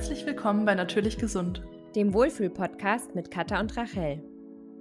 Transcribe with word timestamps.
Herzlich 0.00 0.24
willkommen 0.24 0.64
bei 0.64 0.74
Natürlich 0.74 1.18
Gesund, 1.18 1.62
dem 1.94 2.14
Wohlfühl-Podcast 2.14 3.14
mit 3.14 3.30
Katha 3.30 3.60
und 3.60 3.76
Rachel. 3.76 4.24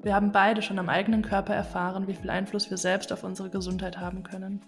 Wir 0.02 0.16
haben 0.16 0.32
beide 0.32 0.62
schon 0.62 0.80
am 0.80 0.88
eigenen 0.88 1.24
Körper 1.24 1.54
erfahren, 1.54 2.08
wie 2.08 2.14
viel 2.14 2.30
Einfluss 2.30 2.70
wir 2.70 2.78
selbst 2.78 3.12
auf 3.12 3.26
unsere 3.26 3.50
Gesundheit 3.50 3.98
haben 3.98 4.24
können. 4.24 4.62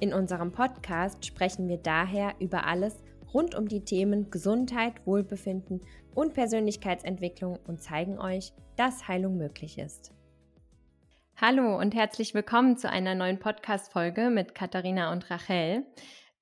In 0.00 0.12
unserem 0.12 0.52
Podcast 0.52 1.24
sprechen 1.24 1.66
wir 1.66 1.78
daher 1.78 2.34
über 2.40 2.66
alles 2.66 3.02
rund 3.32 3.54
um 3.54 3.68
die 3.68 3.84
Themen 3.84 4.30
Gesundheit, 4.30 4.92
Wohlbefinden 5.06 5.80
und 6.14 6.34
Persönlichkeitsentwicklung 6.34 7.58
und 7.66 7.80
zeigen 7.80 8.18
euch, 8.18 8.52
dass 8.76 9.08
Heilung 9.08 9.38
möglich 9.38 9.78
ist. 9.78 10.12
Hallo 11.40 11.78
und 11.78 11.94
herzlich 11.94 12.34
willkommen 12.34 12.76
zu 12.76 12.90
einer 12.90 13.14
neuen 13.14 13.38
Podcast-Folge 13.38 14.28
mit 14.28 14.54
Katharina 14.54 15.10
und 15.10 15.30
Rachel. 15.30 15.86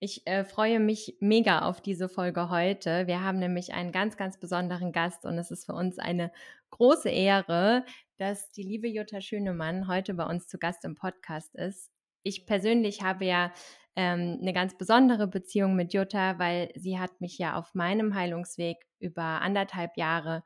Ich 0.04 0.26
äh, 0.26 0.44
freue 0.44 0.80
mich 0.80 1.16
mega 1.20 1.60
auf 1.60 1.80
diese 1.80 2.10
Folge 2.10 2.50
heute. 2.50 3.06
Wir 3.06 3.22
haben 3.22 3.38
nämlich 3.38 3.72
einen 3.72 3.90
ganz, 3.90 4.18
ganz 4.18 4.38
besonderen 4.38 4.92
Gast 4.92 5.24
und 5.24 5.38
es 5.38 5.50
ist 5.50 5.64
für 5.64 5.72
uns 5.72 5.98
eine 5.98 6.30
große 6.72 7.08
Ehre, 7.08 7.86
dass 8.18 8.50
die 8.50 8.64
liebe 8.64 8.86
Jutta 8.86 9.22
Schönemann 9.22 9.88
heute 9.88 10.12
bei 10.12 10.26
uns 10.26 10.46
zu 10.46 10.58
Gast 10.58 10.84
im 10.84 10.94
Podcast 10.94 11.54
ist. 11.54 11.90
Ich 12.22 12.44
persönlich 12.44 13.00
habe 13.00 13.24
ja 13.24 13.50
ähm, 13.96 14.40
eine 14.42 14.52
ganz 14.52 14.76
besondere 14.76 15.26
Beziehung 15.26 15.74
mit 15.74 15.94
Jutta, 15.94 16.38
weil 16.38 16.70
sie 16.74 16.98
hat 16.98 17.22
mich 17.22 17.38
ja 17.38 17.56
auf 17.56 17.74
meinem 17.74 18.14
Heilungsweg 18.14 18.84
über 18.98 19.40
anderthalb 19.40 19.96
Jahre 19.96 20.44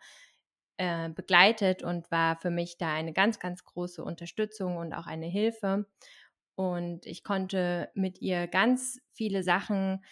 äh, 0.77 1.09
begleitet 1.09 1.83
und 1.83 2.09
war 2.13 2.37
für 2.37 2.51
mich 2.51 2.79
da 2.79 2.95
eine 2.95 3.13
ganz, 3.13 3.41
ganz 3.41 3.65
große 3.65 4.05
Unterstützung 4.05 4.77
und 4.77 4.93
auch 4.95 5.09
eine 5.09 5.27
Hilfe. 5.27 5.87
Und 6.59 7.07
ich 7.07 7.23
konnte 7.23 7.89
mit 7.95 8.21
ihr 8.21 8.49
ganz 8.49 9.01
viele 9.13 9.45
Sachen 9.45 10.05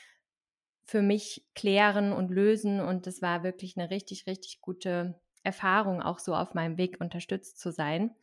für 0.85 1.03
mich 1.03 1.45
klären 1.57 2.13
und 2.13 2.31
lösen. 2.31 2.79
Und 2.81 3.09
es 3.09 3.21
war 3.21 3.43
wirklich 3.43 3.77
eine 3.77 3.91
richtig, 3.91 4.29
richtig 4.29 4.61
gute 4.61 5.21
Erfahrung, 5.43 6.01
auch 6.01 6.21
so 6.21 6.37
auf 6.37 6.55
meinem 6.55 6.79
Weg 6.79 7.01
unterstützt 7.01 7.59
zu 7.59 7.73
sein. 7.73 8.15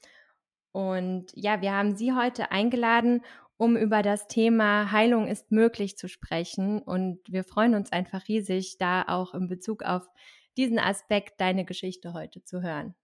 Und 0.72 1.34
ja, 1.36 1.60
wir 1.60 1.74
haben 1.74 1.98
Sie 1.98 2.14
heute 2.14 2.50
eingeladen, 2.50 3.26
um 3.58 3.76
über 3.76 4.02
das 4.02 4.30
Thema 4.30 4.94
Heilung 4.94 5.28
ist 5.28 5.52
möglich 5.52 5.98
zu 5.98 6.08
sprechen. 6.08 6.82
Und 6.82 7.20
wir 7.28 7.44
freuen 7.44 7.76
uns 7.76 7.92
einfach 7.92 8.30
riesig, 8.30 8.78
da 8.78 9.04
auch 9.06 9.34
in 9.34 9.50
Bezug 9.50 9.84
auf 9.84 10.08
diesen 10.56 10.80
Aspekt 10.80 11.42
deine 11.42 11.66
Geschichte 11.66 12.14
heute 12.14 12.42
zu 12.46 12.62
hören. 12.62 12.96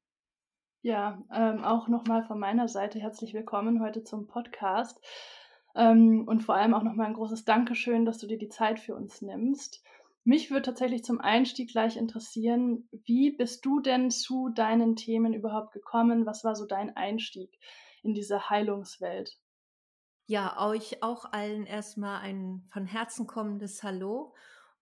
Ja, 0.82 1.22
ähm, 1.34 1.66
auch 1.66 1.90
nochmal 1.90 2.24
von 2.24 2.40
meiner 2.40 2.70
Seite 2.70 3.00
herzlich 3.00 3.34
willkommen 3.34 3.82
heute 3.82 4.06
zum 4.06 4.28
Podcast. 4.28 4.98
Ähm, 5.76 6.26
und 6.26 6.42
vor 6.42 6.56
allem 6.56 6.74
auch 6.74 6.84
nochmal 6.84 7.08
ein 7.08 7.16
großes 7.16 7.44
Dankeschön, 7.44 8.06
dass 8.06 8.18
du 8.18 8.28
dir 8.28 8.38
die 8.38 8.48
Zeit 8.48 8.80
für 8.80 8.96
uns 8.96 9.22
nimmst. 9.22 9.84
Mich 10.24 10.52
würde 10.52 10.62
tatsächlich 10.62 11.04
zum 11.04 11.20
Einstieg 11.20 11.70
gleich 11.70 11.98
interessieren, 11.98 12.88
wie 13.04 13.32
bist 13.32 13.66
du 13.66 13.82
denn 13.82 14.10
zu 14.10 14.48
deinen 14.48 14.96
Themen 14.96 15.34
überhaupt 15.34 15.74
gekommen? 15.74 16.26
Was 16.26 16.46
war 16.46 16.56
so 16.56 16.66
dein 16.66 16.96
Einstieg 16.96 17.60
in 18.02 18.14
diese 18.14 18.50
Heilungswelt? 18.50 19.38
Ja, 20.28 20.66
euch 20.66 21.04
auch 21.04 21.26
allen 21.34 21.66
erstmal 21.66 22.22
ein 22.22 22.66
von 22.72 22.86
Herzen 22.86 23.28
kommendes 23.28 23.84
Hallo 23.84 24.34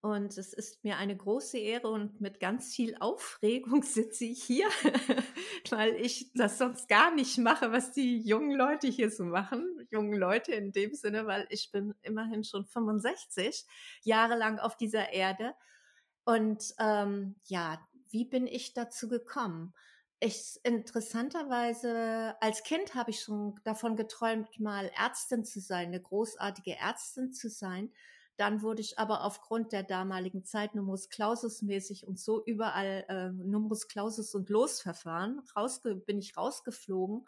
und 0.08 0.38
es 0.38 0.54
ist 0.54 0.86
mir 0.86 0.96
eine 0.96 1.18
große 1.18 1.58
Ehre 1.58 1.90
und 1.90 2.22
mit 2.22 2.40
ganz 2.40 2.74
viel 2.74 2.96
Aufregung 2.98 3.84
sitze 3.84 4.24
ich 4.24 4.42
hier, 4.42 4.68
weil 5.70 5.96
ich 5.96 6.32
das 6.34 6.58
sonst 6.58 6.88
gar 6.88 7.14
nicht 7.14 7.38
mache, 7.38 7.74
was 7.74 7.92
die 7.92 8.20
jungen 8.20 8.52
Leute 8.52 8.88
hier 8.88 9.12
so 9.12 9.26
machen. 9.26 9.86
Jungen 9.92 10.18
Leute 10.18 10.54
in 10.54 10.72
dem 10.72 10.94
Sinne, 10.94 11.28
weil 11.28 11.46
ich 11.50 11.72
bin 11.72 11.94
immerhin 12.04 12.46
schon 12.46 12.66
65 12.66 13.66
Jahre 14.04 14.38
lang 14.38 14.60
auf 14.60 14.78
dieser 14.78 15.12
Erde. 15.12 15.54
Und 16.24 16.74
ähm, 16.80 17.36
ja, 17.44 17.86
wie 18.10 18.24
bin 18.24 18.48
ich 18.48 18.74
dazu 18.74 19.10
gekommen? 19.10 19.74
Ich 20.22 20.58
interessanterweise 20.64 22.36
als 22.40 22.64
Kind 22.64 22.96
habe 22.96 23.12
ich 23.12 23.20
schon 23.20 23.60
davon 23.66 23.98
geträumt, 23.98 24.58
mal 24.58 24.90
Ärztin 24.98 25.44
zu 25.44 25.60
sein, 25.60 25.88
eine 25.88 26.02
großartige 26.02 26.78
Ärztin 26.78 27.34
zu 27.34 27.50
sein. 27.50 27.92
Dann 28.38 28.62
wurde 28.62 28.82
ich 28.82 29.00
aber 29.00 29.24
aufgrund 29.24 29.72
der 29.72 29.84
damaligen 29.84 30.46
Zeit 30.46 30.76
Numerus 30.76 31.10
Clausus 31.10 31.64
mäßig 31.64 32.06
und 32.08 32.20
so 32.20 32.44
überall 32.46 33.04
äh, 33.10 33.30
Numerus 33.32 33.88
Clausus 33.88 34.36
und 34.36 34.50
Losverfahren, 34.50 35.42
rausge 35.56 35.96
bin 35.96 36.20
ich 36.20 36.38
rausgeflogen. 36.38 37.26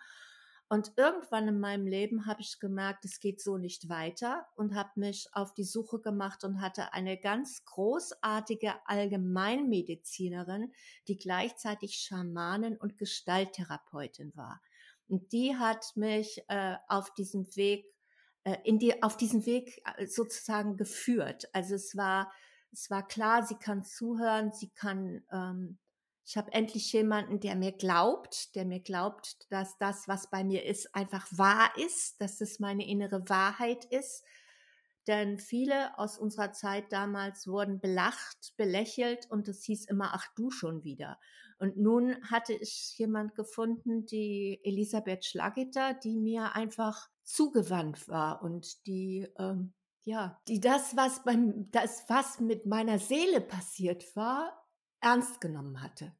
Und 0.72 0.94
irgendwann 0.98 1.48
in 1.48 1.60
meinem 1.60 1.88
Leben 1.88 2.28
habe 2.28 2.42
ich 2.42 2.60
gemerkt, 2.60 3.04
es 3.04 3.20
geht 3.20 3.42
so 3.42 3.58
nicht 3.58 3.90
weiter 3.90 4.46
und 4.56 4.76
habe 4.76 4.92
mich 4.98 5.28
auf 5.34 5.56
die 5.56 5.64
Suche 5.64 6.00
gemacht 6.00 6.44
und 6.44 6.62
hatte 6.62 6.94
eine 6.94 7.18
ganz 7.18 7.66
großartige 7.66 8.76
Allgemeinmedizinerin, 8.86 10.72
die 11.08 11.18
gleichzeitig 11.18 11.96
Schamanin 11.96 12.78
und 12.78 13.00
Gestalttherapeutin 13.00 14.32
war. 14.36 14.62
Und 15.08 15.32
die 15.32 15.56
hat 15.56 15.96
mich 15.96 16.44
äh, 16.50 16.76
auf 16.88 17.12
diesem 17.16 17.48
Weg 17.56 17.88
in 18.64 18.80
die, 18.80 19.04
auf 19.04 19.18
diesen 19.18 19.46
Weg 19.46 19.82
äh, 19.98 20.08
sozusagen 20.08 20.78
geführt. 20.78 21.50
Also 21.54 21.76
es 21.76 21.96
war, 21.96 22.32
es 22.72 22.90
war 22.90 23.08
klar, 23.08 23.44
sie 23.44 23.56
kann 23.56 23.84
zuhören, 23.84 24.52
sie 24.52 24.70
kann, 24.70 25.24
ähm, 25.32 25.78
ich 26.26 26.38
habe 26.38 26.52
endlich 26.54 26.92
jemanden, 26.94 27.40
der 27.40 27.56
mir 27.56 27.72
glaubt, 27.72 28.56
der 28.56 28.66
mir 28.66 28.80
glaubt, 28.80 29.52
dass 29.52 29.78
das, 29.78 30.08
was 30.08 30.30
bei 30.30 30.44
mir 30.44 30.66
ist, 30.66 30.94
einfach 30.96 31.26
wahr 31.32 31.72
ist, 31.78 32.22
dass 32.22 32.40
es 32.40 32.60
meine 32.60 32.88
innere 32.88 33.28
Wahrheit 33.28 33.86
ist. 33.86 34.24
Denn 35.08 35.40
viele 35.40 35.98
aus 35.98 36.20
unserer 36.20 36.52
Zeit 36.52 36.92
damals 36.92 37.48
wurden 37.48 37.80
belacht, 37.80 38.54
belächelt 38.58 39.26
und 39.32 39.48
es 39.48 39.64
hieß 39.64 39.86
immer, 39.86 40.12
ach 40.14 40.28
du 40.36 40.52
schon 40.52 40.84
wieder. 40.84 41.20
Und 41.58 41.78
nun 41.78 42.16
hatte 42.30 42.54
ich 42.54 42.94
jemand 42.98 43.34
gefunden, 43.34 44.06
die 44.06 44.62
Elisabeth 44.64 45.26
Schlageter, 45.26 45.94
die 45.96 46.16
mir 46.16 46.56
einfach 46.56 47.10
zugewandt 47.30 48.08
war 48.08 48.42
und 48.42 48.88
die, 48.88 49.28
ähm, 49.38 49.74
ja, 50.04 50.42
die 50.48 50.60
das, 50.60 50.98
was 50.98 51.24
beim, 51.24 51.70
das, 51.72 52.04
was 52.08 52.40
mit 52.40 52.66
meiner 52.66 52.98
Seele 52.98 53.40
passiert 53.40 54.16
war, 54.16 54.68
ernst 55.00 55.40
genommen 55.40 55.82
hatte. 55.82 56.16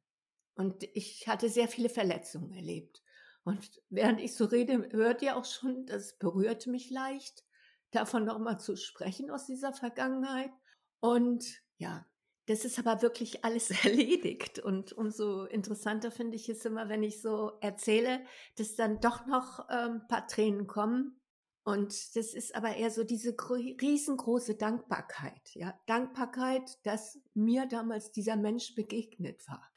Und 0.54 0.84
ich 0.94 1.26
hatte 1.26 1.48
sehr 1.48 1.68
viele 1.68 1.88
Verletzungen 1.88 2.52
erlebt. 2.52 3.02
Und 3.42 3.82
während 3.88 4.20
ich 4.20 4.34
so 4.36 4.44
rede, 4.44 4.88
hört 4.92 5.22
ihr 5.22 5.36
auch 5.36 5.44
schon, 5.44 5.86
das 5.86 6.16
berührt 6.18 6.66
mich 6.68 6.90
leicht, 6.90 7.44
davon 7.90 8.24
nochmal 8.24 8.60
zu 8.60 8.76
sprechen 8.76 9.30
aus 9.30 9.46
dieser 9.46 9.72
Vergangenheit. 9.72 10.52
Und 11.00 11.44
ja, 11.78 12.06
das 12.50 12.64
ist 12.64 12.80
aber 12.80 13.00
wirklich 13.00 13.44
alles 13.44 13.70
erledigt. 13.84 14.58
Und 14.58 14.92
umso 14.92 15.44
interessanter 15.44 16.10
finde 16.10 16.36
ich 16.36 16.48
es 16.48 16.64
immer, 16.64 16.88
wenn 16.88 17.04
ich 17.04 17.22
so 17.22 17.52
erzähle, 17.60 18.24
dass 18.56 18.74
dann 18.74 19.00
doch 19.00 19.26
noch 19.26 19.68
ähm, 19.70 20.00
ein 20.02 20.08
paar 20.08 20.26
Tränen 20.26 20.66
kommen. 20.66 21.20
Und 21.62 22.16
das 22.16 22.34
ist 22.34 22.56
aber 22.56 22.74
eher 22.74 22.90
so 22.90 23.04
diese 23.04 23.36
riesengroße 23.38 24.56
Dankbarkeit. 24.56 25.54
Ja, 25.54 25.78
Dankbarkeit, 25.86 26.84
dass 26.84 27.20
mir 27.34 27.66
damals 27.66 28.10
dieser 28.10 28.34
Mensch 28.34 28.74
begegnet 28.74 29.46
war. 29.48 29.70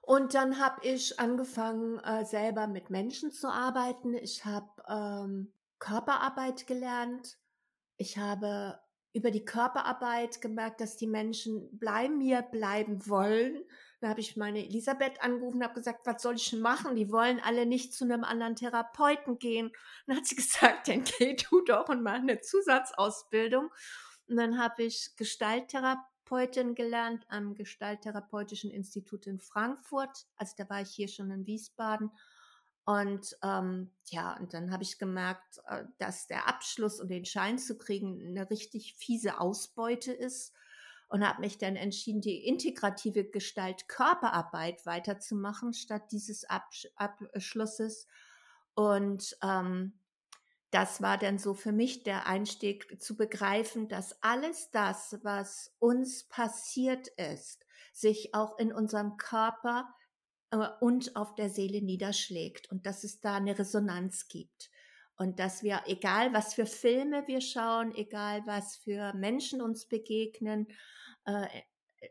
Und 0.00 0.32
dann 0.32 0.58
habe 0.58 0.86
ich 0.86 1.18
angefangen, 1.20 1.98
äh, 1.98 2.24
selber 2.24 2.68
mit 2.68 2.88
Menschen 2.88 3.32
zu 3.32 3.48
arbeiten. 3.48 4.14
Ich 4.14 4.46
habe 4.46 4.70
ähm, 4.88 5.52
Körperarbeit 5.78 6.66
gelernt. 6.66 7.38
Ich 7.96 8.16
habe 8.16 8.78
über 9.14 9.30
die 9.30 9.44
Körperarbeit 9.44 10.40
gemerkt, 10.40 10.80
dass 10.80 10.96
die 10.96 11.06
Menschen 11.06 11.78
bleiben 11.78 12.18
mir 12.18 12.42
bleiben 12.42 13.06
wollen. 13.08 13.64
Da 14.00 14.08
habe 14.08 14.20
ich 14.20 14.36
meine 14.36 14.66
Elisabeth 14.66 15.22
angerufen 15.22 15.58
und 15.58 15.64
habe 15.64 15.74
gesagt, 15.74 16.04
was 16.04 16.20
soll 16.20 16.34
ich 16.34 16.50
denn 16.50 16.60
machen? 16.60 16.96
Die 16.96 17.10
wollen 17.12 17.40
alle 17.40 17.64
nicht 17.64 17.94
zu 17.94 18.04
einem 18.04 18.24
anderen 18.24 18.56
Therapeuten 18.56 19.38
gehen. 19.38 19.68
Und 19.68 19.74
dann 20.08 20.16
hat 20.16 20.26
sie 20.26 20.34
gesagt, 20.36 20.88
dann 20.88 21.04
geh 21.04 21.36
du 21.36 21.62
doch 21.62 21.88
und 21.88 22.02
mach 22.02 22.14
eine 22.14 22.40
Zusatzausbildung. 22.40 23.70
Und 24.28 24.36
dann 24.36 24.58
habe 24.58 24.82
ich 24.82 25.12
Gestalttherapeutin 25.16 26.74
gelernt 26.74 27.24
am 27.28 27.54
Gestalttherapeutischen 27.54 28.72
Institut 28.72 29.28
in 29.28 29.38
Frankfurt. 29.38 30.26
Also 30.36 30.54
da 30.58 30.68
war 30.68 30.82
ich 30.82 30.90
hier 30.90 31.08
schon 31.08 31.30
in 31.30 31.46
Wiesbaden 31.46 32.10
und 32.86 33.36
ähm, 33.42 33.90
ja, 34.06 34.36
und 34.38 34.52
dann 34.52 34.70
habe 34.70 34.82
ich 34.82 34.98
gemerkt, 34.98 35.58
äh, 35.68 35.84
dass 35.98 36.26
der 36.26 36.48
Abschluss 36.48 37.00
und 37.00 37.08
den 37.08 37.24
Schein 37.24 37.58
zu 37.58 37.78
kriegen 37.78 38.20
eine 38.26 38.50
richtig 38.50 38.94
fiese 38.96 39.40
Ausbeute 39.40 40.12
ist 40.12 40.52
und 41.08 41.26
habe 41.26 41.40
mich 41.40 41.56
dann 41.56 41.76
entschieden, 41.76 42.20
die 42.20 42.46
integrative 42.46 43.24
Gestalt 43.24 43.88
Körperarbeit 43.88 44.84
weiterzumachen 44.84 45.72
statt 45.72 46.12
dieses 46.12 46.44
Absch 46.44 46.86
Abschlusses. 46.96 48.06
Und 48.74 49.36
ähm, 49.42 49.98
das 50.70 51.00
war 51.00 51.16
dann 51.16 51.38
so 51.38 51.54
für 51.54 51.72
mich 51.72 52.02
der 52.02 52.26
Einstieg 52.26 53.00
zu 53.00 53.16
begreifen, 53.16 53.88
dass 53.88 54.22
alles 54.22 54.70
das, 54.72 55.18
was 55.22 55.74
uns 55.78 56.24
passiert 56.24 57.08
ist, 57.08 57.64
sich 57.92 58.34
auch 58.34 58.58
in 58.58 58.72
unserem 58.72 59.16
Körper 59.16 59.88
und 60.80 61.16
auf 61.16 61.34
der 61.34 61.50
Seele 61.50 61.82
niederschlägt 61.82 62.70
und 62.70 62.86
dass 62.86 63.04
es 63.04 63.20
da 63.20 63.36
eine 63.36 63.58
Resonanz 63.58 64.28
gibt. 64.28 64.70
Und 65.16 65.38
dass 65.38 65.62
wir, 65.62 65.82
egal 65.86 66.32
was 66.32 66.54
für 66.54 66.66
Filme 66.66 67.24
wir 67.26 67.40
schauen, 67.40 67.94
egal 67.94 68.42
was 68.46 68.76
für 68.76 69.12
Menschen 69.14 69.62
uns 69.62 69.86
begegnen, 69.86 70.66
äh, 71.24 71.46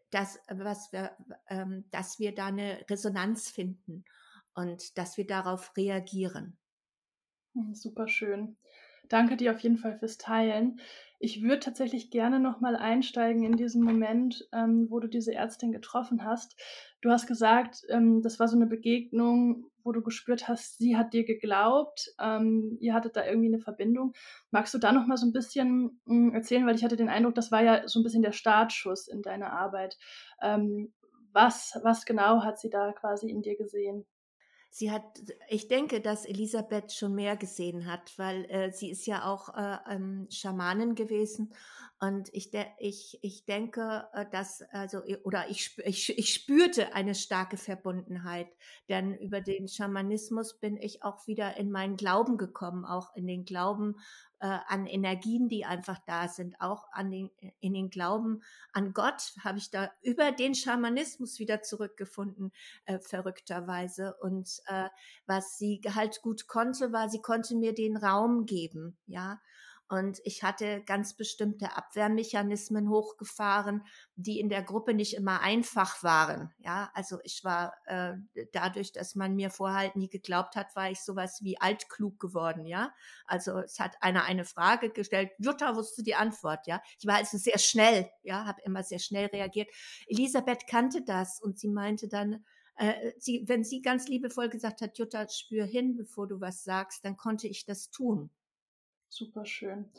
dass, 0.10 0.40
was 0.50 0.92
wir, 0.92 1.16
ähm, 1.50 1.86
dass 1.92 2.20
wir 2.20 2.34
da 2.34 2.48
eine 2.48 2.86
Resonanz 2.90 3.50
finden 3.50 4.06
und 4.56 4.98
dass 4.98 5.18
wir 5.18 5.28
darauf 5.28 5.76
reagieren. 5.76 6.58
Hm, 7.54 7.76
super 7.76 8.08
schön. 8.08 8.58
Danke 9.10 9.38
dir 9.38 9.52
auf 9.52 9.60
jeden 9.60 9.78
Fall 9.78 9.98
fürs 10.00 10.18
Teilen. 10.18 10.80
Ich 11.24 11.42
würde 11.42 11.60
tatsächlich 11.60 12.12
gerne 12.12 12.38
nochmal 12.38 12.76
einsteigen 12.76 13.46
in 13.46 13.56
diesen 13.56 13.82
Moment, 13.82 14.46
ähm, 14.52 14.88
wo 14.90 15.00
du 15.00 15.08
diese 15.08 15.34
Ärztin 15.34 15.72
getroffen 15.72 16.26
hast. 16.26 16.60
Du 17.00 17.12
hast 17.12 17.28
gesagt, 17.28 17.86
ähm, 17.88 18.22
das 18.22 18.42
war 18.42 18.50
so 18.50 18.58
eine 18.58 18.66
Begegnung, 18.66 19.68
wo 19.86 19.94
du 19.94 20.02
gespürt 20.02 20.50
hast, 20.50 20.80
sie 20.80 20.98
hat 20.98 21.14
dir 21.14 21.24
geglaubt, 21.24 22.14
ähm, 22.20 22.76
ihr 22.82 22.94
hattet 22.94 23.16
da 23.16 23.26
irgendwie 23.26 23.48
eine 23.48 23.62
Verbindung. 23.62 24.12
Magst 24.52 24.74
du 24.74 24.80
da 24.80 24.92
nochmal 24.92 25.16
so 25.16 25.26
ein 25.26 25.32
bisschen 25.32 26.02
mh, 26.04 26.14
hm, 26.14 26.34
erzählen, 26.34 26.68
weil 26.68 26.76
ich 26.76 26.84
hatte 26.84 26.98
den 26.98 27.08
Eindruck, 27.08 27.36
das 27.36 27.54
war 27.54 27.64
ja 27.64 27.88
so 27.88 28.02
ein 28.02 28.04
bisschen 28.04 28.22
der 28.22 28.34
Startschuss 28.34 29.08
in 29.08 29.22
deiner 29.22 29.54
Arbeit. 29.54 29.98
Ähm, 30.42 30.92
was, 31.32 31.80
was 31.84 32.06
genau 32.06 32.44
hat 32.44 32.60
sie 32.60 32.70
da 32.70 32.92
quasi 32.92 33.30
in 33.30 33.42
dir 33.42 33.56
gesehen? 33.56 34.06
Sie 34.76 34.90
hat, 34.90 35.04
ich 35.50 35.68
denke, 35.68 36.02
dass 36.02 36.26
Elisabeth 36.26 36.92
schon 36.94 37.14
mehr 37.14 37.38
gesehen 37.38 37.86
hat, 37.86 38.12
weil 38.18 38.46
äh, 38.46 38.72
sie 38.72 38.90
ist 38.90 39.06
ja 39.06 39.24
auch 39.24 39.56
äh, 39.56 39.78
ähm, 39.88 40.26
Schamanin 40.32 40.96
gewesen. 40.96 41.54
Und 42.04 42.28
ich, 42.34 42.52
de 42.52 42.66
ich, 42.80 43.18
ich 43.22 43.46
denke, 43.46 44.10
äh, 44.12 44.26
dass, 44.30 44.62
also, 44.74 45.02
oder 45.24 45.50
ich, 45.50 45.78
ich, 45.86 46.18
ich 46.18 46.34
spürte 46.34 46.94
eine 46.94 47.16
starke 47.16 47.56
Verbundenheit. 47.56 48.50
Denn 48.90 49.16
über 49.16 49.40
den 49.40 49.70
Schamanismus 49.70 50.60
bin 50.60 50.76
ich 50.76 51.02
auch 51.04 51.28
wieder 51.28 51.56
in 51.56 51.72
meinen 51.72 51.96
Glauben 51.96 52.38
gekommen, 52.38 52.84
auch 52.84 53.16
in 53.16 53.26
den 53.26 53.46
Glauben 53.46 53.96
äh, 54.42 54.60
an 54.68 54.86
Energien, 54.86 55.48
die 55.48 55.64
einfach 55.64 55.98
da 56.06 56.28
sind, 56.28 56.60
auch 56.60 56.84
an 56.92 57.10
den, 57.10 57.32
in 57.62 57.74
den 57.74 57.90
Glauben 57.90 58.42
an 58.74 58.92
Gott 58.92 59.34
habe 59.42 59.58
ich 59.58 59.72
da 59.72 59.90
über 60.02 60.34
den 60.34 60.56
Schamanismus 60.56 61.40
wieder 61.40 61.62
zurückgefunden, 61.62 62.52
äh, 62.84 63.00
verrückterweise. 63.00 64.16
Und 64.20 64.62
äh, 64.66 64.90
was 65.26 65.58
sie 65.58 65.80
halt 65.96 66.22
gut 66.22 66.48
konnte, 66.48 66.92
war, 66.92 67.08
sie 67.08 67.22
konnte 67.22 67.56
mir 67.56 67.74
den 67.74 67.96
Raum 67.96 68.46
geben, 68.46 68.98
ja. 69.06 69.40
Und 69.90 70.20
ich 70.24 70.44
hatte 70.44 70.82
ganz 70.86 71.16
bestimmte 71.16 71.76
Abwehrmechanismen 71.76 72.90
hochgefahren, 72.90 73.86
die 74.16 74.40
in 74.40 74.50
der 74.50 74.64
Gruppe 74.64 74.94
nicht 74.94 75.14
immer 75.14 75.42
einfach 75.42 76.02
waren. 76.04 76.54
Ja, 76.60 76.90
also 76.94 77.20
ich 77.24 77.44
war 77.44 77.74
äh, 77.86 78.14
dadurch, 78.54 78.92
dass 78.92 79.16
man 79.16 79.36
mir 79.36 79.50
vorher 79.50 79.78
halt 79.78 79.96
nie 79.96 80.10
geglaubt 80.10 80.56
hat, 80.56 80.76
war 80.76 80.90
ich 80.90 81.02
sowas 81.02 81.40
wie 81.44 81.60
altklug 81.60 82.20
geworden. 82.20 82.66
Ja, 82.66 82.94
also 83.26 83.60
es 83.60 83.80
hat 83.80 83.96
einer 84.02 84.24
eine 84.24 84.46
Frage 84.46 84.90
gestellt, 84.90 85.32
Jutta 85.38 85.76
wusste 85.76 86.02
die 86.02 86.16
Antwort. 86.16 86.66
Ja, 86.66 86.82
ich 87.00 87.06
war 87.06 87.16
also 87.16 87.38
sehr 87.38 87.60
schnell. 87.60 88.10
Ja, 88.24 88.46
habe 88.46 88.62
immer 88.64 88.84
sehr 88.84 89.00
schnell 89.00 89.28
reagiert. 89.28 89.70
Elisabeth 90.08 90.66
kannte 90.68 91.04
das 91.04 91.40
und 91.42 91.60
sie 91.60 91.70
meinte 91.70 92.08
dann, 92.08 92.44
äh, 92.78 93.12
sie, 93.20 93.44
wenn 93.48 93.64
sie 93.64 93.82
ganz 93.82 94.08
liebevoll 94.08 94.50
gesagt 94.50 94.82
hat, 94.82 94.98
Jutta, 94.98 95.28
spür 95.30 95.66
hin, 95.66 95.96
bevor 95.96 96.28
du 96.28 96.42
was 96.42 96.64
sagst, 96.64 97.06
dann 97.06 97.18
konnte 97.18 97.48
ich 97.48 97.66
das 97.66 97.92
tun. 97.92 98.32
Super 99.14 99.46
schön. 99.46 99.92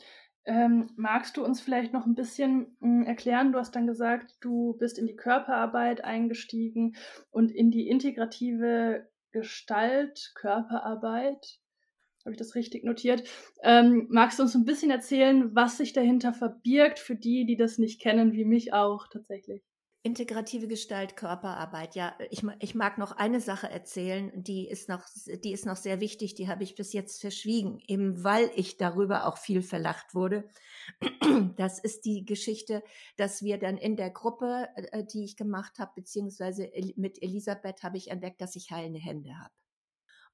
Ähm, 0.43 0.89
magst 0.97 1.37
du 1.37 1.45
uns 1.45 1.61
vielleicht 1.61 1.93
noch 1.93 2.05
ein 2.05 2.15
bisschen 2.15 2.75
mh, 2.81 2.99
hm, 2.99 3.03
erklären? 3.03 3.53
Du 3.53 3.59
hast 3.59 3.73
dann 3.73 3.87
gesagt, 3.87 4.35
du 4.41 4.73
bist 4.77 4.99
in 4.99 5.07
die 5.07 5.15
Körperarbeit 5.15 6.03
eingestiegen 6.03 6.97
und 7.31 7.49
in 7.49 7.71
die 7.71 7.87
integrative 7.87 9.07
Gestalt, 9.31 10.33
Körperarbeit. 10.35 11.59
Habe 12.25 12.31
ich 12.31 12.37
das 12.37 12.55
richtig 12.55 12.83
notiert? 12.83 13.23
Ähm, 13.63 14.07
magst 14.09 14.39
du 14.39 14.43
uns 14.43 14.53
ein 14.53 14.65
bisschen 14.65 14.91
erzählen, 14.91 15.55
was 15.55 15.77
sich 15.77 15.93
dahinter 15.93 16.33
verbirgt 16.33 16.99
für 16.99 17.15
die, 17.15 17.45
die 17.45 17.55
das 17.55 17.77
nicht 17.77 18.01
kennen, 18.01 18.33
wie 18.33 18.43
mich 18.43 18.73
auch 18.73 19.07
tatsächlich? 19.07 19.63
Integrative 20.05 20.67
Gestalt, 20.67 21.17
Körperarbeit. 21.17 21.95
Ja, 21.95 22.15
ich, 22.29 22.43
ich 22.59 22.75
mag 22.75 22.99
noch 22.99 23.13
eine 23.13 23.41
Sache 23.41 23.71
erzählen, 23.71 24.31
die 24.35 24.67
ist 24.67 24.87
noch, 24.87 25.03
die 25.43 25.51
ist 25.51 25.65
noch 25.65 25.77
sehr 25.77 25.99
wichtig, 25.99 26.35
die 26.35 26.47
habe 26.47 26.61
ich 26.61 26.75
bis 26.75 26.93
jetzt 26.93 27.21
verschwiegen, 27.21 27.81
eben 27.87 28.23
weil 28.23 28.51
ich 28.53 28.77
darüber 28.77 29.25
auch 29.25 29.39
viel 29.39 29.63
verlacht 29.63 30.13
wurde. 30.13 30.47
Das 31.57 31.79
ist 31.79 32.05
die 32.05 32.23
Geschichte, 32.23 32.83
dass 33.17 33.41
wir 33.41 33.57
dann 33.57 33.77
in 33.77 33.95
der 33.95 34.11
Gruppe, 34.11 34.67
äh, 34.75 35.03
die 35.03 35.23
ich 35.23 35.37
gemacht 35.37 35.79
habe, 35.79 35.91
beziehungsweise 35.95 36.69
mit 36.97 37.21
Elisabeth 37.23 37.81
habe 37.81 37.97
ich 37.97 38.11
entdeckt, 38.11 38.41
dass 38.41 38.55
ich 38.55 38.69
heilende 38.69 38.99
Hände 38.99 39.31
habe. 39.39 39.53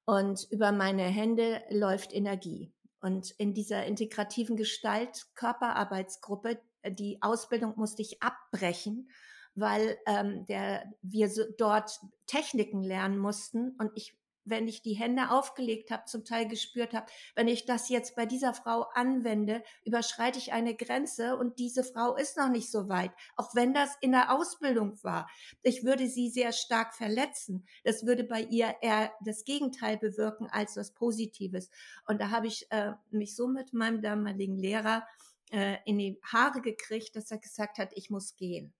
Und 0.04 0.46
über 0.50 0.70
meine 0.72 1.04
Hände 1.04 1.62
läuft 1.70 2.12
Energie. 2.12 2.74
Und 3.00 3.30
in 3.38 3.54
dieser 3.54 3.86
integrativen 3.86 4.56
Gestalt 4.56 5.28
Körperarbeitsgruppe, 5.34 6.60
die 6.86 7.22
Ausbildung 7.22 7.72
musste 7.76 8.02
ich 8.02 8.22
abbrechen 8.22 9.08
weil 9.54 9.98
ähm, 10.06 10.46
der, 10.46 10.92
wir 11.02 11.28
so 11.28 11.42
dort 11.58 12.00
Techniken 12.26 12.82
lernen 12.82 13.18
mussten 13.18 13.76
und 13.78 13.90
ich 13.94 14.16
wenn 14.44 14.68
ich 14.68 14.82
die 14.82 14.94
Hände 14.94 15.30
aufgelegt 15.30 15.90
habe, 15.90 16.04
zum 16.06 16.24
Teil 16.24 16.48
gespürt 16.48 16.94
habe, 16.94 17.06
wenn 17.34 17.48
ich 17.48 17.64
das 17.64 17.88
jetzt 17.88 18.16
bei 18.16 18.26
dieser 18.26 18.54
Frau 18.54 18.82
anwende, 18.94 19.62
überschreite 19.84 20.38
ich 20.38 20.52
eine 20.52 20.74
Grenze 20.74 21.36
und 21.36 21.58
diese 21.58 21.84
Frau 21.84 22.16
ist 22.16 22.36
noch 22.36 22.48
nicht 22.48 22.70
so 22.70 22.88
weit, 22.88 23.12
auch 23.36 23.54
wenn 23.54 23.72
das 23.74 23.96
in 24.00 24.12
der 24.12 24.32
Ausbildung 24.32 25.02
war. 25.02 25.28
Ich 25.62 25.84
würde 25.84 26.08
sie 26.08 26.28
sehr 26.28 26.52
stark 26.52 26.94
verletzen. 26.94 27.66
Das 27.84 28.04
würde 28.06 28.24
bei 28.24 28.42
ihr 28.42 28.74
eher 28.80 29.12
das 29.24 29.44
Gegenteil 29.44 29.96
bewirken 29.96 30.48
als 30.50 30.76
was 30.76 30.92
Positives. 30.92 31.70
Und 32.06 32.20
da 32.20 32.30
habe 32.30 32.46
ich 32.46 32.66
äh, 32.70 32.92
mich 33.10 33.36
so 33.36 33.46
mit 33.46 33.72
meinem 33.72 34.02
damaligen 34.02 34.56
Lehrer 34.56 35.06
äh, 35.50 35.76
in 35.84 35.98
die 35.98 36.18
Haare 36.24 36.60
gekriegt, 36.60 37.14
dass 37.14 37.30
er 37.30 37.38
gesagt 37.38 37.78
hat, 37.78 37.92
ich 37.94 38.10
muss 38.10 38.36
gehen. 38.36 38.72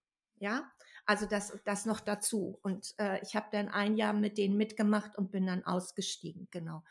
Ja, 0.43 0.73
also 1.07 1.27
das, 1.27 1.57
das 1.65 1.87
noch 1.87 2.01
dazu. 2.01 2.59
Und 2.65 2.95
äh, 2.99 3.23
ich 3.23 3.37
habe 3.37 3.47
dann 3.53 3.69
ein 3.69 3.97
Jahr 3.97 4.13
mit 4.13 4.39
denen 4.39 4.57
mitgemacht 4.57 5.17
und 5.17 5.31
bin 5.31 5.47
dann 5.47 5.65
ausgestiegen, 5.65 6.49
genau. 6.51 6.83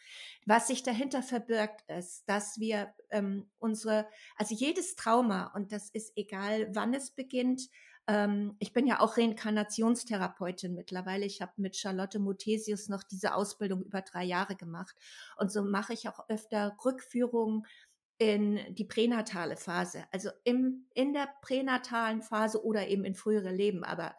Was 0.45 0.67
sich 0.67 0.83
dahinter 0.83 1.21
verbirgt, 1.21 1.81
ist, 1.89 2.23
dass 2.29 2.61
wir 2.61 2.93
ähm, 3.09 3.49
unsere, 3.59 4.07
also 4.37 4.55
jedes 4.55 4.95
Trauma, 4.95 5.51
und 5.53 5.73
das 5.73 5.89
ist 5.89 6.13
egal, 6.15 6.73
wann 6.73 6.93
es 6.93 7.11
beginnt, 7.11 7.63
ähm, 8.07 8.55
ich 8.59 8.71
bin 8.71 8.87
ja 8.87 9.01
auch 9.01 9.17
Reinkarnationstherapeutin 9.17 10.73
mittlerweile. 10.73 11.25
Ich 11.25 11.41
habe 11.41 11.51
mit 11.57 11.75
Charlotte 11.75 12.19
Muthesius 12.19 12.87
noch 12.87 13.03
diese 13.03 13.35
Ausbildung 13.35 13.83
über 13.83 14.01
drei 14.01 14.23
Jahre 14.23 14.55
gemacht. 14.55 14.95
Und 15.35 15.51
so 15.51 15.61
mache 15.61 15.91
ich 15.91 16.07
auch 16.07 16.27
öfter 16.29 16.77
Rückführungen 16.85 17.65
in 18.21 18.59
die 18.75 18.85
pränatale 18.85 19.57
Phase, 19.57 20.05
also 20.11 20.29
im, 20.43 20.85
in 20.93 21.11
der 21.11 21.27
pränatalen 21.41 22.21
Phase 22.21 22.63
oder 22.63 22.87
eben 22.87 23.03
in 23.03 23.15
frühere 23.15 23.49
Leben, 23.49 23.83
aber 23.83 24.15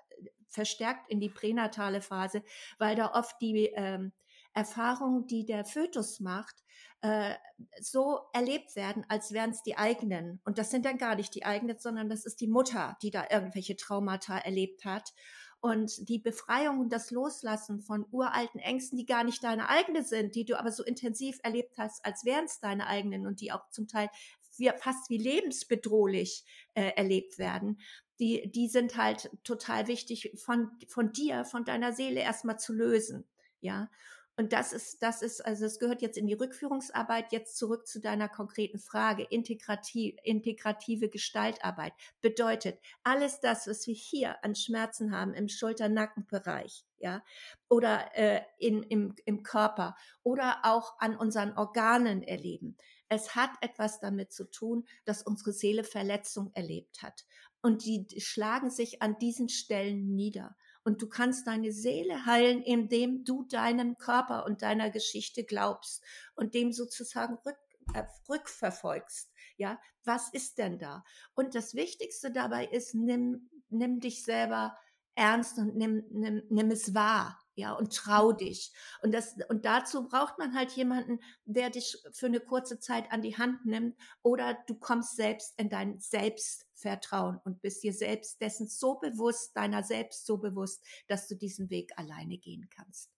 verstärkt 0.49 1.09
in 1.09 1.21
die 1.21 1.29
pränatale 1.29 2.01
Phase, 2.01 2.43
weil 2.81 2.97
da 2.97 3.13
oft 3.15 3.41
die 3.41 3.71
ähm, 3.77 4.11
Erfahrungen, 4.55 5.29
die 5.29 5.47
der 5.47 5.65
Fötus 5.65 6.19
macht, 6.19 6.65
äh, 7.01 7.37
so 7.81 8.23
erlebt 8.33 8.75
werden, 8.75 9.07
als 9.09 9.31
wären 9.31 9.51
es 9.51 9.63
die 9.63 9.79
eigenen. 9.79 10.41
Und 10.45 10.59
das 10.59 10.73
sind 10.73 10.85
dann 10.85 10.99
gar 10.99 11.15
nicht 11.15 11.33
die 11.37 11.45
eigenen, 11.45 11.79
sondern 11.79 12.09
das 12.09 12.25
ist 12.25 12.41
die 12.41 12.49
Mutter, 12.49 12.99
die 13.03 13.13
da 13.13 13.27
irgendwelche 13.31 13.77
Traumata 13.77 14.37
erlebt 14.37 14.85
hat. 14.85 15.15
Und 15.63 16.09
die 16.09 16.19
Befreiung 16.19 16.81
und 16.81 16.93
das 16.93 17.13
Loslassen 17.13 17.83
von 17.83 18.05
uralten 18.11 18.59
Ängsten, 18.59 18.99
die 18.99 19.07
gar 19.07 19.23
nicht 19.23 19.45
deine 19.45 19.69
eigene 19.69 20.03
sind, 20.03 20.35
die 20.35 20.45
du 20.45 20.59
aber 20.59 20.73
so 20.73 20.83
intensiv 20.83 21.39
erlebt 21.45 21.79
hast, 21.79 22.05
als 22.05 22.25
wären 22.25 22.47
es 22.47 22.59
deine 22.59 22.89
eigenen 22.89 23.29
und 23.29 23.41
die 23.41 23.53
auch 23.53 23.71
zum 23.71 23.87
Teil 23.87 24.09
wie, 24.57 24.73
fast 24.77 25.09
wie 25.09 25.19
lebensbedrohlich 25.19 26.45
äh, 26.75 26.91
erlebt 26.97 27.39
werden, 27.39 27.81
die, 28.19 28.51
die 28.51 28.67
sind 28.67 28.97
halt 28.97 29.31
total 29.45 29.87
wichtig 29.87 30.33
von, 30.37 30.69
von 30.89 31.13
dir, 31.13 31.45
von 31.45 31.65
deiner 31.65 31.93
Seele 31.93 32.21
erstmal 32.21 32.59
zu 32.59 32.73
lösen. 32.73 33.25
Ja. 33.61 33.89
Und 34.37 34.55
das 34.55 34.73
ist, 34.73 35.03
das 35.03 35.21
ist, 35.21 35.45
also 35.45 35.67
es 35.67 35.79
gehört 35.79 36.01
jetzt 36.01 36.17
in 36.17 36.27
die 36.27 36.33
Rückführungsarbeit, 36.33 37.33
jetzt 37.33 37.59
zurück 37.59 37.87
zu 37.87 38.01
deiner 38.01 38.31
konkreten 38.31 38.79
Frage. 38.79 39.25
Integrativ, 39.25 40.17
integrative 40.25 41.11
Gestaltarbeit 41.11 41.93
bedeutet 42.23 42.79
alles 43.03 43.41
das, 43.41 43.67
was 43.67 43.87
wir 43.87 43.95
hier 43.95 44.43
an 44.43 44.55
Schmerzen 44.55 45.15
haben 45.15 45.35
im 45.35 45.49
Schulter-Nackenbereich, 45.49 46.87
ja, 46.99 47.23
oder 47.69 48.17
äh, 48.17 48.41
in, 48.59 48.83
im, 48.85 49.15
im 49.27 49.43
Körper 49.43 49.97
oder 50.23 50.61
auch 50.63 50.99
an 50.99 51.15
unseren 51.15 51.53
Organen 51.59 52.23
erleben. 52.23 52.79
Es 53.09 53.37
hat 53.37 53.51
etwas 53.61 54.01
damit 54.01 54.33
zu 54.33 54.51
tun, 54.51 54.87
dass 55.05 55.23
unsere 55.23 55.53
Seele 55.53 55.85
Verletzung 55.85 56.51
erlebt 56.55 57.03
hat. 57.03 57.27
Und 57.61 57.85
die 57.85 58.07
schlagen 58.19 58.71
sich 58.71 59.03
an 59.03 59.19
diesen 59.19 59.51
Stellen 59.51 60.15
nieder. 60.15 60.57
Und 60.85 61.03
du 61.03 61.09
kannst 61.09 61.47
deine 61.47 61.73
Seele 61.73 62.27
heilen, 62.27 62.63
indem 62.63 63.25
du 63.25 63.45
deinem 63.45 63.97
Körper 63.99 64.47
und 64.47 64.63
deiner 64.63 64.91
Geschichte 64.91 65.45
glaubst 65.45 66.03
und 66.35 66.55
dem 66.55 66.73
sozusagen 66.73 67.39
rück, 67.47 67.59
äh, 67.95 68.05
rückverfolgst. 68.29 69.31
Ja, 69.57 69.81
was 70.05 70.29
ist 70.33 70.59
denn 70.59 70.79
da? 70.79 71.05
Und 71.35 71.55
das 71.55 71.75
Wichtigste 71.75 72.31
dabei 72.31 72.67
ist, 72.67 72.95
nimm, 72.95 73.49
nimm 73.69 74.01
dich 74.01 74.25
selber 74.25 74.77
ernst 75.15 75.59
und 75.59 75.77
nimm, 75.77 76.05
nimm, 76.11 76.43
nimm 76.49 76.71
es 76.71 76.95
wahr. 76.95 77.42
Ja, 77.55 77.73
und 77.73 77.95
trau 77.95 78.33
dich. 78.33 78.73
Und 79.03 79.13
das, 79.13 79.37
und 79.49 79.65
dazu 79.65 80.09
braucht 80.09 80.39
man 80.39 80.55
halt 80.55 80.73
jemanden, 80.73 81.21
der 81.45 81.71
dich 81.71 81.97
für 82.13 82.27
eine 82.27 82.41
kurze 82.41 82.79
Zeit 82.79 83.11
an 83.13 83.23
die 83.23 83.37
Hand 83.37 83.67
nimmt 83.67 83.97
oder 84.23 84.55
du 84.67 84.75
kommst 84.75 85.17
selbst 85.17 85.59
in 85.59 85.69
dein 85.69 85.99
Selbstvertrauen 86.01 87.39
und 87.45 87.61
bist 87.61 87.83
dir 87.83 87.93
selbst 87.93 88.41
dessen 88.41 88.69
so 88.69 88.95
bewusst, 88.95 89.57
deiner 89.57 89.83
selbst 89.83 90.27
so 90.27 90.39
bewusst, 90.39 90.85
dass 91.09 91.29
du 91.29 91.35
diesen 91.35 91.69
Weg 91.71 91.93
alleine 91.97 92.39
gehen 92.39 92.69
kannst. 92.71 93.11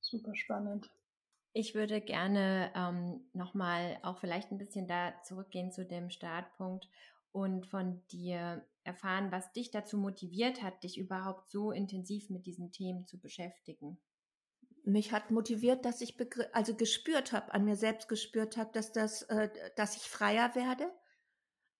Super 0.00 0.34
spannend. 0.34 0.90
Ich 1.52 1.74
würde 1.74 2.00
gerne 2.00 2.72
ähm, 2.74 3.28
nochmal 3.32 3.98
auch 4.02 4.18
vielleicht 4.18 4.50
ein 4.50 4.58
bisschen 4.58 4.88
da 4.88 5.14
zurückgehen 5.22 5.70
zu 5.70 5.84
dem 5.84 6.10
Startpunkt 6.10 6.88
und 7.32 7.66
von 7.66 8.02
dir 8.08 8.66
erfahren, 8.84 9.32
was 9.32 9.52
dich 9.52 9.70
dazu 9.70 9.96
motiviert 9.98 10.62
hat, 10.62 10.82
dich 10.82 10.98
überhaupt 10.98 11.48
so 11.48 11.72
intensiv 11.72 12.30
mit 12.30 12.46
diesen 12.46 12.70
Themen 12.72 13.06
zu 13.06 13.18
beschäftigen. 13.18 13.98
Mich 14.84 15.12
hat 15.12 15.30
motiviert, 15.30 15.84
dass 15.84 16.00
ich 16.00 16.16
also 16.52 16.74
gespürt 16.76 17.32
habe, 17.32 17.52
an 17.54 17.64
mir 17.64 17.76
selbst 17.76 18.08
gespürt 18.08 18.56
habe, 18.56 18.70
dass 18.72 18.92
das, 18.92 19.22
äh, 19.22 19.48
dass 19.76 19.96
ich 19.96 20.02
freier 20.02 20.54
werde. 20.54 20.90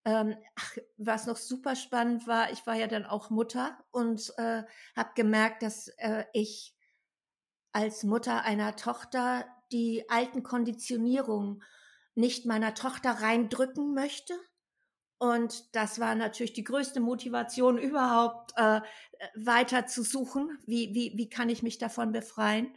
Ähm, 0.05 0.35
ach, 0.55 0.77
was 0.97 1.25
noch 1.27 1.37
super 1.37 1.75
spannend 1.75 2.27
war, 2.27 2.51
ich 2.51 2.65
war 2.65 2.75
ja 2.75 2.87
dann 2.87 3.05
auch 3.05 3.29
Mutter 3.29 3.77
und 3.91 4.33
äh, 4.37 4.63
habe 4.95 5.09
gemerkt, 5.15 5.63
dass 5.63 5.87
äh, 5.97 6.25
ich 6.33 6.75
als 7.71 8.03
Mutter 8.03 8.43
einer 8.43 8.75
Tochter 8.75 9.45
die 9.71 10.09
alten 10.09 10.43
Konditionierungen 10.43 11.61
nicht 12.15 12.45
meiner 12.45 12.73
Tochter 12.73 13.11
reindrücken 13.11 13.93
möchte, 13.93 14.33
und 15.17 15.75
das 15.75 15.99
war 15.99 16.13
natürlich 16.15 16.53
die 16.53 16.63
größte 16.63 16.99
Motivation 16.99 17.77
überhaupt, 17.79 18.51
äh, 18.57 18.81
weiter 19.35 19.85
zu 19.87 20.03
suchen. 20.03 20.57
Wie, 20.65 20.93
wie, 20.93 21.13
wie 21.15 21.29
kann 21.29 21.49
ich 21.49 21.63
mich 21.63 21.77
davon 21.77 22.11
befreien? 22.11 22.75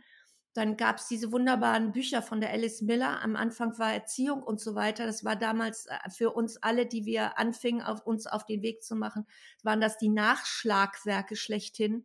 Dann 0.55 0.77
gab 0.77 0.99
es 0.99 1.09
diese 1.09 1.31
wunderbaren 1.31 1.93
Bücher 1.93 2.23
von 2.23 2.41
der 2.41 2.51
Alice 2.51 2.83
Miller. 2.83 3.23
Am 3.23 3.37
Anfang 3.37 3.79
war 3.79 3.93
Erziehung 3.93 4.43
und 4.43 4.61
so 4.61 4.75
weiter. 4.75 5.07
Das 5.07 5.25
war 5.25 5.37
damals 5.37 5.87
äh, 5.87 6.11
für 6.11 6.33
uns 6.33 6.57
alle, 6.63 6.87
die 6.87 7.05
wir 7.05 7.39
anfingen, 7.39 7.83
auf 7.83 8.07
uns 8.07 8.27
auf 8.27 8.45
den 8.45 8.63
Weg 8.63 8.83
zu 8.83 8.97
machen, 8.97 9.27
waren 9.63 9.81
das 9.81 9.99
die 9.99 10.09
Nachschlagwerke 10.09 11.37
schlechthin. 11.37 12.05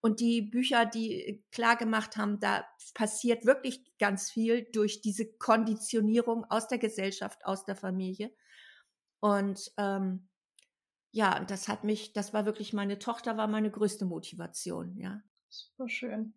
Und 0.00 0.18
die 0.18 0.42
Bücher, 0.42 0.84
die 0.84 1.44
klar 1.52 1.76
gemacht 1.76 2.16
haben, 2.16 2.40
da 2.40 2.64
passiert 2.94 3.46
wirklich 3.46 3.84
ganz 3.98 4.30
viel 4.30 4.66
durch 4.72 5.00
diese 5.00 5.26
Konditionierung 5.34 6.44
aus 6.44 6.66
der 6.66 6.78
Gesellschaft, 6.78 7.44
aus 7.44 7.64
der 7.64 7.76
Familie. 7.76 8.32
Und 9.22 9.70
ähm, 9.76 10.28
ja, 11.12 11.44
das 11.44 11.68
hat 11.68 11.84
mich, 11.84 12.12
das 12.12 12.34
war 12.34 12.44
wirklich 12.44 12.72
meine 12.72 12.98
Tochter, 12.98 13.36
war 13.36 13.46
meine 13.46 13.70
größte 13.70 14.04
Motivation, 14.04 14.96
ja. 14.96 15.22
Super 15.48 15.88
schön. 15.88 16.34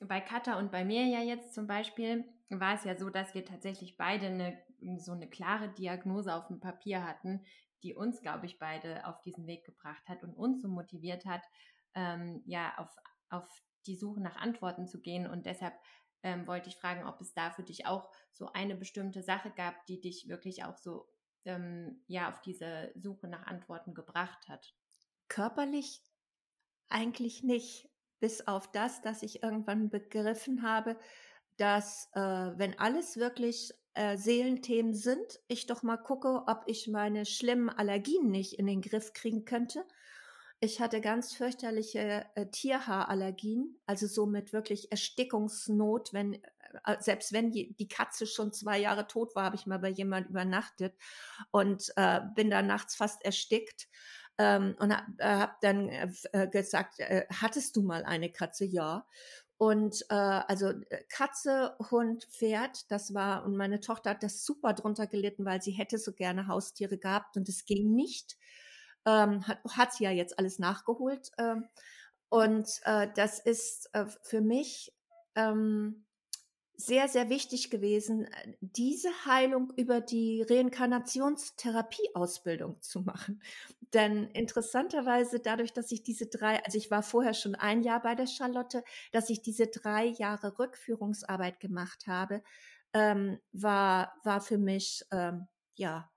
Bei 0.00 0.20
Katha 0.20 0.58
und 0.58 0.72
bei 0.72 0.82
mir 0.82 1.04
ja 1.04 1.20
jetzt 1.20 1.52
zum 1.52 1.66
Beispiel 1.66 2.24
war 2.48 2.74
es 2.74 2.84
ja 2.84 2.96
so, 2.96 3.10
dass 3.10 3.34
wir 3.34 3.44
tatsächlich 3.44 3.98
beide 3.98 4.26
eine, 4.26 4.58
so 4.98 5.12
eine 5.12 5.28
klare 5.28 5.68
Diagnose 5.74 6.34
auf 6.34 6.46
dem 6.46 6.58
Papier 6.58 7.06
hatten, 7.06 7.44
die 7.82 7.94
uns, 7.94 8.22
glaube 8.22 8.46
ich, 8.46 8.58
beide 8.58 9.06
auf 9.06 9.20
diesen 9.20 9.46
Weg 9.46 9.66
gebracht 9.66 10.08
hat 10.08 10.22
und 10.22 10.34
uns 10.34 10.62
so 10.62 10.68
motiviert 10.68 11.26
hat, 11.26 11.42
ähm, 11.94 12.42
ja, 12.46 12.72
auf, 12.78 12.96
auf 13.28 13.62
die 13.86 13.96
Suche 13.96 14.22
nach 14.22 14.36
Antworten 14.36 14.86
zu 14.86 15.02
gehen. 15.02 15.26
Und 15.26 15.44
deshalb 15.44 15.74
ähm, 16.22 16.46
wollte 16.46 16.70
ich 16.70 16.76
fragen, 16.76 17.06
ob 17.06 17.20
es 17.20 17.34
da 17.34 17.50
für 17.50 17.62
dich 17.62 17.84
auch 17.84 18.08
so 18.30 18.46
eine 18.54 18.74
bestimmte 18.74 19.22
Sache 19.22 19.50
gab, 19.50 19.84
die 19.84 20.00
dich 20.00 20.28
wirklich 20.28 20.64
auch 20.64 20.78
so 20.78 21.11
ähm, 21.44 22.02
ja 22.06 22.28
auf 22.28 22.40
diese 22.40 22.92
Suche 22.94 23.28
nach 23.28 23.46
Antworten 23.46 23.94
gebracht 23.94 24.48
hat? 24.48 24.74
Körperlich 25.28 26.02
eigentlich 26.88 27.42
nicht, 27.42 27.88
bis 28.20 28.46
auf 28.46 28.70
das, 28.70 29.00
dass 29.00 29.22
ich 29.22 29.42
irgendwann 29.42 29.90
begriffen 29.90 30.62
habe, 30.62 30.96
dass 31.56 32.08
äh, 32.14 32.20
wenn 32.20 32.78
alles 32.78 33.16
wirklich 33.16 33.72
äh, 33.94 34.16
Seelenthemen 34.16 34.94
sind, 34.94 35.40
ich 35.48 35.66
doch 35.66 35.82
mal 35.82 35.96
gucke, 35.96 36.44
ob 36.46 36.62
ich 36.66 36.88
meine 36.88 37.26
schlimmen 37.26 37.68
Allergien 37.68 38.30
nicht 38.30 38.54
in 38.54 38.66
den 38.66 38.80
Griff 38.80 39.12
kriegen 39.12 39.44
könnte. 39.44 39.84
Ich 40.60 40.80
hatte 40.80 41.00
ganz 41.00 41.34
fürchterliche 41.34 42.24
äh, 42.36 42.46
Tierhaarallergien, 42.46 43.80
also 43.84 44.06
somit 44.06 44.52
wirklich 44.52 44.92
Erstickungsnot, 44.92 46.12
wenn 46.12 46.40
selbst 47.00 47.32
wenn 47.32 47.50
die, 47.50 47.88
Katze 47.88 48.26
schon 48.26 48.52
zwei 48.52 48.78
Jahre 48.78 49.06
tot 49.06 49.34
war, 49.34 49.44
habe 49.44 49.56
ich 49.56 49.66
mal 49.66 49.78
bei 49.78 49.88
jemand 49.88 50.28
übernachtet 50.30 50.94
und 51.50 51.92
äh, 51.96 52.20
bin 52.34 52.50
da 52.50 52.62
nachts 52.62 52.94
fast 52.94 53.24
erstickt. 53.24 53.88
Ähm, 54.38 54.74
und 54.78 54.96
habe 54.96 55.12
äh, 55.18 55.36
hab 55.36 55.60
dann 55.60 55.88
äh, 55.88 56.08
äh, 56.32 56.48
gesagt, 56.48 57.00
äh, 57.00 57.26
hattest 57.30 57.76
du 57.76 57.82
mal 57.82 58.04
eine 58.04 58.32
Katze? 58.32 58.64
Ja. 58.64 59.06
Und 59.58 60.04
äh, 60.08 60.14
also 60.14 60.70
äh, 60.70 61.04
Katze, 61.08 61.76
Hund, 61.90 62.24
Pferd, 62.24 62.90
das 62.90 63.14
war, 63.14 63.44
und 63.44 63.56
meine 63.56 63.78
Tochter 63.78 64.10
hat 64.10 64.22
das 64.22 64.44
super 64.44 64.72
drunter 64.72 65.06
gelitten, 65.06 65.44
weil 65.44 65.62
sie 65.62 65.70
hätte 65.70 65.98
so 65.98 66.12
gerne 66.12 66.48
Haustiere 66.48 66.98
gehabt 66.98 67.36
und 67.36 67.48
es 67.48 67.64
ging 67.64 67.94
nicht. 67.94 68.36
Ähm, 69.06 69.46
hat, 69.46 69.60
hat 69.68 69.92
sie 69.92 70.04
ja 70.04 70.10
jetzt 70.10 70.38
alles 70.38 70.58
nachgeholt. 70.58 71.30
Ähm, 71.38 71.68
und 72.28 72.66
äh, 72.84 73.08
das 73.14 73.38
ist 73.38 73.90
äh, 73.92 74.06
für 74.22 74.40
mich 74.40 74.92
ähm, 75.34 76.06
sehr, 76.76 77.08
sehr 77.08 77.28
wichtig 77.28 77.70
gewesen, 77.70 78.26
äh, 78.26 78.54
diese 78.60 79.08
Heilung 79.26 79.72
über 79.76 80.00
die 80.00 80.42
Reinkarnationstherapieausbildung 80.42 82.80
zu 82.82 83.00
machen. 83.00 83.42
Denn 83.92 84.28
interessanterweise 84.28 85.40
dadurch, 85.40 85.72
dass 85.72 85.92
ich 85.92 86.02
diese 86.02 86.26
drei, 86.26 86.64
also 86.64 86.78
ich 86.78 86.90
war 86.90 87.02
vorher 87.02 87.34
schon 87.34 87.54
ein 87.54 87.82
Jahr 87.82 88.00
bei 88.02 88.14
der 88.14 88.26
Charlotte, 88.26 88.82
dass 89.12 89.30
ich 89.30 89.42
diese 89.42 89.66
drei 89.66 90.06
Jahre 90.06 90.58
Rückführungsarbeit 90.58 91.60
gemacht 91.60 92.06
habe, 92.06 92.42
ähm, 92.94 93.38
war, 93.52 94.14
war 94.24 94.40
für 94.40 94.58
mich, 94.58 95.04
ähm, 95.10 95.46
ja, 95.74 96.10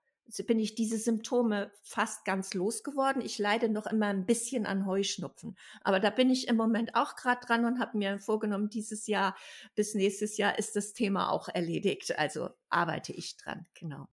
bin 0.46 0.58
ich 0.58 0.74
diese 0.74 0.98
Symptome 0.98 1.70
fast 1.82 2.24
ganz 2.24 2.54
losgeworden. 2.54 3.22
Ich 3.22 3.38
leide 3.38 3.68
noch 3.68 3.86
immer 3.86 4.06
ein 4.06 4.26
bisschen 4.26 4.66
an 4.66 4.86
Heuschnupfen. 4.86 5.56
Aber 5.82 6.00
da 6.00 6.10
bin 6.10 6.30
ich 6.30 6.48
im 6.48 6.56
Moment 6.56 6.94
auch 6.94 7.16
gerade 7.16 7.44
dran 7.46 7.64
und 7.64 7.78
habe 7.78 7.98
mir 7.98 8.18
vorgenommen, 8.18 8.68
dieses 8.68 9.06
Jahr 9.06 9.36
bis 9.74 9.94
nächstes 9.94 10.36
Jahr 10.36 10.58
ist 10.58 10.76
das 10.76 10.92
Thema 10.92 11.30
auch 11.30 11.48
erledigt. 11.48 12.18
Also 12.18 12.50
arbeite 12.68 13.12
ich 13.12 13.36
dran, 13.36 13.66
genau. 13.74 14.08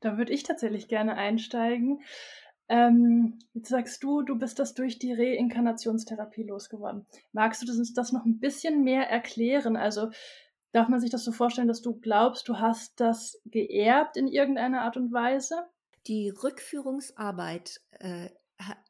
Da 0.00 0.16
würde 0.16 0.32
ich 0.32 0.42
tatsächlich 0.42 0.88
gerne 0.88 1.16
einsteigen. 1.16 2.02
Ähm, 2.68 3.38
jetzt 3.52 3.68
sagst 3.68 4.02
du, 4.02 4.22
du 4.22 4.38
bist 4.38 4.58
das 4.60 4.74
durch 4.74 4.98
die 4.98 5.12
Reinkarnationstherapie 5.12 6.44
losgeworden. 6.44 7.04
Magst 7.32 7.60
du 7.62 7.66
das, 7.66 7.92
das 7.92 8.12
noch 8.12 8.24
ein 8.24 8.38
bisschen 8.38 8.84
mehr 8.84 9.10
erklären? 9.10 9.76
Also 9.76 10.10
Darf 10.72 10.88
man 10.88 11.00
sich 11.00 11.10
das 11.10 11.24
so 11.24 11.32
vorstellen, 11.32 11.68
dass 11.68 11.82
du 11.82 11.98
glaubst, 11.98 12.48
du 12.48 12.58
hast 12.58 13.00
das 13.00 13.40
geerbt 13.44 14.16
in 14.16 14.28
irgendeiner 14.28 14.82
Art 14.82 14.96
und 14.96 15.12
Weise? 15.12 15.66
Die 16.06 16.30
Rückführungsarbeit 16.30 17.80
äh, 17.98 18.30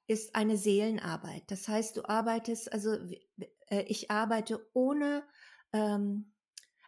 ist 0.07 0.35
eine 0.35 0.59
Seelenarbeit. 0.59 1.45
Das 1.49 1.69
heißt, 1.69 1.97
du 1.97 2.05
arbeitest, 2.05 2.73
also 2.73 2.97
äh, 3.71 3.83
ich 3.87 4.11
arbeite 4.11 4.69
ohne, 4.75 5.23
ähm, 5.73 6.33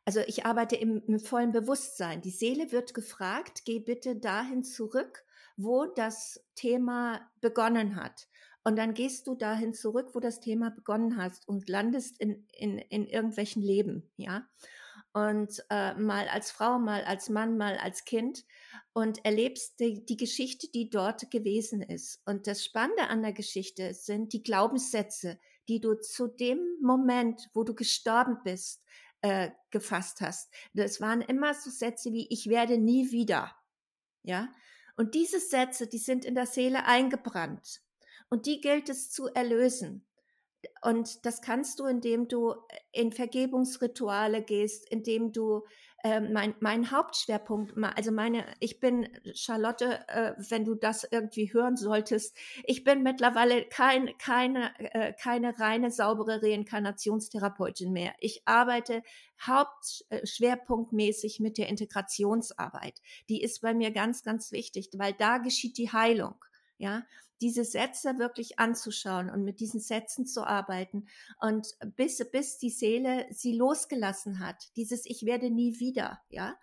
also 0.04 0.20
ich 0.26 0.44
arbeite 0.44 0.76
im, 0.76 1.02
im 1.06 1.20
vollen 1.20 1.52
Bewusstsein. 1.52 2.20
Die 2.20 2.30
Seele 2.30 2.70
wird 2.70 2.92
gefragt, 2.92 3.62
geh 3.64 3.78
bitte 3.78 4.16
dahin 4.16 4.62
zurück, 4.62 5.24
wo 5.56 5.86
das 5.86 6.44
Thema 6.54 7.20
begonnen 7.40 7.96
hat. 7.96 8.28
Und 8.62 8.76
dann 8.76 8.94
gehst 8.94 9.26
du 9.26 9.34
dahin 9.36 9.72
zurück, 9.72 10.10
wo 10.12 10.20
das 10.20 10.38
Thema 10.40 10.70
begonnen 10.70 11.16
hast 11.16 11.48
und 11.48 11.68
landest 11.68 12.20
in, 12.20 12.46
in, 12.52 12.78
in 12.78 13.06
irgendwelchen 13.06 13.62
Leben, 13.62 14.12
ja 14.16 14.46
und 15.12 15.62
äh, 15.70 15.94
mal 15.94 16.28
als 16.28 16.50
Frau, 16.50 16.78
mal 16.78 17.04
als 17.04 17.28
Mann, 17.28 17.56
mal 17.56 17.76
als 17.76 18.04
Kind 18.04 18.44
und 18.92 19.24
erlebst 19.24 19.78
die, 19.80 20.04
die 20.04 20.16
Geschichte, 20.16 20.68
die 20.70 20.90
dort 20.90 21.30
gewesen 21.30 21.82
ist. 21.82 22.20
Und 22.24 22.46
das 22.46 22.64
Spannende 22.64 23.08
an 23.08 23.22
der 23.22 23.32
Geschichte 23.32 23.94
sind 23.94 24.32
die 24.32 24.42
Glaubenssätze, 24.42 25.38
die 25.68 25.80
du 25.80 25.94
zu 25.94 26.28
dem 26.28 26.58
Moment, 26.80 27.48
wo 27.52 27.64
du 27.64 27.74
gestorben 27.74 28.38
bist, 28.42 28.82
äh, 29.20 29.50
gefasst 29.70 30.20
hast. 30.20 30.52
Das 30.74 31.00
waren 31.00 31.20
immer 31.20 31.54
so 31.54 31.70
Sätze 31.70 32.12
wie 32.12 32.26
ich 32.30 32.48
werde 32.48 32.78
nie 32.78 33.12
wieder. 33.12 33.54
Ja? 34.22 34.52
Und 34.96 35.14
diese 35.14 35.40
Sätze, 35.40 35.86
die 35.86 35.98
sind 35.98 36.24
in 36.24 36.34
der 36.34 36.46
Seele 36.46 36.86
eingebrannt. 36.86 37.82
Und 38.28 38.46
die 38.46 38.60
gilt 38.60 38.88
es 38.88 39.10
zu 39.10 39.28
erlösen. 39.28 40.06
Und 40.82 41.24
das 41.26 41.42
kannst 41.42 41.78
du, 41.80 41.86
indem 41.86 42.28
du 42.28 42.54
in 42.92 43.12
Vergebungsrituale 43.12 44.42
gehst, 44.42 44.88
indem 44.90 45.32
du 45.32 45.64
äh, 46.04 46.20
mein, 46.20 46.54
mein 46.58 46.90
Hauptschwerpunkt, 46.90 47.74
also 47.96 48.10
meine, 48.10 48.44
ich 48.58 48.80
bin 48.80 49.08
Charlotte, 49.34 50.00
äh, 50.08 50.32
wenn 50.36 50.64
du 50.64 50.74
das 50.74 51.06
irgendwie 51.08 51.52
hören 51.52 51.76
solltest, 51.76 52.36
ich 52.64 52.82
bin 52.82 53.04
mittlerweile 53.04 53.64
kein, 53.66 54.10
keine, 54.18 54.72
äh, 54.78 55.12
keine 55.12 55.56
reine 55.60 55.92
saubere 55.92 56.42
Reinkarnationstherapeutin 56.42 57.92
mehr. 57.92 58.14
Ich 58.18 58.42
arbeite 58.46 59.04
hauptschwerpunktmäßig 59.40 61.38
mit 61.38 61.56
der 61.56 61.68
Integrationsarbeit. 61.68 63.00
Die 63.28 63.40
ist 63.40 63.60
bei 63.60 63.72
mir 63.72 63.92
ganz, 63.92 64.24
ganz 64.24 64.50
wichtig, 64.50 64.90
weil 64.94 65.12
da 65.12 65.38
geschieht 65.38 65.78
die 65.78 65.92
Heilung. 65.92 66.44
Ja, 66.78 67.04
diese 67.42 67.64
Sätze 67.64 68.18
wirklich 68.18 68.58
anzuschauen 68.58 69.28
und 69.28 69.42
mit 69.42 69.60
diesen 69.60 69.80
Sätzen 69.80 70.26
zu 70.26 70.44
arbeiten 70.46 71.06
und 71.40 71.74
bis, 71.96 72.18
bis 72.30 72.58
die 72.58 72.70
Seele 72.70 73.26
sie 73.30 73.54
losgelassen 73.56 74.38
hat. 74.38 74.70
Dieses 74.76 75.04
Ich 75.04 75.26
werde 75.26 75.50
nie 75.50 75.80
wieder, 75.80 76.20
ja. 76.30 76.54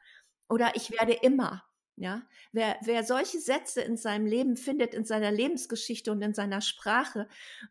Oder 0.47 0.75
ich 0.75 0.89
werde 0.91 1.13
immer, 1.13 1.63
ja, 1.97 2.23
wer, 2.53 2.77
wer 2.81 3.03
solche 3.03 3.39
Sätze 3.39 3.81
in 3.81 3.97
seinem 3.97 4.25
Leben 4.25 4.55
findet, 4.55 4.93
in 4.93 5.03
seiner 5.03 5.31
Lebensgeschichte 5.31 6.11
und 6.11 6.21
in 6.21 6.33
seiner 6.33 6.61
Sprache, 6.61 7.27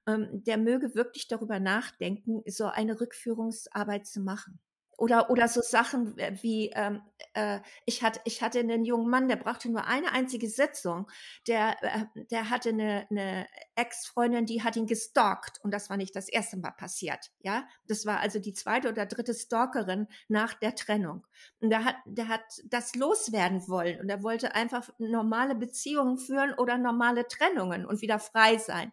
ähm, 0.06 0.44
der 0.44 0.58
möge 0.58 0.94
wirklich 0.94 1.28
darüber 1.28 1.58
nachdenken, 1.58 2.42
so 2.46 2.66
eine 2.66 3.00
Rückführungsarbeit 3.00 4.06
zu 4.06 4.20
machen. 4.20 4.60
Oder, 4.98 5.30
oder 5.30 5.46
so 5.46 5.62
Sachen 5.62 6.16
wie, 6.42 6.72
ähm, 6.74 7.00
äh, 7.32 7.60
ich, 7.86 8.02
hatte, 8.02 8.20
ich 8.24 8.42
hatte 8.42 8.58
einen 8.58 8.84
jungen 8.84 9.08
Mann, 9.08 9.28
der 9.28 9.36
brauchte 9.36 9.70
nur 9.70 9.86
eine 9.86 10.10
einzige 10.10 10.48
Sitzung. 10.48 11.08
Der, 11.46 11.76
äh, 11.82 12.24
der 12.32 12.50
hatte 12.50 12.70
eine, 12.70 13.06
eine 13.08 13.46
Ex-Freundin, 13.76 14.44
die 14.44 14.64
hat 14.64 14.74
ihn 14.74 14.88
gestalkt. 14.88 15.60
Und 15.62 15.72
das 15.72 15.88
war 15.88 15.96
nicht 15.96 16.16
das 16.16 16.28
erste 16.28 16.56
Mal 16.56 16.72
passiert. 16.72 17.30
Ja, 17.38 17.68
das 17.86 18.06
war 18.06 18.18
also 18.18 18.40
die 18.40 18.54
zweite 18.54 18.88
oder 18.88 19.06
dritte 19.06 19.34
Stalkerin 19.34 20.08
nach 20.26 20.54
der 20.54 20.74
Trennung. 20.74 21.24
Und 21.60 21.70
der 21.70 21.84
hat, 21.84 21.96
der 22.04 22.26
hat 22.26 22.60
das 22.64 22.96
loswerden 22.96 23.68
wollen. 23.68 24.00
Und 24.00 24.08
er 24.08 24.24
wollte 24.24 24.56
einfach 24.56 24.90
normale 24.98 25.54
Beziehungen 25.54 26.18
führen 26.18 26.54
oder 26.54 26.76
normale 26.76 27.28
Trennungen 27.28 27.86
und 27.86 28.02
wieder 28.02 28.18
frei 28.18 28.58
sein. 28.58 28.92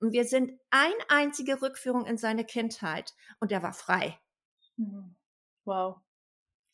Und 0.00 0.12
wir 0.12 0.26
sind 0.26 0.52
ein 0.68 0.92
einzige 1.08 1.62
Rückführung 1.62 2.04
in 2.04 2.18
seine 2.18 2.44
Kindheit. 2.44 3.14
Und 3.40 3.52
er 3.52 3.62
war 3.62 3.72
frei. 3.72 4.18
Mhm. 4.76 5.16
Wow. 5.66 6.00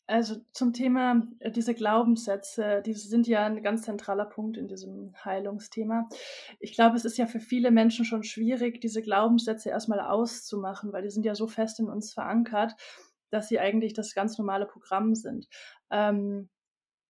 Also 0.05 0.35
zum 0.51 0.73
Thema 0.73 1.27
äh, 1.39 1.49
diese 1.51 1.73
Glaubenssätze, 1.73 2.81
die 2.85 2.93
sind 2.93 3.25
ja 3.25 3.45
ein 3.45 3.63
ganz 3.63 3.83
zentraler 3.83 4.25
Punkt 4.25 4.57
in 4.57 4.67
diesem 4.67 5.13
Heilungsthema. 5.23 6.09
Ich 6.59 6.73
glaube, 6.73 6.97
es 6.97 7.05
ist 7.05 7.17
ja 7.17 7.25
für 7.25 7.39
viele 7.39 7.71
Menschen 7.71 8.05
schon 8.05 8.23
schwierig, 8.23 8.81
diese 8.81 9.01
Glaubenssätze 9.01 9.69
erstmal 9.69 10.01
auszumachen, 10.01 10.91
weil 10.91 11.03
die 11.03 11.09
sind 11.09 11.25
ja 11.25 11.35
so 11.35 11.47
fest 11.47 11.79
in 11.79 11.89
uns 11.89 12.13
verankert, 12.13 12.75
dass 13.31 13.47
sie 13.47 13.59
eigentlich 13.59 13.93
das 13.93 14.13
ganz 14.13 14.37
normale 14.37 14.65
Programm 14.65 15.15
sind. 15.15 15.47
Ähm, 15.89 16.49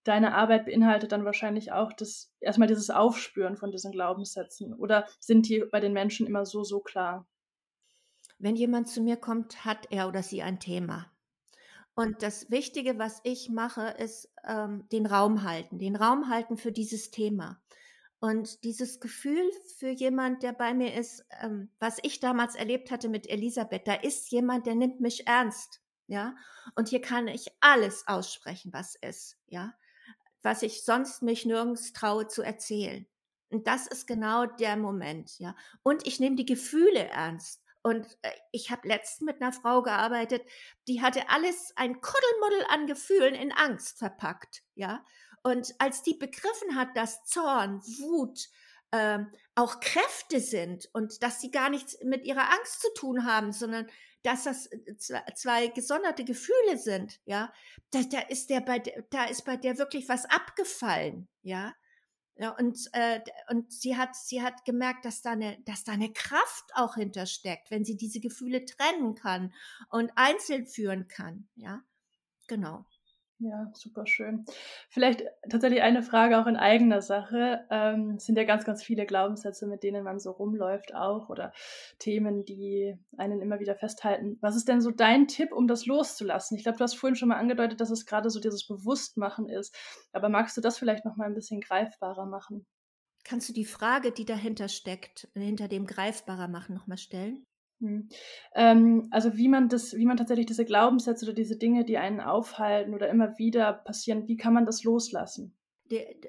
deine 0.03 0.35
Arbeit 0.35 0.65
beinhaltet 0.65 1.11
dann 1.11 1.25
wahrscheinlich 1.25 1.71
auch 1.71 1.93
das 1.93 2.31
erstmal 2.39 2.67
dieses 2.67 2.91
Aufspüren 2.91 3.57
von 3.57 3.71
diesen 3.71 3.91
Glaubenssätzen 3.91 4.73
oder 4.73 5.07
sind 5.19 5.49
die 5.49 5.63
bei 5.71 5.79
den 5.79 5.93
Menschen 5.93 6.27
immer 6.27 6.45
so 6.45 6.63
so 6.63 6.79
klar? 6.79 7.27
Wenn 8.37 8.55
jemand 8.55 8.87
zu 8.87 9.01
mir 9.01 9.17
kommt, 9.17 9.65
hat 9.65 9.87
er 9.89 10.07
oder 10.07 10.21
sie 10.21 10.43
ein 10.43 10.59
Thema. 10.59 11.12
Und 11.95 12.23
das 12.23 12.49
Wichtige, 12.49 12.97
was 12.97 13.21
ich 13.23 13.49
mache, 13.49 13.87
ist 13.99 14.29
ähm, 14.47 14.87
den 14.91 15.05
Raum 15.05 15.43
halten, 15.43 15.77
den 15.77 15.95
Raum 15.95 16.29
halten 16.29 16.57
für 16.57 16.71
dieses 16.71 17.11
Thema. 17.11 17.61
Und 18.19 18.63
dieses 18.63 18.99
Gefühl 18.99 19.43
für 19.77 19.89
jemand, 19.89 20.43
der 20.43 20.53
bei 20.53 20.73
mir 20.73 20.95
ist, 20.95 21.25
ähm, 21.41 21.69
was 21.79 21.97
ich 22.03 22.19
damals 22.19 22.55
erlebt 22.55 22.89
hatte 22.89 23.09
mit 23.09 23.29
Elisabeth, 23.29 23.87
da 23.87 23.95
ist 23.95 24.31
jemand, 24.31 24.65
der 24.65 24.75
nimmt 24.75 25.01
mich 25.01 25.27
ernst, 25.27 25.81
ja. 26.07 26.35
Und 26.75 26.89
hier 26.89 27.01
kann 27.01 27.27
ich 27.27 27.47
alles 27.59 28.07
aussprechen, 28.07 28.71
was 28.73 28.95
ist, 28.95 29.37
ja. 29.47 29.73
Was 30.41 30.63
ich 30.63 30.83
sonst 30.83 31.21
mich 31.21 31.45
nirgends 31.45 31.93
traue 31.93 32.27
zu 32.27 32.41
erzählen. 32.41 33.05
Und 33.49 33.67
das 33.67 33.87
ist 33.87 34.07
genau 34.07 34.45
der 34.45 34.77
Moment, 34.77 35.37
ja. 35.39 35.55
Und 35.83 36.07
ich 36.07 36.19
nehme 36.19 36.35
die 36.35 36.45
Gefühle 36.45 37.07
ernst. 37.09 37.62
Und 37.83 38.07
äh, 38.21 38.31
ich 38.51 38.71
habe 38.71 38.87
letztens 38.87 39.25
mit 39.27 39.41
einer 39.41 39.53
Frau 39.53 39.81
gearbeitet, 39.83 40.41
die 40.87 41.01
hatte 41.01 41.29
alles 41.29 41.73
ein 41.75 42.01
Kuddelmuddel 42.01 42.65
an 42.69 42.87
Gefühlen 42.87 43.35
in 43.35 43.51
Angst 43.51 43.99
verpackt, 43.99 44.63
ja. 44.73 45.05
Und 45.43 45.75
als 45.77 46.01
die 46.01 46.13
begriffen 46.13 46.75
hat, 46.75 46.95
dass 46.95 47.25
Zorn, 47.25 47.81
Wut, 47.81 48.47
ähm, 48.93 49.29
auch 49.55 49.81
Kräfte 49.81 50.39
sind 50.39 50.89
und 50.93 51.21
dass 51.21 51.41
sie 51.41 51.51
gar 51.51 51.69
nichts 51.69 51.97
mit 52.03 52.23
ihrer 52.25 52.49
Angst 52.57 52.79
zu 52.79 52.87
tun 52.93 53.25
haben, 53.25 53.51
sondern 53.51 53.87
dass 54.23 54.43
das 54.45 54.67
äh, 54.67 54.95
zwei 55.35 55.67
gesonderte 55.67 56.23
Gefühle 56.23 56.77
sind, 56.77 57.19
ja, 57.25 57.51
da, 57.91 58.01
da 58.03 58.19
ist 58.19 58.49
der 58.49 58.61
bei, 58.61 58.79
da 59.09 59.25
ist 59.25 59.43
bei 59.43 59.57
der 59.57 59.77
wirklich 59.77 60.07
was 60.07 60.25
abgefallen, 60.25 61.27
ja. 61.41 61.73
Ja, 62.35 62.49
und, 62.57 62.79
äh, 62.93 63.21
und 63.49 63.71
sie 63.71 63.95
hat, 63.95 64.15
sie 64.15 64.41
hat 64.41 64.65
gemerkt, 64.65 65.05
dass 65.05 65.21
da, 65.21 65.31
eine, 65.31 65.59
dass 65.65 65.83
da 65.83 65.91
eine 65.91 66.11
Kraft 66.11 66.71
auch 66.73 66.95
hintersteckt, 66.95 67.69
wenn 67.69 67.85
sie 67.85 67.95
diese 67.95 68.19
Gefühle 68.19 68.65
trennen 68.65 69.13
kann 69.15 69.53
und 69.89 70.11
einzeln 70.15 70.65
führen 70.65 71.07
kann. 71.07 71.47
Ja, 71.55 71.83
genau. 72.47 72.85
Ja, 73.45 73.69
super 73.73 74.05
schön. 74.07 74.45
Vielleicht 74.89 75.23
tatsächlich 75.49 75.81
eine 75.81 76.01
Frage 76.01 76.39
auch 76.39 76.47
in 76.47 76.55
eigener 76.55 77.01
Sache. 77.01 77.65
Ähm, 77.69 78.11
es 78.17 78.25
sind 78.25 78.37
ja 78.37 78.45
ganz, 78.45 78.63
ganz 78.63 78.81
viele 78.81 79.05
Glaubenssätze, 79.05 79.67
mit 79.67 79.83
denen 79.83 80.03
man 80.05 80.19
so 80.19 80.31
rumläuft 80.31 80.95
auch 80.95 81.27
oder 81.29 81.51
Themen, 81.99 82.45
die 82.45 82.95
einen 83.17 83.41
immer 83.41 83.59
wieder 83.59 83.75
festhalten. 83.75 84.37
Was 84.39 84.55
ist 84.55 84.69
denn 84.69 84.79
so 84.79 84.91
dein 84.91 85.27
Tipp, 85.27 85.51
um 85.51 85.67
das 85.67 85.85
loszulassen? 85.85 86.55
Ich 86.55 86.63
glaube, 86.63 86.77
du 86.77 86.85
hast 86.85 86.93
vorhin 86.95 87.17
schon 87.17 87.27
mal 87.29 87.37
angedeutet, 87.37 87.81
dass 87.81 87.89
es 87.89 88.05
gerade 88.05 88.29
so 88.29 88.39
dieses 88.39 88.65
Bewusstmachen 88.65 89.49
ist. 89.49 89.75
Aber 90.13 90.29
magst 90.29 90.55
du 90.55 90.61
das 90.61 90.77
vielleicht 90.77 91.03
noch 91.03 91.17
mal 91.17 91.25
ein 91.25 91.35
bisschen 91.35 91.59
greifbarer 91.59 92.25
machen? 92.25 92.65
Kannst 93.25 93.49
du 93.49 93.53
die 93.53 93.65
Frage, 93.65 94.13
die 94.13 94.23
dahinter 94.23 94.69
steckt, 94.69 95.27
hinter 95.33 95.67
dem 95.67 95.85
greifbarer 95.87 96.47
machen, 96.47 96.73
noch 96.73 96.87
mal 96.87 96.95
stellen? 96.97 97.45
Mhm. 97.83 98.07
Ähm, 98.55 99.07
also 99.11 99.35
wie 99.35 99.49
man 99.49 99.67
das, 99.67 99.93
wie 99.93 100.05
man 100.05 100.17
tatsächlich 100.17 100.45
diese 100.45 100.65
Glaubenssätze 100.65 101.25
oder 101.25 101.33
diese 101.33 101.57
Dinge, 101.57 101.83
die 101.83 101.97
einen 101.97 102.21
aufhalten 102.21 102.93
oder 102.93 103.09
immer 103.09 103.37
wieder 103.37 103.73
passieren, 103.73 104.27
wie 104.27 104.37
kann 104.37 104.53
man 104.53 104.65
das 104.65 104.83
loslassen? 104.83 105.55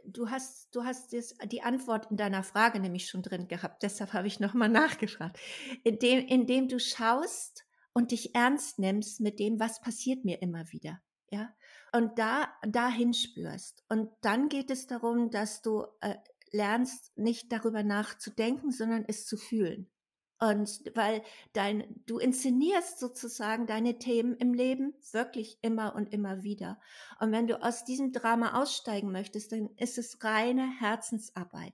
Du 0.04 0.28
hast, 0.28 0.74
du 0.74 0.84
hast 0.84 1.12
die 1.12 1.62
Antwort 1.62 2.10
in 2.10 2.16
deiner 2.18 2.42
Frage 2.42 2.80
nämlich 2.80 3.08
schon 3.08 3.22
drin 3.22 3.48
gehabt. 3.48 3.82
Deshalb 3.82 4.12
habe 4.12 4.26
ich 4.26 4.40
nochmal 4.40 4.68
nachgefragt. 4.68 5.38
Indem, 5.84 6.26
indem 6.26 6.68
du 6.68 6.78
schaust 6.78 7.64
und 7.94 8.10
dich 8.10 8.34
ernst 8.34 8.78
nimmst 8.78 9.20
mit 9.20 9.38
dem, 9.38 9.60
was 9.60 9.80
passiert 9.80 10.24
mir 10.24 10.42
immer 10.42 10.70
wieder. 10.72 11.00
Ja. 11.30 11.54
Und 11.92 12.18
da, 12.18 12.48
dahin 12.66 13.14
spürst. 13.14 13.84
Und 13.88 14.10
dann 14.20 14.48
geht 14.48 14.70
es 14.70 14.86
darum, 14.86 15.30
dass 15.30 15.62
du 15.62 15.86
äh, 16.00 16.16
lernst, 16.50 17.16
nicht 17.16 17.50
darüber 17.50 17.84
nachzudenken, 17.84 18.70
sondern 18.70 19.04
es 19.06 19.24
zu 19.24 19.36
fühlen. 19.36 19.88
Und 20.40 20.82
weil 20.94 21.22
dein, 21.52 21.84
du 22.06 22.18
inszenierst 22.18 22.98
sozusagen 22.98 23.66
deine 23.66 23.98
Themen 23.98 24.36
im 24.36 24.52
Leben 24.52 24.94
wirklich 25.12 25.58
immer 25.62 25.94
und 25.94 26.12
immer 26.12 26.42
wieder. 26.42 26.80
Und 27.20 27.32
wenn 27.32 27.46
du 27.46 27.62
aus 27.62 27.84
diesem 27.84 28.12
Drama 28.12 28.60
aussteigen 28.60 29.12
möchtest, 29.12 29.52
dann 29.52 29.70
ist 29.76 29.96
es 29.96 30.22
reine 30.24 30.68
Herzensarbeit. 30.80 31.72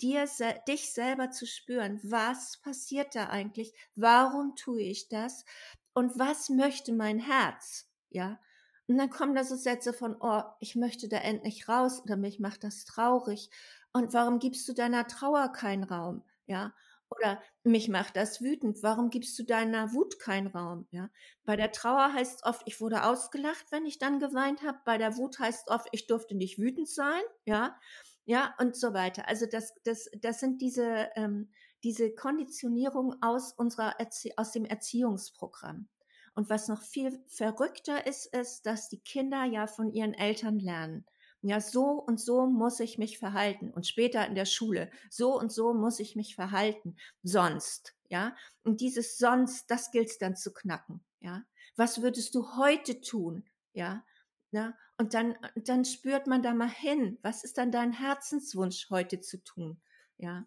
Dir, 0.00 0.24
dich 0.66 0.92
selber 0.92 1.30
zu 1.30 1.46
spüren, 1.46 2.00
was 2.02 2.56
passiert 2.62 3.14
da 3.14 3.28
eigentlich? 3.28 3.74
Warum 3.96 4.56
tue 4.56 4.80
ich 4.80 5.08
das? 5.08 5.44
Und 5.92 6.18
was 6.18 6.48
möchte 6.48 6.92
mein 6.94 7.18
Herz? 7.18 7.86
Ja. 8.08 8.40
Und 8.86 8.96
dann 8.96 9.10
kommen 9.10 9.34
da 9.34 9.44
so 9.44 9.56
Sätze 9.56 9.92
von, 9.92 10.16
oh, 10.18 10.42
ich 10.58 10.74
möchte 10.74 11.08
da 11.08 11.18
endlich 11.18 11.68
raus 11.68 12.02
oder 12.02 12.16
mich 12.16 12.40
macht 12.40 12.64
das 12.64 12.86
traurig. 12.86 13.50
Und 13.92 14.14
warum 14.14 14.38
gibst 14.38 14.66
du 14.68 14.72
deiner 14.72 15.06
Trauer 15.06 15.52
keinen 15.52 15.84
Raum? 15.84 16.24
Ja. 16.46 16.72
Oder 17.10 17.42
mich 17.64 17.88
macht 17.88 18.16
das 18.16 18.40
wütend. 18.40 18.82
Warum 18.82 19.10
gibst 19.10 19.38
du 19.38 19.42
deiner 19.42 19.92
Wut 19.92 20.18
keinen 20.20 20.46
Raum? 20.46 20.86
Ja? 20.90 21.10
Bei 21.44 21.56
der 21.56 21.72
Trauer 21.72 22.12
heißt 22.12 22.36
es 22.36 22.44
oft, 22.44 22.62
ich 22.66 22.80
wurde 22.80 23.04
ausgelacht, 23.04 23.66
wenn 23.70 23.84
ich 23.84 23.98
dann 23.98 24.20
geweint 24.20 24.62
habe. 24.62 24.78
Bei 24.84 24.96
der 24.96 25.16
Wut 25.16 25.38
heißt 25.38 25.64
es 25.66 25.74
oft, 25.74 25.88
ich 25.92 26.06
durfte 26.06 26.36
nicht 26.36 26.58
wütend 26.58 26.88
sein. 26.88 27.20
Ja, 27.44 27.76
ja 28.24 28.54
und 28.58 28.76
so 28.76 28.94
weiter. 28.94 29.26
Also 29.26 29.46
das, 29.46 29.74
das, 29.84 30.08
das 30.20 30.38
sind 30.38 30.62
diese, 30.62 31.10
ähm, 31.16 31.50
diese 31.82 32.14
Konditionierung 32.14 33.16
aus 33.20 33.52
unserer 33.52 33.98
Erzie 33.98 34.38
aus 34.38 34.52
dem 34.52 34.64
Erziehungsprogramm. 34.64 35.88
Und 36.34 36.48
was 36.48 36.68
noch 36.68 36.82
viel 36.82 37.24
verrückter 37.26 38.06
ist, 38.06 38.26
ist, 38.26 38.66
dass 38.66 38.88
die 38.88 39.00
Kinder 39.00 39.44
ja 39.44 39.66
von 39.66 39.92
ihren 39.92 40.14
Eltern 40.14 40.60
lernen 40.60 41.04
ja, 41.42 41.60
so 41.60 41.92
und 41.92 42.20
so 42.20 42.46
muss 42.46 42.80
ich 42.80 42.98
mich 42.98 43.18
verhalten 43.18 43.70
und 43.70 43.86
später 43.86 44.26
in 44.26 44.34
der 44.34 44.44
Schule, 44.44 44.90
so 45.10 45.38
und 45.38 45.52
so 45.52 45.74
muss 45.74 46.00
ich 46.00 46.16
mich 46.16 46.34
verhalten, 46.34 46.96
sonst, 47.22 47.94
ja, 48.08 48.36
und 48.62 48.80
dieses 48.80 49.18
sonst, 49.18 49.70
das 49.70 49.90
gilt 49.90 50.08
es 50.08 50.18
dann 50.18 50.36
zu 50.36 50.52
knacken, 50.52 51.04
ja. 51.20 51.44
Was 51.76 52.02
würdest 52.02 52.34
du 52.34 52.56
heute 52.56 53.00
tun, 53.00 53.44
ja, 53.72 54.04
ja, 54.50 54.74
und 54.98 55.14
dann, 55.14 55.36
dann 55.54 55.84
spürt 55.84 56.26
man 56.26 56.42
da 56.42 56.52
mal 56.52 56.68
hin, 56.68 57.18
was 57.22 57.44
ist 57.44 57.58
dann 57.58 57.72
dein 57.72 57.92
Herzenswunsch 57.92 58.90
heute 58.90 59.20
zu 59.20 59.42
tun, 59.42 59.80
ja. 60.18 60.46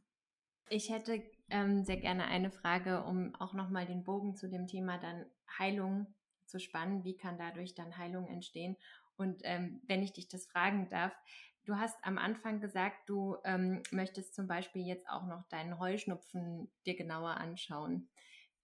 Ich 0.69 0.89
hätte 0.89 1.23
ähm, 1.49 1.84
sehr 1.84 1.97
gerne 1.97 2.25
eine 2.25 2.51
Frage, 2.51 3.03
um 3.03 3.36
auch 3.36 3.53
nochmal 3.53 3.86
den 3.86 4.03
Bogen 4.03 4.36
zu 4.36 4.49
dem 4.49 4.67
Thema 4.67 4.97
dann 4.97 5.25
Heilung 5.60 6.08
zu 6.45 6.60
spannen. 6.60 7.03
Wie 7.03 7.15
kann 7.15 7.38
dadurch 7.38 7.75
dann 7.75 7.97
Heilung 7.97 8.27
entstehen? 8.27 8.77
Und 9.17 9.41
ähm, 9.43 9.82
wenn 9.88 10.04
ich 10.04 10.13
dich 10.13 10.28
das 10.28 10.45
fragen 10.45 10.89
darf, 10.89 11.13
du 11.65 11.78
hast 11.78 11.97
am 12.04 12.17
Anfang 12.17 12.60
gesagt, 12.60 13.10
du 13.10 13.38
ähm, 13.43 13.84
möchtest 13.91 14.36
zum 14.36 14.47
Beispiel 14.47 14.86
jetzt 14.86 15.08
auch 15.10 15.26
noch 15.26 15.47
deinen 15.49 15.80
Heuschnupfen 15.80 16.71
dir 16.86 16.95
genauer 16.95 17.38
anschauen. 17.38 18.10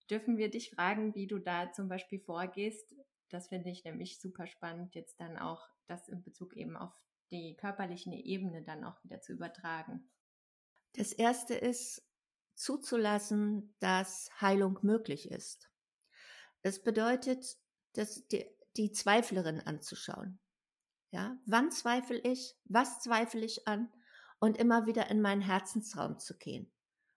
Dürfen 0.09 0.37
wir 0.37 0.49
dich 0.49 0.71
fragen, 0.71 1.13
wie 1.15 1.27
du 1.27 1.39
da 1.39 1.71
zum 1.71 1.87
Beispiel 1.87 2.19
vorgehst? 2.19 2.95
Das 3.29 3.47
finde 3.49 3.69
ich 3.69 3.83
nämlich 3.83 4.19
super 4.19 4.47
spannend, 4.47 4.95
jetzt 4.95 5.19
dann 5.19 5.37
auch 5.37 5.67
das 5.85 6.07
in 6.09 6.23
Bezug 6.23 6.55
eben 6.55 6.75
auf 6.75 6.93
die 7.31 7.55
körperliche 7.55 8.09
Ebene 8.11 8.63
dann 8.63 8.83
auch 8.83 9.03
wieder 9.03 9.21
zu 9.21 9.33
übertragen. 9.33 10.09
Das 10.93 11.13
erste 11.13 11.53
ist 11.53 12.03
zuzulassen, 12.55 13.75
dass 13.79 14.29
Heilung 14.41 14.79
möglich 14.81 15.29
ist. 15.29 15.69
Das 16.61 16.81
bedeutet, 16.81 17.57
dass 17.93 18.27
die, 18.27 18.45
die 18.79 18.91
Zweiflerin 18.93 19.59
anzuschauen. 19.59 20.39
Ja, 21.11 21.37
wann 21.45 21.71
zweifle 21.71 22.17
ich? 22.19 22.55
Was 22.65 23.01
zweifle 23.01 23.45
ich 23.45 23.67
an? 23.67 23.91
Und 24.39 24.57
immer 24.57 24.85
wieder 24.85 25.09
in 25.09 25.21
meinen 25.21 25.41
Herzensraum 25.41 26.17
zu 26.17 26.37
gehen. 26.37 26.71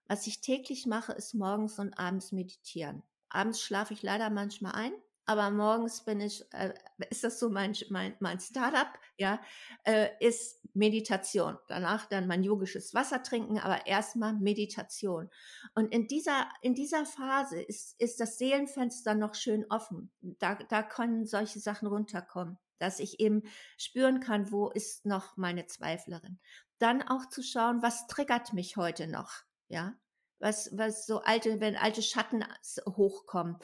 Was 0.07 0.27
ich 0.27 0.41
täglich 0.41 0.85
mache, 0.85 1.13
ist 1.13 1.33
morgens 1.33 1.79
und 1.79 1.97
abends 1.97 2.33
meditieren. 2.33 3.01
Abends 3.29 3.61
schlafe 3.61 3.93
ich 3.93 4.03
leider 4.03 4.29
manchmal 4.29 4.73
ein, 4.73 4.93
aber 5.25 5.51
morgens 5.51 6.03
bin 6.03 6.19
ich, 6.19 6.43
äh, 6.53 6.73
ist 7.09 7.23
das 7.23 7.39
so 7.39 7.49
mein, 7.49 7.75
mein, 7.89 8.15
mein 8.19 8.39
Startup, 8.39 8.87
ja, 9.17 9.39
äh, 9.85 10.09
ist 10.19 10.59
Meditation. 10.73 11.57
Danach 11.67 12.07
dann 12.07 12.27
mein 12.27 12.43
yogisches 12.43 12.93
Wasser 12.93 13.23
trinken, 13.23 13.57
aber 13.59 13.87
erstmal 13.87 14.33
Meditation. 14.33 15.29
Und 15.75 15.93
in 15.93 16.07
dieser, 16.07 16.49
in 16.61 16.73
dieser 16.73 17.05
Phase 17.05 17.61
ist, 17.61 17.99
ist 18.01 18.19
das 18.19 18.37
Seelenfenster 18.37 19.15
noch 19.15 19.35
schön 19.35 19.65
offen. 19.69 20.11
Da, 20.21 20.55
da 20.55 20.83
können 20.83 21.25
solche 21.25 21.59
Sachen 21.59 21.87
runterkommen, 21.87 22.57
dass 22.79 22.99
ich 22.99 23.19
eben 23.21 23.43
spüren 23.77 24.19
kann, 24.19 24.51
wo 24.51 24.69
ist 24.69 25.05
noch 25.05 25.37
meine 25.37 25.67
Zweiflerin. 25.67 26.39
Dann 26.79 27.01
auch 27.01 27.29
zu 27.29 27.43
schauen, 27.43 27.81
was 27.81 28.07
triggert 28.07 28.51
mich 28.51 28.75
heute 28.75 29.07
noch, 29.07 29.31
ja. 29.69 29.93
Was, 30.39 30.77
was 30.77 31.05
so 31.05 31.21
alte, 31.21 31.61
wenn 31.61 31.77
alte 31.77 32.01
Schatten 32.01 32.43
hochkommen, 32.85 33.57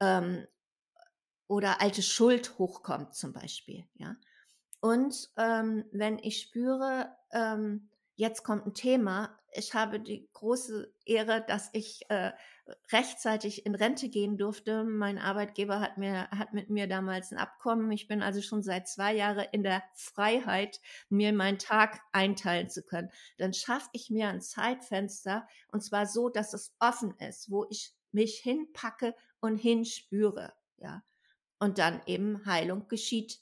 ähm, 0.00 0.46
oder 1.46 1.80
alte 1.80 2.02
Schuld 2.02 2.58
hochkommt 2.58 3.14
zum 3.14 3.32
Beispiel. 3.32 3.84
Ja? 3.94 4.16
Und 4.80 5.30
ähm, 5.36 5.84
wenn 5.92 6.18
ich 6.18 6.40
spüre, 6.40 7.14
ähm, 7.32 7.88
jetzt 8.16 8.42
kommt 8.44 8.66
ein 8.66 8.74
Thema, 8.74 9.38
ich 9.56 9.72
habe 9.72 10.00
die 10.00 10.28
große 10.32 10.92
Ehre, 11.06 11.44
dass 11.46 11.70
ich 11.72 12.02
äh, 12.10 12.32
rechtzeitig 12.92 13.66
in 13.66 13.74
Rente 13.74 14.08
gehen 14.08 14.36
durfte. 14.36 14.84
Mein 14.84 15.18
Arbeitgeber 15.18 15.80
hat 15.80 15.96
mir 15.96 16.28
hat 16.30 16.52
mit 16.52 16.70
mir 16.70 16.88
damals 16.88 17.30
ein 17.30 17.38
Abkommen. 17.38 17.90
Ich 17.92 18.08
bin 18.08 18.20
also 18.20 18.42
schon 18.42 18.62
seit 18.62 18.88
zwei 18.88 19.14
Jahren 19.14 19.46
in 19.52 19.62
der 19.62 19.82
Freiheit, 19.94 20.80
mir 21.08 21.32
meinen 21.32 21.58
Tag 21.58 22.00
einteilen 22.12 22.68
zu 22.68 22.82
können. 22.82 23.10
Dann 23.38 23.54
schaffe 23.54 23.88
ich 23.92 24.10
mir 24.10 24.28
ein 24.28 24.40
Zeitfenster 24.40 25.46
und 25.68 25.82
zwar 25.82 26.06
so, 26.06 26.28
dass 26.28 26.52
es 26.52 26.74
offen 26.80 27.14
ist, 27.18 27.50
wo 27.50 27.66
ich 27.70 27.94
mich 28.10 28.40
hinpacke 28.40 29.14
und 29.40 29.56
hinspüre. 29.56 30.52
Ja, 30.78 31.04
und 31.58 31.78
dann 31.78 32.00
eben 32.06 32.44
Heilung 32.46 32.88
geschieht 32.88 33.40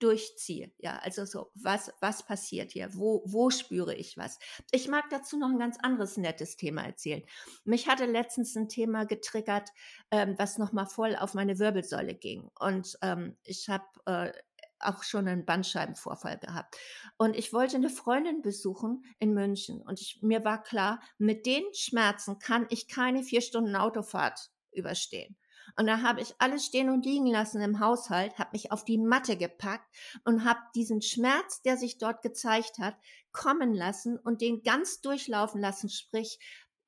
durchziehe. 0.00 0.72
Ja, 0.78 0.96
also 1.02 1.24
so, 1.24 1.50
was, 1.54 1.92
was 2.00 2.24
passiert 2.24 2.72
hier? 2.72 2.88
Wo, 2.94 3.22
wo 3.26 3.50
spüre 3.50 3.94
ich 3.94 4.16
was? 4.16 4.38
Ich 4.72 4.88
mag 4.88 5.04
dazu 5.10 5.38
noch 5.38 5.50
ein 5.50 5.58
ganz 5.58 5.76
anderes 5.78 6.16
nettes 6.16 6.56
Thema 6.56 6.82
erzählen. 6.82 7.22
Mich 7.64 7.86
hatte 7.86 8.06
letztens 8.06 8.56
ein 8.56 8.68
Thema 8.68 9.04
getriggert, 9.04 9.68
ähm, 10.10 10.34
was 10.38 10.58
nochmal 10.58 10.86
voll 10.86 11.16
auf 11.16 11.34
meine 11.34 11.58
Wirbelsäule 11.58 12.14
ging. 12.14 12.50
Und 12.58 12.98
ähm, 13.02 13.36
ich 13.44 13.68
habe 13.68 13.84
äh, 14.06 14.32
auch 14.80 15.02
schon 15.02 15.28
einen 15.28 15.44
Bandscheibenvorfall 15.44 16.38
gehabt. 16.38 16.76
Und 17.18 17.36
ich 17.36 17.52
wollte 17.52 17.76
eine 17.76 17.90
Freundin 17.90 18.40
besuchen 18.40 19.04
in 19.18 19.34
München. 19.34 19.82
Und 19.82 20.00
ich, 20.00 20.20
mir 20.22 20.44
war 20.44 20.62
klar, 20.62 21.00
mit 21.18 21.44
den 21.44 21.62
Schmerzen 21.74 22.38
kann 22.38 22.66
ich 22.70 22.88
keine 22.88 23.22
vier 23.22 23.42
Stunden 23.42 23.76
Autofahrt 23.76 24.50
überstehen. 24.72 25.36
Und 25.76 25.86
da 25.86 26.02
habe 26.02 26.20
ich 26.20 26.34
alles 26.38 26.66
stehen 26.66 26.90
und 26.90 27.04
liegen 27.04 27.26
lassen 27.26 27.60
im 27.62 27.80
Haushalt, 27.80 28.38
habe 28.38 28.50
mich 28.52 28.72
auf 28.72 28.84
die 28.84 28.98
Matte 28.98 29.36
gepackt 29.36 29.88
und 30.24 30.44
habe 30.44 30.60
diesen 30.74 31.02
Schmerz, 31.02 31.62
der 31.62 31.76
sich 31.76 31.98
dort 31.98 32.22
gezeigt 32.22 32.78
hat, 32.78 32.96
kommen 33.32 33.74
lassen 33.74 34.18
und 34.18 34.40
den 34.40 34.62
ganz 34.62 35.00
durchlaufen 35.00 35.60
lassen, 35.60 35.88
sprich 35.88 36.38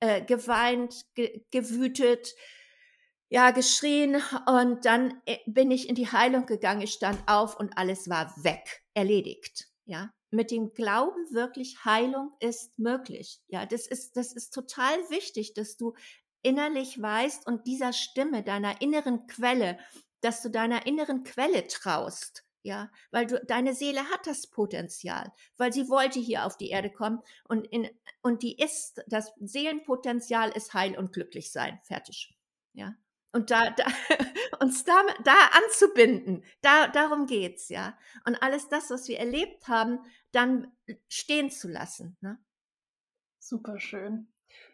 äh, 0.01 0.23
geweint, 0.23 1.07
ge 1.15 1.45
gewütet, 1.51 2.35
ja, 3.29 3.51
geschrien 3.51 4.21
und 4.47 4.85
dann 4.85 5.23
äh, 5.27 5.39
bin 5.47 5.71
ich 5.71 5.89
in 5.89 5.95
die 5.95 6.11
Heilung 6.11 6.45
gegangen, 6.45 6.83
ich 6.83 6.93
stand 6.93 7.19
auf 7.27 7.59
und 7.59 7.79
alles 7.79 8.09
war 8.11 8.35
weg, 8.43 8.83
erledigt, 8.95 9.69
ja. 9.85 10.13
Mit 10.35 10.51
dem 10.51 10.73
Glauben 10.73 11.31
wirklich 11.31 11.85
Heilung 11.85 12.33
ist 12.41 12.79
möglich. 12.79 13.43
Ja, 13.49 13.67
das 13.67 13.87
ist, 13.87 14.17
das 14.17 14.33
ist 14.33 14.55
total 14.55 14.95
wichtig, 15.11 15.53
dass 15.53 15.77
du 15.77 15.93
innerlich 16.43 17.01
weißt 17.01 17.47
und 17.47 17.67
dieser 17.67 17.93
Stimme, 17.93 18.43
deiner 18.43 18.81
inneren 18.81 19.27
Quelle, 19.27 19.79
dass 20.21 20.43
du 20.43 20.51
deiner 20.51 20.87
inneren 20.87 21.25
Quelle 21.25 21.67
traust. 21.67 22.45
Ja, 22.65 22.93
weil 23.11 23.27
du, 23.27 23.45
deine 23.45 23.75
Seele 23.75 24.09
hat 24.11 24.25
das 24.25 24.47
Potenzial, 24.47 25.33
weil 25.57 25.73
sie 25.73 25.89
wollte 25.89 26.21
hier 26.21 26.47
auf 26.47 26.57
die 26.57 26.71
Erde 26.71 26.91
kommen 26.91 27.21
und 27.49 27.67
in, 27.67 27.91
und 28.23 28.45
die 28.45 28.57
ist, 28.57 29.03
das 29.09 29.33
Seelenpotenzial 29.41 30.51
ist 30.51 30.73
heil 30.73 30.97
und 30.97 31.13
glücklich 31.13 31.51
sein. 31.51 31.81
Fertig. 31.83 32.39
Ja. 32.73 32.95
Und 33.33 33.51
da, 33.51 33.71
da 33.71 33.85
uns 34.61 34.85
da, 34.85 35.03
da 35.25 35.35
anzubinden, 35.65 36.45
da, 36.61 36.87
darum 36.87 37.27
geht's, 37.27 37.69
ja. 37.69 37.99
Und 38.27 38.41
alles 38.41 38.69
das, 38.69 38.91
was 38.91 39.09
wir 39.09 39.19
erlebt 39.19 39.67
haben, 39.67 39.99
dann 40.31 40.71
stehen 41.09 41.51
zu 41.51 41.67
lassen, 41.67 42.17
ne? 42.21 42.39
Super 43.41 43.81
schön 43.81 44.32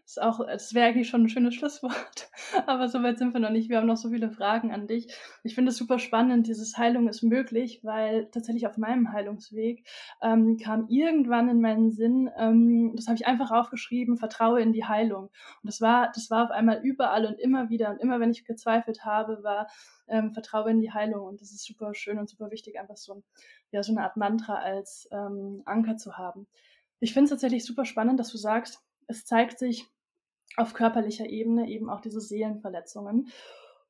ist 0.09 0.23
auch, 0.23 0.41
es 0.41 0.73
wäre 0.73 0.87
eigentlich 0.89 1.11
schon 1.11 1.25
ein 1.25 1.29
schönes 1.29 1.55
Schlusswort, 1.55 2.31
aber 2.67 2.89
so 2.89 3.03
weit 3.03 3.19
sind 3.19 3.35
wir 3.35 3.41
noch 3.41 3.51
nicht. 3.51 3.69
Wir 3.69 3.77
haben 3.77 3.87
noch 3.87 3.99
so 3.99 4.09
viele 4.09 4.31
Fragen 4.31 4.73
an 4.73 4.87
dich. 4.87 5.15
Ich 5.45 5.55
finde 5.55 5.71
es 5.71 5.77
super 5.77 5.99
spannend, 5.99 6.47
dieses 6.47 6.79
Heilung 6.79 7.09
ist 7.09 7.23
möglich, 7.23 7.81
weil 7.83 8.27
tatsächlich 8.31 8.67
auf 8.67 8.79
meinem 8.79 9.13
Heilungsweg 9.13 9.87
ähm, 10.23 10.57
kam 10.57 10.89
irgendwann 10.89 11.51
in 11.51 11.61
meinen 11.61 11.91
Sinn, 11.91 12.31
ähm, 12.39 12.95
das 12.97 13.07
habe 13.07 13.17
ich 13.17 13.27
einfach 13.27 13.51
aufgeschrieben, 13.51 14.17
vertraue 14.17 14.63
in 14.63 14.73
die 14.73 14.87
Heilung. 14.87 15.25
Und 15.25 15.65
das 15.65 15.83
war, 15.83 16.11
das 16.15 16.31
war 16.31 16.45
auf 16.45 16.51
einmal 16.53 16.81
überall 16.83 17.27
und 17.27 17.39
immer 17.39 17.69
wieder 17.69 17.91
und 17.91 18.01
immer, 18.01 18.19
wenn 18.19 18.31
ich 18.31 18.47
gezweifelt 18.47 19.05
habe, 19.05 19.43
war 19.43 19.69
ähm, 20.09 20.33
vertraue 20.33 20.71
in 20.71 20.81
die 20.81 20.91
Heilung. 20.91 21.27
Und 21.27 21.43
das 21.43 21.53
ist 21.53 21.67
super 21.67 21.93
schön 21.93 22.19
und 22.19 22.31
super 22.31 22.51
wichtig, 22.51 22.81
einfach 22.81 22.97
so, 22.97 23.23
ja, 23.73 23.83
so 23.83 23.93
eine 23.93 24.05
Art 24.05 24.17
Mantra 24.17 24.55
als 24.55 25.07
ähm, 25.13 25.61
Anker 25.67 25.99
zu 25.99 26.17
haben. 26.17 26.47
Ich 26.99 27.13
finde 27.13 27.25
es 27.25 27.31
tatsächlich 27.31 27.67
super 27.67 27.85
spannend, 27.85 28.19
dass 28.19 28.33
du 28.33 28.39
sagst, 28.39 28.83
es 29.07 29.27
zeigt 29.27 29.59
sich 29.59 29.87
auf 30.59 30.75
körperlicher 30.75 31.29
Ebene 31.29 31.69
eben 31.69 31.89
auch 31.89 32.01
diese 32.01 32.21
Seelenverletzungen. 32.21 33.29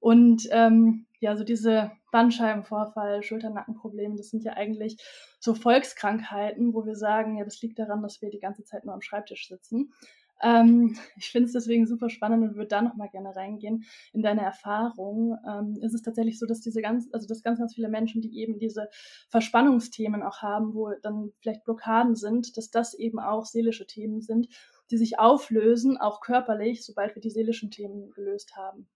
Und 0.01 0.49
ähm, 0.53 1.07
ja, 1.19 1.37
so 1.37 1.43
diese 1.43 1.91
Bandscheibenvorfall, 2.13 3.23
Schulternackenprobleme, 3.23 4.17
das 4.17 4.31
sind 4.31 4.45
ja 4.45 4.53
eigentlich 4.53 4.97
so 5.41 5.55
Volkskrankheiten, 5.55 6.73
wo 6.73 6.87
wir 6.87 6.95
sagen, 6.95 7.37
ja, 7.37 7.45
das 7.45 7.61
liegt 7.63 7.79
daran, 7.79 8.03
dass 8.03 8.23
wir 8.23 8.31
die 8.31 8.39
ganze 8.39 8.65
Zeit 8.65 8.85
nur 8.85 8.95
am 8.95 9.03
Schreibtisch 9.03 9.49
sitzen. 9.49 9.93
Ähm, 10.41 10.97
ich 11.17 11.31
finde 11.31 11.47
es 11.47 11.53
deswegen 11.53 11.87
super 11.87 12.11
spannend 12.11 12.45
und 12.45 12.55
würde 12.55 12.69
da 12.69 12.83
nochmal 12.83 13.09
gerne 13.09 13.35
reingehen 13.35 13.85
in 14.13 14.23
deine 14.23 14.43
Erfahrung. 14.43 15.37
Ähm, 15.49 15.79
ist 15.83 15.95
es 15.95 16.03
tatsächlich 16.03 16.39
so, 16.39 16.47
dass 16.47 16.61
diese 16.61 16.81
ganz, 16.81 17.09
also 17.13 17.27
dass 17.27 17.43
ganz, 17.43 17.59
ganz 17.59 17.75
viele 17.75 17.89
Menschen, 17.89 18.23
die 18.23 18.39
eben 18.39 18.59
diese 18.59 18.89
Verspannungsthemen 19.31 20.23
auch 20.23 20.43
haben, 20.43 20.75
wo 20.75 20.93
dann 21.03 21.33
vielleicht 21.41 21.65
Blockaden 21.65 22.15
sind, 22.15 22.57
dass 22.57 22.71
das 22.71 22.95
eben 22.95 23.19
auch 23.19 23.47
seelische 23.47 23.87
Themen 23.87 24.21
sind 24.21 24.49
die 24.91 24.99
sich 24.99 25.19
auflösen, 25.19 25.97
auch 25.99 26.21
körperlich, 26.21 26.85
sobald 26.85 27.15
wir 27.15 27.23
die 27.23 27.31
seelischen 27.31 27.71
Themen 27.71 28.11
gelöst 28.11 28.57
haben. 28.57 28.89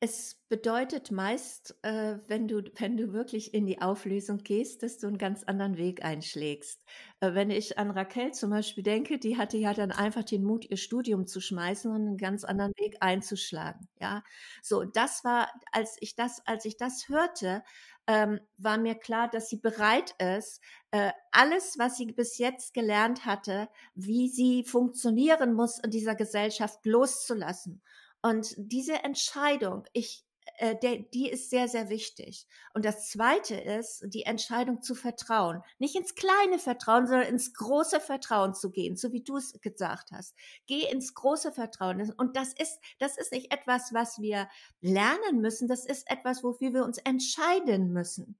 Es 0.00 0.34
bedeutet 0.50 1.10
meist, 1.10 1.78
äh, 1.80 2.18
wenn, 2.26 2.46
du, 2.46 2.62
wenn 2.76 2.98
du 2.98 3.14
wirklich 3.14 3.54
in 3.54 3.64
die 3.64 3.80
Auflösung 3.80 4.36
gehst, 4.38 4.82
dass 4.82 4.98
du 4.98 5.06
einen 5.06 5.16
ganz 5.16 5.44
anderen 5.44 5.78
Weg 5.78 6.04
einschlägst. 6.04 6.84
Äh, 7.20 7.32
wenn 7.32 7.50
ich 7.50 7.78
an 7.78 7.90
Raquel 7.90 8.32
zum 8.32 8.50
Beispiel 8.50 8.82
denke, 8.84 9.18
die 9.18 9.38
hatte 9.38 9.56
ja 9.56 9.72
dann 9.72 9.92
einfach 9.92 10.22
den 10.24 10.44
Mut, 10.44 10.68
ihr 10.68 10.76
Studium 10.76 11.26
zu 11.26 11.40
schmeißen 11.40 11.90
und 11.90 12.02
einen 12.02 12.18
ganz 12.18 12.44
anderen 12.44 12.72
Weg 12.76 12.98
einzuschlagen. 13.00 13.88
Ja, 13.98 14.22
so 14.60 14.84
das 14.84 15.24
war, 15.24 15.48
als 15.72 15.96
ich 16.00 16.14
das, 16.14 16.42
als 16.44 16.66
ich 16.66 16.76
das 16.76 17.08
hörte, 17.08 17.62
ähm, 18.06 18.40
war 18.58 18.78
mir 18.78 18.94
klar, 18.94 19.28
dass 19.28 19.48
sie 19.48 19.56
bereit 19.56 20.14
ist, 20.20 20.60
äh, 20.90 21.12
alles, 21.32 21.76
was 21.78 21.96
sie 21.96 22.06
bis 22.06 22.38
jetzt 22.38 22.74
gelernt 22.74 23.24
hatte, 23.24 23.68
wie 23.94 24.28
sie 24.28 24.64
funktionieren 24.64 25.54
muss 25.54 25.78
in 25.78 25.90
dieser 25.90 26.14
Gesellschaft, 26.14 26.84
loszulassen. 26.84 27.82
Und 28.22 28.54
diese 28.56 29.04
Entscheidung, 29.04 29.84
ich, 29.92 30.24
äh, 30.58 30.76
der, 30.76 30.98
die 30.98 31.28
ist 31.28 31.50
sehr, 31.50 31.68
sehr 31.68 31.88
wichtig. 31.88 32.46
Und 32.74 32.84
das 32.84 33.08
Zweite 33.08 33.54
ist, 33.54 34.04
die 34.08 34.22
Entscheidung 34.22 34.82
zu 34.82 34.94
vertrauen. 34.94 35.62
Nicht 35.78 35.96
ins 35.96 36.14
kleine 36.14 36.58
Vertrauen, 36.58 37.06
sondern 37.06 37.28
ins 37.28 37.54
große 37.54 38.00
Vertrauen 38.00 38.54
zu 38.54 38.70
gehen, 38.70 38.96
so 38.96 39.12
wie 39.12 39.22
du 39.22 39.36
es 39.36 39.52
gesagt 39.60 40.10
hast. 40.12 40.34
Geh 40.66 40.86
ins 40.90 41.14
große 41.14 41.52
Vertrauen. 41.52 42.12
Und 42.16 42.36
das 42.36 42.52
ist, 42.52 42.78
das 42.98 43.16
ist 43.16 43.32
nicht 43.32 43.52
etwas, 43.52 43.92
was 43.92 44.20
wir 44.20 44.48
lernen 44.80 45.40
müssen, 45.40 45.68
das 45.68 45.86
ist 45.86 46.10
etwas, 46.10 46.44
wofür 46.44 46.72
wir 46.72 46.84
uns 46.84 46.98
entscheiden 46.98 47.92
müssen. 47.92 48.36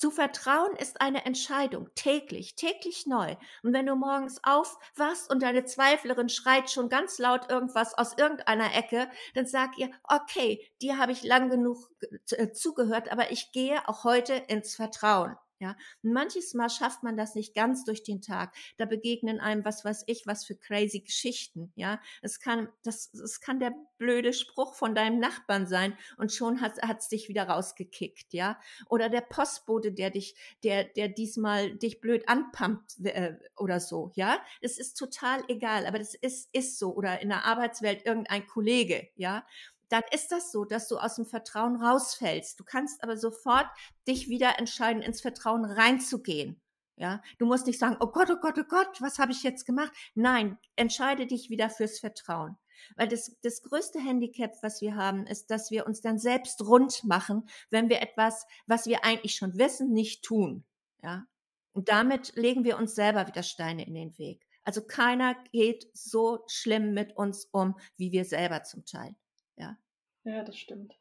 Zu 0.00 0.10
vertrauen 0.10 0.74
ist 0.76 1.02
eine 1.02 1.26
Entscheidung, 1.26 1.90
täglich, 1.94 2.54
täglich 2.54 3.04
neu. 3.06 3.36
Und 3.62 3.74
wenn 3.74 3.84
du 3.84 3.96
morgens 3.96 4.42
aufwachst 4.42 5.30
und 5.30 5.42
deine 5.42 5.66
Zweiflerin 5.66 6.30
schreit 6.30 6.70
schon 6.70 6.88
ganz 6.88 7.18
laut 7.18 7.50
irgendwas 7.50 7.92
aus 7.92 8.16
irgendeiner 8.16 8.74
Ecke, 8.74 9.10
dann 9.34 9.44
sag 9.44 9.76
ihr, 9.76 9.90
okay, 10.04 10.66
dir 10.80 10.96
habe 10.96 11.12
ich 11.12 11.22
lang 11.22 11.50
genug 11.50 11.90
äh, 12.30 12.50
zugehört, 12.50 13.12
aber 13.12 13.30
ich 13.30 13.52
gehe 13.52 13.86
auch 13.90 14.04
heute 14.04 14.32
ins 14.32 14.74
Vertrauen. 14.74 15.36
Ja, 15.60 15.76
manches 16.00 16.54
Mal 16.54 16.70
schafft 16.70 17.02
man 17.02 17.18
das 17.18 17.34
nicht 17.34 17.54
ganz 17.54 17.84
durch 17.84 18.02
den 18.02 18.22
Tag. 18.22 18.54
Da 18.78 18.86
begegnen 18.86 19.40
einem 19.40 19.64
was 19.64 19.84
weiß 19.84 20.04
ich, 20.06 20.26
was 20.26 20.44
für 20.44 20.56
crazy 20.56 21.00
Geschichten. 21.00 21.70
Ja, 21.76 22.00
es 22.22 22.40
kann, 22.40 22.68
das, 22.82 23.12
es 23.12 23.40
kann 23.40 23.60
der 23.60 23.74
blöde 23.98 24.32
Spruch 24.32 24.74
von 24.74 24.94
deinem 24.94 25.18
Nachbarn 25.20 25.66
sein 25.66 25.96
und 26.16 26.32
schon 26.32 26.62
hat 26.62 26.78
es 26.98 27.08
dich 27.08 27.28
wieder 27.28 27.44
rausgekickt. 27.44 28.32
Ja, 28.32 28.58
oder 28.88 29.10
der 29.10 29.20
Postbote, 29.20 29.92
der 29.92 30.10
dich, 30.10 30.34
der, 30.64 30.84
der 30.84 31.08
diesmal 31.08 31.76
dich 31.76 32.00
blöd 32.00 32.26
anpumpt 32.26 33.04
äh, 33.04 33.36
oder 33.56 33.80
so. 33.80 34.12
Ja, 34.14 34.42
es 34.62 34.78
ist 34.78 34.94
total 34.94 35.44
egal, 35.48 35.84
aber 35.84 35.98
das 35.98 36.14
ist, 36.14 36.48
ist 36.52 36.78
so. 36.78 36.94
Oder 36.94 37.20
in 37.20 37.28
der 37.28 37.44
Arbeitswelt 37.44 38.06
irgendein 38.06 38.46
Kollege. 38.46 39.08
Ja, 39.16 39.44
dann 39.90 40.02
ist 40.12 40.32
das 40.32 40.52
so, 40.52 40.64
dass 40.64 40.88
du 40.88 40.96
aus 40.96 41.16
dem 41.16 41.26
Vertrauen 41.26 41.76
rausfällst. 41.76 42.58
Du 42.58 42.64
kannst 42.64 43.02
aber 43.02 43.16
sofort 43.16 43.66
dich 44.08 44.28
wieder 44.28 44.58
entscheiden, 44.58 45.02
ins 45.02 45.20
Vertrauen 45.20 45.64
reinzugehen. 45.64 46.60
Ja, 46.96 47.22
du 47.38 47.46
musst 47.46 47.66
nicht 47.66 47.78
sagen, 47.78 47.96
oh 48.00 48.08
Gott, 48.08 48.30
oh 48.30 48.36
Gott, 48.40 48.58
oh 48.58 48.68
Gott, 48.68 49.00
was 49.00 49.18
habe 49.18 49.32
ich 49.32 49.42
jetzt 49.42 49.64
gemacht? 49.64 49.90
Nein, 50.14 50.58
entscheide 50.76 51.26
dich 51.26 51.48
wieder 51.48 51.70
fürs 51.70 51.98
Vertrauen. 51.98 52.58
Weil 52.96 53.08
das, 53.08 53.36
das 53.42 53.62
größte 53.62 53.98
Handicap, 53.98 54.54
was 54.62 54.80
wir 54.80 54.96
haben, 54.96 55.26
ist, 55.26 55.50
dass 55.50 55.70
wir 55.70 55.86
uns 55.86 56.02
dann 56.02 56.18
selbst 56.18 56.60
rund 56.62 57.04
machen, 57.04 57.48
wenn 57.70 57.88
wir 57.88 58.02
etwas, 58.02 58.46
was 58.66 58.86
wir 58.86 59.04
eigentlich 59.04 59.34
schon 59.34 59.56
wissen, 59.56 59.92
nicht 59.92 60.22
tun. 60.22 60.64
Ja. 61.02 61.26
Und 61.72 61.88
damit 61.88 62.36
legen 62.36 62.64
wir 62.64 62.76
uns 62.76 62.94
selber 62.94 63.26
wieder 63.26 63.42
Steine 63.42 63.86
in 63.86 63.94
den 63.94 64.18
Weg. 64.18 64.46
Also 64.62 64.82
keiner 64.82 65.34
geht 65.52 65.88
so 65.94 66.44
schlimm 66.48 66.92
mit 66.92 67.16
uns 67.16 67.46
um, 67.50 67.78
wie 67.96 68.12
wir 68.12 68.24
selber 68.24 68.62
zum 68.62 68.84
Teil. 68.84 69.14
Ja. 69.60 69.76
Ja, 70.24 70.42
das 70.42 70.56
stimmt. 70.56 70.94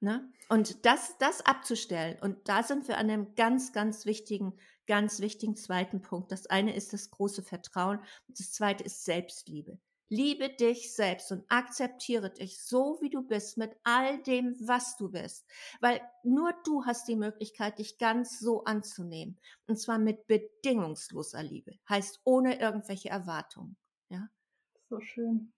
Ne? 0.00 0.28
Und 0.48 0.84
das, 0.84 1.16
das 1.18 1.46
abzustellen. 1.46 2.18
Und 2.20 2.48
da 2.48 2.62
sind 2.62 2.88
wir 2.88 2.98
an 2.98 3.08
einem 3.08 3.34
ganz, 3.34 3.72
ganz 3.72 4.04
wichtigen, 4.04 4.58
ganz 4.86 5.20
wichtigen 5.20 5.56
zweiten 5.56 6.02
Punkt. 6.02 6.32
Das 6.32 6.46
eine 6.46 6.74
ist 6.74 6.92
das 6.92 7.10
große 7.10 7.42
Vertrauen. 7.42 7.98
Und 8.26 8.38
das 8.38 8.52
zweite 8.52 8.84
ist 8.84 9.04
Selbstliebe. 9.04 9.78
Liebe 10.08 10.50
dich 10.50 10.94
selbst 10.94 11.32
und 11.32 11.44
akzeptiere 11.48 12.30
dich 12.30 12.62
so, 12.62 12.98
wie 13.00 13.08
du 13.08 13.22
bist, 13.22 13.56
mit 13.56 13.74
all 13.82 14.22
dem, 14.24 14.56
was 14.60 14.96
du 14.96 15.10
bist. 15.10 15.46
Weil 15.80 16.02
nur 16.22 16.52
du 16.64 16.84
hast 16.84 17.08
die 17.08 17.16
Möglichkeit, 17.16 17.78
dich 17.78 17.96
ganz 17.96 18.38
so 18.38 18.64
anzunehmen. 18.64 19.38
Und 19.66 19.80
zwar 19.80 19.98
mit 19.98 20.26
bedingungsloser 20.26 21.42
Liebe. 21.42 21.78
Heißt 21.88 22.20
ohne 22.24 22.60
irgendwelche 22.60 23.08
Erwartungen. 23.08 23.76
Ja. 24.10 24.28
So 24.90 25.00
schön. 25.00 25.52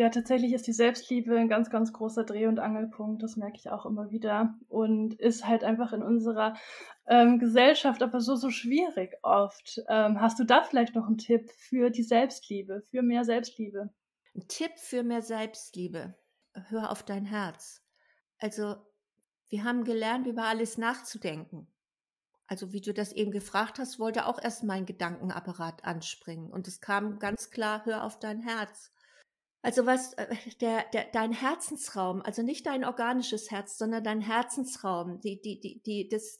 Ja, 0.00 0.08
tatsächlich 0.08 0.54
ist 0.54 0.66
die 0.66 0.72
Selbstliebe 0.72 1.36
ein 1.36 1.50
ganz, 1.50 1.68
ganz 1.68 1.92
großer 1.92 2.24
Dreh- 2.24 2.46
und 2.46 2.58
Angelpunkt. 2.58 3.22
Das 3.22 3.36
merke 3.36 3.58
ich 3.58 3.68
auch 3.68 3.84
immer 3.84 4.10
wieder. 4.10 4.54
Und 4.70 5.12
ist 5.20 5.46
halt 5.46 5.62
einfach 5.62 5.92
in 5.92 6.02
unserer 6.02 6.56
ähm, 7.06 7.38
Gesellschaft 7.38 8.02
aber 8.02 8.22
so, 8.22 8.34
so 8.34 8.48
schwierig 8.48 9.12
oft. 9.20 9.78
Ähm, 9.90 10.18
hast 10.18 10.38
du 10.38 10.44
da 10.44 10.62
vielleicht 10.62 10.94
noch 10.94 11.06
einen 11.06 11.18
Tipp 11.18 11.50
für 11.50 11.90
die 11.90 12.02
Selbstliebe, 12.02 12.82
für 12.90 13.02
mehr 13.02 13.24
Selbstliebe? 13.24 13.90
Ein 14.34 14.48
Tipp 14.48 14.70
für 14.76 15.02
mehr 15.02 15.20
Selbstliebe. 15.20 16.14
Hör 16.70 16.90
auf 16.92 17.02
dein 17.02 17.26
Herz. 17.26 17.84
Also, 18.38 18.76
wir 19.50 19.64
haben 19.64 19.84
gelernt, 19.84 20.26
über 20.26 20.44
alles 20.44 20.78
nachzudenken. 20.78 21.66
Also, 22.46 22.72
wie 22.72 22.80
du 22.80 22.94
das 22.94 23.12
eben 23.12 23.32
gefragt 23.32 23.78
hast, 23.78 23.98
wollte 23.98 24.24
auch 24.24 24.42
erst 24.42 24.64
mein 24.64 24.86
Gedankenapparat 24.86 25.84
anspringen. 25.84 26.50
Und 26.50 26.68
es 26.68 26.80
kam 26.80 27.18
ganz 27.18 27.50
klar, 27.50 27.84
hör 27.84 28.04
auf 28.04 28.18
dein 28.18 28.40
Herz. 28.40 28.94
Also 29.62 29.84
was 29.84 30.14
äh, 30.14 30.34
der, 30.60 30.84
der 30.92 31.06
dein 31.12 31.32
Herzensraum, 31.32 32.22
also 32.22 32.42
nicht 32.42 32.66
dein 32.66 32.84
organisches 32.84 33.50
Herz, 33.50 33.76
sondern 33.78 34.02
dein 34.02 34.20
Herzensraum, 34.20 35.20
die 35.20 35.40
die 35.40 35.60
die 35.60 35.80
die 35.80 36.08
das 36.08 36.38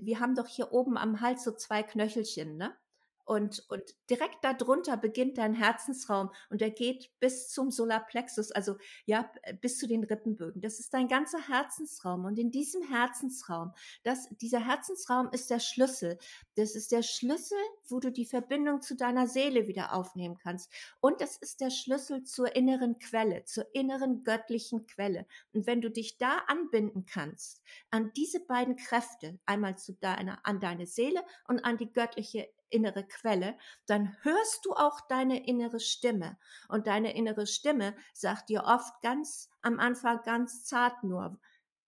wir 0.00 0.20
haben 0.20 0.34
doch 0.34 0.46
hier 0.46 0.72
oben 0.72 0.96
am 0.96 1.20
Hals 1.20 1.44
so 1.44 1.52
zwei 1.52 1.82
Knöchelchen, 1.82 2.56
ne? 2.56 2.74
Und, 3.24 3.64
und 3.68 3.82
direkt 4.10 4.44
darunter 4.44 4.96
beginnt 4.96 5.38
dein 5.38 5.54
Herzensraum 5.54 6.30
und 6.50 6.60
der 6.60 6.70
geht 6.70 7.10
bis 7.20 7.50
zum 7.50 7.70
Solarplexus, 7.70 8.50
also 8.50 8.76
ja, 9.06 9.30
bis 9.60 9.78
zu 9.78 9.86
den 9.86 10.02
Rippenbögen. 10.02 10.60
Das 10.60 10.80
ist 10.80 10.92
dein 10.92 11.08
ganzer 11.08 11.48
Herzensraum. 11.48 12.24
Und 12.24 12.38
in 12.38 12.50
diesem 12.50 12.82
Herzensraum, 12.82 13.72
das, 14.02 14.28
dieser 14.40 14.64
Herzensraum 14.66 15.28
ist 15.32 15.50
der 15.50 15.60
Schlüssel. 15.60 16.18
Das 16.56 16.74
ist 16.74 16.90
der 16.92 17.02
Schlüssel, 17.02 17.58
wo 17.88 18.00
du 18.00 18.10
die 18.10 18.26
Verbindung 18.26 18.82
zu 18.82 18.96
deiner 18.96 19.26
Seele 19.26 19.68
wieder 19.68 19.94
aufnehmen 19.94 20.36
kannst. 20.36 20.72
Und 21.00 21.20
das 21.20 21.36
ist 21.36 21.60
der 21.60 21.70
Schlüssel 21.70 22.24
zur 22.24 22.54
inneren 22.56 22.98
Quelle, 22.98 23.44
zur 23.44 23.66
inneren 23.74 24.24
göttlichen 24.24 24.86
Quelle. 24.86 25.26
Und 25.52 25.66
wenn 25.66 25.80
du 25.80 25.90
dich 25.90 26.18
da 26.18 26.38
anbinden 26.48 27.06
kannst, 27.06 27.62
an 27.90 28.12
diese 28.16 28.40
beiden 28.40 28.76
Kräfte, 28.76 29.38
einmal 29.46 29.78
zu 29.78 29.92
deiner, 29.94 30.44
an 30.44 30.60
deine 30.60 30.86
Seele 30.86 31.22
und 31.46 31.64
an 31.64 31.76
die 31.76 31.92
göttliche 31.92 32.48
innere 32.72 33.06
Quelle, 33.06 33.56
dann 33.86 34.16
hörst 34.22 34.64
du 34.64 34.72
auch 34.72 35.00
deine 35.02 35.46
innere 35.46 35.80
Stimme. 35.80 36.38
Und 36.68 36.86
deine 36.86 37.14
innere 37.14 37.46
Stimme 37.46 37.94
sagt 38.12 38.48
dir 38.48 38.64
oft 38.64 39.00
ganz 39.02 39.50
am 39.60 39.78
Anfang 39.78 40.22
ganz 40.24 40.64
zart 40.64 41.04
nur, 41.04 41.38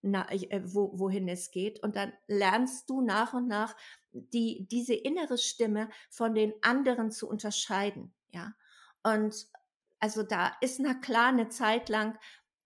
na, 0.01 0.31
äh, 0.31 0.61
wo, 0.65 0.97
wohin 0.99 1.27
es 1.27 1.51
geht. 1.51 1.81
Und 1.83 1.95
dann 1.95 2.13
lernst 2.27 2.89
du 2.89 3.01
nach 3.01 3.33
und 3.33 3.47
nach 3.47 3.75
die, 4.11 4.67
diese 4.69 4.93
innere 4.93 5.37
Stimme 5.37 5.89
von 6.09 6.33
den 6.33 6.53
anderen 6.61 7.11
zu 7.11 7.27
unterscheiden. 7.27 8.13
Ja. 8.29 8.53
Und 9.03 9.47
also 9.99 10.23
da 10.23 10.53
ist 10.61 10.79
na 10.79 10.93
klar 10.93 11.29
eine 11.29 11.49
Zeit 11.49 11.89
lang 11.89 12.17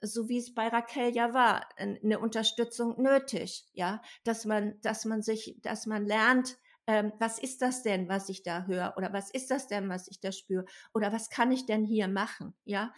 so 0.01 0.29
wie 0.29 0.37
es 0.37 0.53
bei 0.53 0.67
Raquel 0.67 1.13
ja 1.15 1.33
war, 1.33 1.67
eine 1.77 2.19
Unterstützung 2.19 3.01
nötig, 3.01 3.67
ja, 3.73 4.01
dass 4.23 4.45
man, 4.45 4.79
dass 4.81 5.05
man 5.05 5.21
sich, 5.21 5.57
dass 5.61 5.85
man 5.85 6.05
lernt, 6.05 6.57
ähm, 6.89 7.13
was 7.19 7.37
ist 7.37 7.61
das 7.61 7.83
denn, 7.83 8.09
was 8.09 8.29
ich 8.29 8.41
da 8.41 8.65
höre? 8.65 8.95
Oder 8.97 9.13
was 9.13 9.29
ist 9.29 9.51
das 9.51 9.67
denn, 9.67 9.89
was 9.89 10.07
ich 10.07 10.19
da 10.19 10.31
spüre? 10.31 10.65
Oder 10.91 11.13
was 11.13 11.29
kann 11.29 11.51
ich 11.51 11.67
denn 11.67 11.85
hier 11.85 12.07
machen? 12.07 12.55
Ja, 12.65 12.91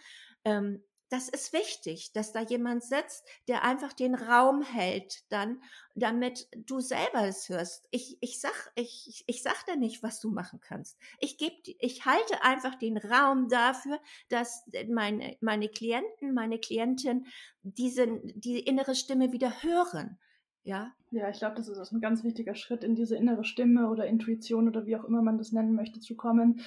ähm, 0.46 0.82
das 1.10 1.28
ist 1.28 1.52
wichtig, 1.52 2.14
dass 2.14 2.32
da 2.32 2.40
jemand 2.40 2.82
sitzt, 2.82 3.28
der 3.46 3.64
einfach 3.64 3.92
den 3.92 4.14
Raum 4.14 4.62
hält, 4.62 5.30
dann, 5.30 5.62
damit 5.94 6.48
du 6.56 6.80
selber 6.80 7.28
es 7.28 7.50
hörst. 7.50 7.86
Ich, 7.90 8.16
ich 8.22 8.40
sag, 8.40 8.72
ich, 8.76 9.22
ich 9.26 9.42
sag 9.42 9.66
da 9.66 9.76
nicht, 9.76 10.02
was 10.02 10.20
du 10.20 10.30
machen 10.30 10.58
kannst. 10.60 10.96
Ich 11.18 11.36
gebe, 11.36 11.56
ich 11.80 12.06
halte 12.06 12.42
einfach 12.42 12.76
den 12.76 12.96
Raum 12.96 13.50
dafür, 13.50 14.00
dass 14.30 14.64
meine, 14.88 15.36
meine 15.42 15.68
Klienten, 15.68 16.32
meine 16.32 16.58
Klientin 16.58 17.26
diese, 17.60 18.06
die 18.22 18.60
innere 18.60 18.94
Stimme 18.94 19.32
wieder 19.32 19.62
hören. 19.62 20.18
Ja. 20.64 20.92
Ja, 21.10 21.28
ich 21.28 21.38
glaube, 21.38 21.56
das 21.56 21.68
ist 21.68 21.92
ein 21.92 22.00
ganz 22.00 22.24
wichtiger 22.24 22.54
Schritt, 22.54 22.84
in 22.84 22.94
diese 22.94 23.16
innere 23.16 23.44
Stimme 23.44 23.90
oder 23.90 24.06
Intuition 24.06 24.68
oder 24.68 24.86
wie 24.86 24.96
auch 24.96 25.04
immer 25.04 25.22
man 25.22 25.36
das 25.36 25.52
nennen 25.52 25.74
möchte, 25.74 26.00
zu 26.00 26.16
kommen. 26.16 26.62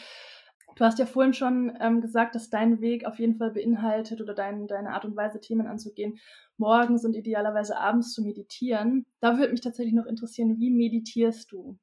Du 0.75 0.83
hast 0.83 0.99
ja 0.99 1.05
vorhin 1.05 1.33
schon 1.33 1.75
ähm, 1.79 2.01
gesagt, 2.01 2.35
dass 2.35 2.49
dein 2.49 2.81
Weg 2.81 3.05
auf 3.05 3.17
jeden 3.17 3.37
Fall 3.37 3.51
beinhaltet 3.51 4.21
oder 4.21 4.33
dein, 4.33 4.67
deine 4.67 4.89
Art 4.89 5.05
und 5.05 5.15
Weise, 5.15 5.39
Themen 5.39 5.67
anzugehen, 5.67 6.19
morgens 6.57 7.05
und 7.05 7.15
idealerweise 7.15 7.77
abends 7.77 8.13
zu 8.13 8.21
meditieren. 8.21 9.05
Da 9.21 9.37
würde 9.37 9.51
mich 9.51 9.61
tatsächlich 9.61 9.95
noch 9.95 10.05
interessieren, 10.05 10.59
wie 10.59 10.69
meditierst 10.69 11.51
du? 11.51 11.77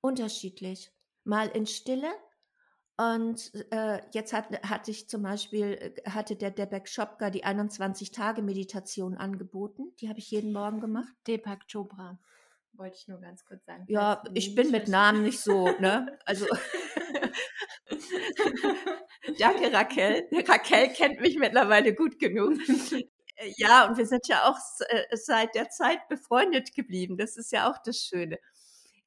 Unterschiedlich. 0.00 0.90
Mal 1.24 1.48
in 1.48 1.66
Stille, 1.66 2.08
und 2.98 3.52
äh, 3.70 4.00
jetzt 4.10 4.32
hat, 4.32 4.46
hatte 4.68 4.90
ich 4.90 5.08
zum 5.08 5.22
Beispiel, 5.22 5.94
äh, 6.04 6.10
hatte 6.10 6.34
der 6.34 6.50
Deepak 6.50 6.88
Chopra 6.92 7.30
die 7.30 7.44
21-Tage-Meditation 7.44 9.16
angeboten. 9.16 9.94
Die 10.00 10.08
habe 10.08 10.18
ich 10.18 10.32
jeden 10.32 10.52
Morgen 10.52 10.80
gemacht. 10.80 11.14
Deepak 11.28 11.68
Chopra. 11.70 12.18
Wollte 12.72 12.96
ich 12.96 13.06
nur 13.06 13.20
ganz 13.20 13.44
kurz 13.44 13.64
sagen. 13.66 13.84
Ja, 13.86 14.24
ich 14.34 14.56
bin 14.56 14.72
mit 14.72 14.88
Namen 14.88 15.22
nicht 15.22 15.38
so, 15.38 15.68
ne? 15.78 16.18
Also. 16.24 16.46
Danke, 19.38 19.72
Raquel. 19.72 20.26
Raquel 20.32 20.88
kennt 20.88 21.20
mich 21.20 21.38
mittlerweile 21.38 21.94
gut 21.94 22.18
genug. 22.18 22.58
Äh, 23.36 23.52
ja, 23.58 23.86
und 23.86 23.96
wir 23.96 24.06
sind 24.06 24.26
ja 24.26 24.50
auch 24.50 24.58
äh, 24.88 25.16
seit 25.16 25.54
der 25.54 25.68
Zeit 25.68 26.08
befreundet 26.08 26.74
geblieben. 26.74 27.16
Das 27.16 27.36
ist 27.36 27.52
ja 27.52 27.70
auch 27.70 27.78
das 27.84 27.98
Schöne. 27.98 28.40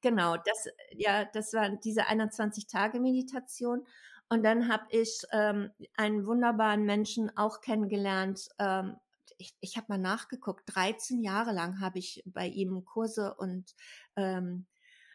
Genau, 0.02 0.36
das, 0.36 0.68
ja, 0.92 1.24
das 1.24 1.52
war 1.54 1.70
diese 1.70 2.08
21-Tage-Meditation. 2.08 3.86
Und 4.28 4.42
dann 4.42 4.68
habe 4.68 4.84
ich 4.90 5.22
ähm, 5.32 5.70
einen 5.96 6.26
wunderbaren 6.26 6.84
Menschen 6.84 7.36
auch 7.36 7.60
kennengelernt. 7.60 8.48
Ähm, 8.58 8.96
ich 9.38 9.54
ich 9.60 9.76
habe 9.76 9.86
mal 9.90 9.98
nachgeguckt, 9.98 10.64
13 10.74 11.22
Jahre 11.22 11.52
lang 11.52 11.80
habe 11.80 11.98
ich 11.98 12.22
bei 12.26 12.46
ihm 12.48 12.84
Kurse 12.84 13.34
und 13.34 13.74
ähm, 14.16 14.66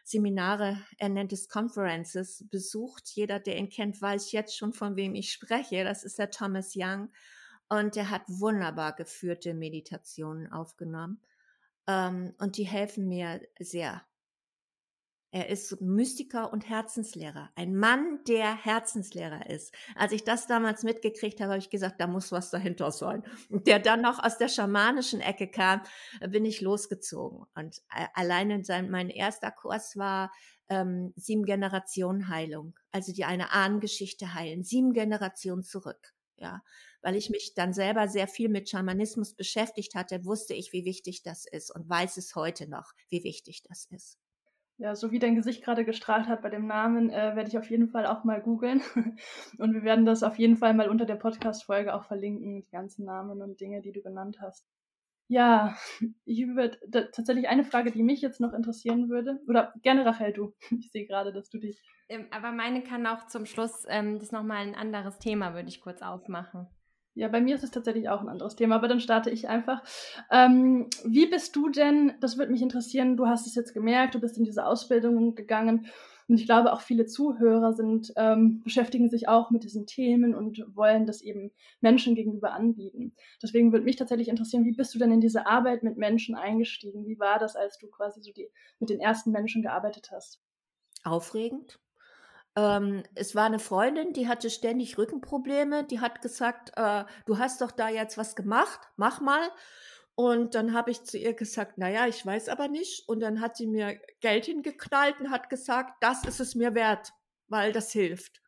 Seminare, 0.04 0.78
er 0.96 1.10
nennt 1.10 1.34
es 1.34 1.48
Conferences, 1.50 2.46
besucht. 2.50 3.08
Jeder, 3.10 3.40
der 3.40 3.58
ihn 3.58 3.68
kennt, 3.68 4.00
weiß 4.00 4.32
jetzt 4.32 4.56
schon, 4.56 4.72
von 4.72 4.96
wem 4.96 5.14
ich 5.14 5.32
spreche. 5.32 5.84
Das 5.84 6.02
ist 6.02 6.18
der 6.18 6.30
Thomas 6.30 6.72
Young. 6.74 7.10
Und 7.68 7.94
er 7.96 8.08
hat 8.08 8.22
wunderbar 8.26 8.94
geführte 8.94 9.52
Meditationen 9.52 10.50
aufgenommen. 10.50 11.20
Ähm, 11.86 12.34
und 12.38 12.56
die 12.56 12.66
helfen 12.66 13.08
mir 13.08 13.42
sehr 13.58 14.02
Er 15.30 15.50
ist 15.50 15.80
Mystiker 15.82 16.52
und 16.52 16.70
Herzenslehrer. 16.70 17.50
Ein 17.54 17.76
Mann, 17.76 18.20
der 18.26 18.56
Herzenslehrer 18.64 19.50
ist. 19.50 19.74
Als 19.94 20.12
ich 20.12 20.24
das 20.24 20.46
damals 20.46 20.84
mitgekriegt 20.84 21.40
habe, 21.40 21.52
habe 21.52 21.58
ich 21.58 21.68
gesagt, 21.68 22.00
da 22.00 22.06
muss 22.06 22.32
was 22.32 22.50
dahinter 22.50 22.90
sein. 22.90 23.22
Und 23.50 23.66
der 23.66 23.78
dann 23.78 24.00
noch 24.00 24.18
aus 24.22 24.38
der 24.38 24.48
schamanischen 24.48 25.20
Ecke 25.20 25.46
kam, 25.46 25.82
bin 26.30 26.46
ich 26.46 26.62
losgezogen. 26.62 27.44
Und 27.54 27.82
äh, 27.94 28.06
alleine 28.14 28.64
sein, 28.64 28.90
mein 28.90 29.10
erster 29.10 29.50
Kurs 29.50 29.98
war 29.98 30.32
ähm, 30.70 31.12
sieben 31.16 31.44
Generationen 31.44 32.28
Heilung. 32.28 32.74
Also 32.90 33.12
die 33.12 33.26
eine 33.26 33.52
Ahnengeschichte 33.52 34.32
heilen. 34.32 34.64
Sieben 34.64 34.94
Generationen 34.94 35.62
zurück. 35.62 36.14
Ja, 36.36 36.62
weil 37.02 37.16
ich 37.16 37.30
mich 37.30 37.54
dann 37.54 37.72
selber 37.72 38.08
sehr 38.08 38.28
viel 38.28 38.48
mit 38.48 38.70
Schamanismus 38.70 39.34
beschäftigt 39.34 39.94
hatte, 39.94 40.24
wusste 40.24 40.54
ich, 40.54 40.72
wie 40.72 40.84
wichtig 40.84 41.22
das 41.22 41.46
ist 41.46 41.74
und 41.74 41.88
weiß 41.88 42.16
es 42.16 42.34
heute 42.36 42.68
noch, 42.68 42.92
wie 43.10 43.24
wichtig 43.24 43.64
das 43.64 43.86
ist. 43.90 44.18
Ja, 44.80 44.94
so 44.94 45.10
wie 45.10 45.18
dein 45.18 45.34
Gesicht 45.34 45.64
gerade 45.64 45.84
gestrahlt 45.84 46.28
hat 46.28 46.40
bei 46.40 46.50
dem 46.50 46.68
Namen, 46.68 47.10
äh, 47.10 47.34
werde 47.34 47.48
ich 47.48 47.58
auf 47.58 47.68
jeden 47.68 47.88
Fall 47.88 48.06
auch 48.06 48.22
mal 48.22 48.40
googeln. 48.40 48.80
und 49.58 49.74
wir 49.74 49.82
werden 49.82 50.06
das 50.06 50.22
auf 50.22 50.38
jeden 50.38 50.56
Fall 50.56 50.72
mal 50.72 50.88
unter 50.88 51.04
der 51.04 51.16
Podcast-Folge 51.16 51.92
auch 51.92 52.04
verlinken, 52.04 52.62
die 52.62 52.70
ganzen 52.70 53.04
Namen 53.04 53.42
und 53.42 53.60
Dinge, 53.60 53.80
die 53.82 53.90
du 53.90 54.00
genannt 54.02 54.38
hast. 54.40 54.68
Ja, 55.26 55.76
ich 56.24 56.46
würde 56.46 56.78
tatsächlich 57.10 57.48
eine 57.48 57.64
Frage, 57.64 57.90
die 57.90 58.04
mich 58.04 58.20
jetzt 58.20 58.40
noch 58.40 58.52
interessieren 58.52 59.08
würde. 59.08 59.40
Oder 59.48 59.74
gerne 59.82 60.06
Rachel, 60.06 60.32
du. 60.32 60.54
Ich 60.78 60.92
sehe 60.92 61.06
gerade, 61.06 61.32
dass 61.32 61.50
du 61.50 61.58
dich. 61.58 61.82
Ähm, 62.08 62.28
aber 62.30 62.52
meine 62.52 62.84
kann 62.84 63.04
auch 63.06 63.26
zum 63.26 63.46
Schluss, 63.46 63.84
ähm, 63.88 64.20
das 64.20 64.30
nochmal 64.30 64.58
ein 64.58 64.76
anderes 64.76 65.18
Thema, 65.18 65.54
würde 65.54 65.68
ich 65.68 65.80
kurz 65.80 66.02
aufmachen. 66.02 66.68
Ja, 67.18 67.26
bei 67.26 67.40
mir 67.40 67.56
ist 67.56 67.64
es 67.64 67.72
tatsächlich 67.72 68.08
auch 68.08 68.20
ein 68.20 68.28
anderes 68.28 68.54
Thema, 68.54 68.76
aber 68.76 68.86
dann 68.86 69.00
starte 69.00 69.28
ich 69.30 69.48
einfach. 69.48 69.82
Ähm, 70.30 70.86
wie 71.04 71.26
bist 71.26 71.56
du 71.56 71.68
denn, 71.68 72.12
das 72.20 72.38
würde 72.38 72.52
mich 72.52 72.62
interessieren, 72.62 73.16
du 73.16 73.26
hast 73.26 73.44
es 73.48 73.56
jetzt 73.56 73.74
gemerkt, 73.74 74.14
du 74.14 74.20
bist 74.20 74.38
in 74.38 74.44
diese 74.44 74.64
Ausbildung 74.64 75.34
gegangen 75.34 75.88
und 76.28 76.38
ich 76.38 76.46
glaube 76.46 76.72
auch 76.72 76.80
viele 76.80 77.06
Zuhörer 77.06 77.72
sind, 77.72 78.12
ähm, 78.16 78.60
beschäftigen 78.62 79.08
sich 79.10 79.26
auch 79.26 79.50
mit 79.50 79.64
diesen 79.64 79.84
Themen 79.84 80.32
und 80.36 80.64
wollen 80.76 81.06
das 81.06 81.20
eben 81.20 81.50
Menschen 81.80 82.14
gegenüber 82.14 82.52
anbieten. 82.52 83.16
Deswegen 83.42 83.72
würde 83.72 83.84
mich 83.84 83.96
tatsächlich 83.96 84.28
interessieren, 84.28 84.64
wie 84.64 84.76
bist 84.76 84.94
du 84.94 85.00
denn 85.00 85.10
in 85.10 85.20
diese 85.20 85.48
Arbeit 85.48 85.82
mit 85.82 85.96
Menschen 85.96 86.36
eingestiegen? 86.36 87.04
Wie 87.04 87.18
war 87.18 87.40
das, 87.40 87.56
als 87.56 87.78
du 87.78 87.88
quasi 87.88 88.20
so 88.22 88.30
die, 88.30 88.48
mit 88.78 88.90
den 88.90 89.00
ersten 89.00 89.32
Menschen 89.32 89.62
gearbeitet 89.62 90.10
hast? 90.12 90.40
Aufregend, 91.02 91.80
ähm, 92.56 93.02
es 93.14 93.34
war 93.34 93.46
eine 93.46 93.58
Freundin, 93.58 94.12
die 94.12 94.28
hatte 94.28 94.50
ständig 94.50 94.98
Rückenprobleme. 94.98 95.84
Die 95.84 96.00
hat 96.00 96.22
gesagt, 96.22 96.72
äh, 96.76 97.04
du 97.26 97.38
hast 97.38 97.60
doch 97.60 97.70
da 97.70 97.88
jetzt 97.88 98.18
was 98.18 98.36
gemacht, 98.36 98.80
mach 98.96 99.20
mal. 99.20 99.50
Und 100.14 100.56
dann 100.56 100.72
habe 100.72 100.90
ich 100.90 101.04
zu 101.04 101.16
ihr 101.16 101.34
gesagt, 101.34 101.78
naja, 101.78 102.08
ich 102.08 102.26
weiß 102.26 102.48
aber 102.48 102.66
nicht. 102.66 103.08
Und 103.08 103.20
dann 103.20 103.40
hat 103.40 103.56
sie 103.56 103.68
mir 103.68 104.00
Geld 104.20 104.46
hingeknallt 104.46 105.20
und 105.20 105.30
hat 105.30 105.48
gesagt, 105.48 105.92
das 106.00 106.24
ist 106.24 106.40
es 106.40 106.56
mir 106.56 106.74
wert, 106.74 107.12
weil 107.46 107.72
das 107.72 107.92
hilft. 107.92 108.42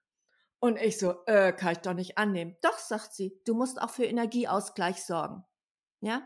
Und 0.59 0.79
ich 0.81 0.99
so, 0.99 1.25
äh, 1.27 1.53
kann 1.53 1.73
ich 1.73 1.79
doch 1.79 1.95
nicht 1.95 2.19
annehmen. 2.19 2.57
Doch, 2.61 2.77
sagt 2.77 3.15
sie, 3.15 3.41
du 3.47 3.55
musst 3.55 3.81
auch 3.81 3.91
für 3.91 4.05
Energieausgleich 4.05 5.05
sorgen. 5.05 5.45
Ja? 6.01 6.23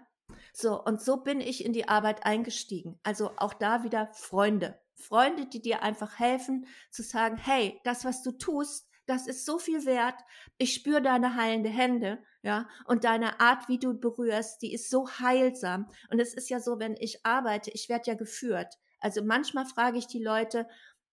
So, 0.52 0.82
und 0.82 1.02
so 1.02 1.18
bin 1.18 1.40
ich 1.40 1.64
in 1.64 1.72
die 1.72 1.88
Arbeit 1.88 2.24
eingestiegen. 2.24 2.98
Also 3.02 3.32
auch 3.36 3.54
da 3.54 3.84
wieder 3.84 4.10
Freunde. 4.14 4.80
Freunde, 5.04 5.46
die 5.46 5.60
dir 5.60 5.82
einfach 5.82 6.18
helfen, 6.18 6.66
zu 6.90 7.02
sagen, 7.02 7.36
hey, 7.36 7.80
das, 7.84 8.04
was 8.04 8.22
du 8.22 8.32
tust, 8.32 8.88
das 9.06 9.26
ist 9.26 9.44
so 9.44 9.58
viel 9.58 9.84
wert. 9.84 10.18
Ich 10.56 10.74
spüre 10.74 11.02
deine 11.02 11.36
heilende 11.36 11.68
Hände, 11.68 12.22
ja, 12.42 12.68
und 12.86 13.04
deine 13.04 13.40
Art, 13.40 13.68
wie 13.68 13.78
du 13.78 13.98
berührst, 13.98 14.62
die 14.62 14.72
ist 14.72 14.90
so 14.90 15.08
heilsam. 15.08 15.88
Und 16.10 16.20
es 16.20 16.34
ist 16.34 16.48
ja 16.50 16.60
so, 16.60 16.78
wenn 16.78 16.96
ich 16.98 17.24
arbeite, 17.24 17.70
ich 17.70 17.88
werde 17.88 18.10
ja 18.10 18.14
geführt. 18.14 18.74
Also 19.00 19.22
manchmal 19.22 19.66
frage 19.66 19.98
ich 19.98 20.06
die 20.06 20.22
Leute, 20.22 20.66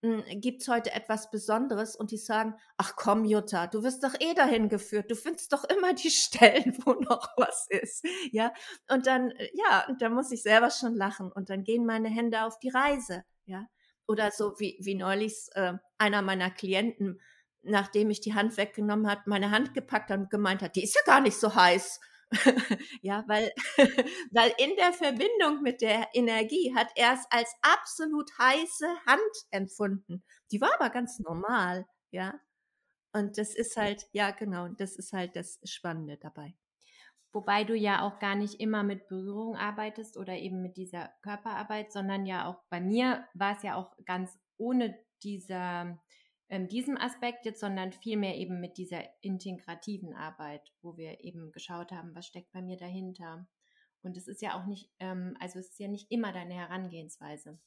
hm, 0.04 0.24
gibt's 0.42 0.68
heute 0.68 0.92
etwas 0.94 1.30
Besonderes? 1.30 1.96
Und 1.96 2.12
die 2.12 2.18
sagen, 2.18 2.56
ach 2.78 2.96
komm, 2.96 3.24
Jutta, 3.26 3.68
du 3.68 3.84
wirst 3.84 4.04
doch 4.04 4.16
eh 4.20 4.34
dahin 4.34 4.68
geführt. 4.68 5.12
Du 5.12 5.16
findest 5.16 5.54
doch 5.54 5.64
immer 5.66 5.94
die 5.94 6.10
Stellen, 6.12 6.78
wo 6.86 6.94
noch 6.94 7.30
was 7.38 7.68
ist. 7.70 8.06
Ja. 8.32 8.52
Und 8.90 9.06
dann, 9.08 9.32
ja, 9.54 9.86
und 9.88 10.02
dann 10.02 10.14
muss 10.14 10.32
ich 10.32 10.42
selber 10.42 10.72
schon 10.72 10.96
lachen. 10.96 11.32
Und 11.32 11.50
dann 11.50 11.64
gehen 11.64 11.86
meine 11.86 12.10
Hände 12.10 12.44
auf 12.46 12.58
die 12.60 12.70
Reise. 12.70 13.24
Ja. 13.46 13.68
Oder 14.12 14.30
so 14.32 14.60
wie, 14.60 14.78
wie 14.82 14.96
neulich 14.96 15.48
äh, 15.54 15.74
einer 15.98 16.22
meiner 16.22 16.52
Klienten, 16.52 17.22
nachdem 17.62 18.10
ich 18.10 18.20
die 18.20 18.34
Hand 18.34 18.58
weggenommen 18.58 19.10
hat, 19.10 19.26
meine 19.26 19.52
Hand 19.52 19.74
gepackt 19.74 20.10
hat 20.10 20.20
und 20.20 20.30
gemeint 20.30 20.62
hat, 20.62 20.76
die 20.76 20.84
ist 20.84 20.96
ja 20.96 21.02
gar 21.06 21.22
nicht 21.22 21.38
so 21.38 21.56
heiß. 21.56 22.02
ja, 23.02 23.24
weil, 23.28 23.54
weil 24.32 24.54
in 24.58 24.76
der 24.76 24.92
Verbindung 24.92 25.62
mit 25.62 25.82
der 25.82 26.10
Energie 26.14 26.76
hat 26.76 26.90
er 26.96 27.14
es 27.14 27.26
als 27.30 27.54
absolut 27.62 28.30
heiße 28.38 28.86
Hand 29.06 29.32
empfunden. 29.50 30.24
Die 30.52 30.60
war 30.60 30.74
aber 30.78 30.90
ganz 30.90 31.20
normal, 31.20 31.86
ja. 32.12 32.38
Und 33.14 33.38
das 33.38 33.56
ist 33.56 33.78
halt, 33.78 34.08
ja, 34.12 34.32
genau, 34.32 34.68
das 34.68 34.98
ist 34.98 35.14
halt 35.14 35.38
das 35.38 35.62
Spannende 35.64 36.18
dabei. 36.18 36.54
Wobei 37.34 37.64
du 37.64 37.76
ja 37.76 38.02
auch 38.02 38.20
gar 38.20 38.36
nicht 38.36 38.60
immer 38.60 38.84
mit 38.84 39.08
Berührung 39.08 39.56
arbeitest 39.56 40.18
oder 40.18 40.38
eben 40.38 40.62
mit 40.62 40.76
dieser 40.76 41.10
Körperarbeit, 41.22 41.94
sondern 41.94 42.26
ja 42.26 42.48
auch 42.48 42.62
bei 42.70 42.82
mir 42.82 43.26
war 43.34 43.56
es 43.56 43.64
ja 43.64 43.76
auch 43.76 43.96
ganz 44.06 44.38
ohne 44.58 44.98
dieser, 45.24 45.98
ähm, 46.50 46.68
diesem 46.68 46.98
Aspekt 46.98 47.46
jetzt, 47.46 47.62
sondern 47.62 47.94
vielmehr 47.94 48.36
eben 48.36 48.60
mit 48.60 48.78
dieser 48.78 49.04
integrativen 49.22 50.14
Arbeit, 50.14 50.74
wo 50.82 50.98
wir 50.98 51.24
eben 51.24 51.52
geschaut 51.54 51.92
haben, 51.92 52.14
was 52.16 52.28
steckt 52.28 52.52
bei 52.52 52.62
mir 52.62 52.78
dahinter. 52.78 53.48
Und 54.04 54.18
es 54.18 54.28
ist 54.28 54.42
ja 54.42 54.60
auch 54.60 54.66
nicht, 54.66 54.92
ähm, 55.00 55.38
also 55.40 55.60
es 55.60 55.70
ist 55.70 55.80
ja 55.80 55.88
nicht 55.88 56.12
immer 56.12 56.34
deine 56.34 56.56
Herangehensweise. 56.56 57.60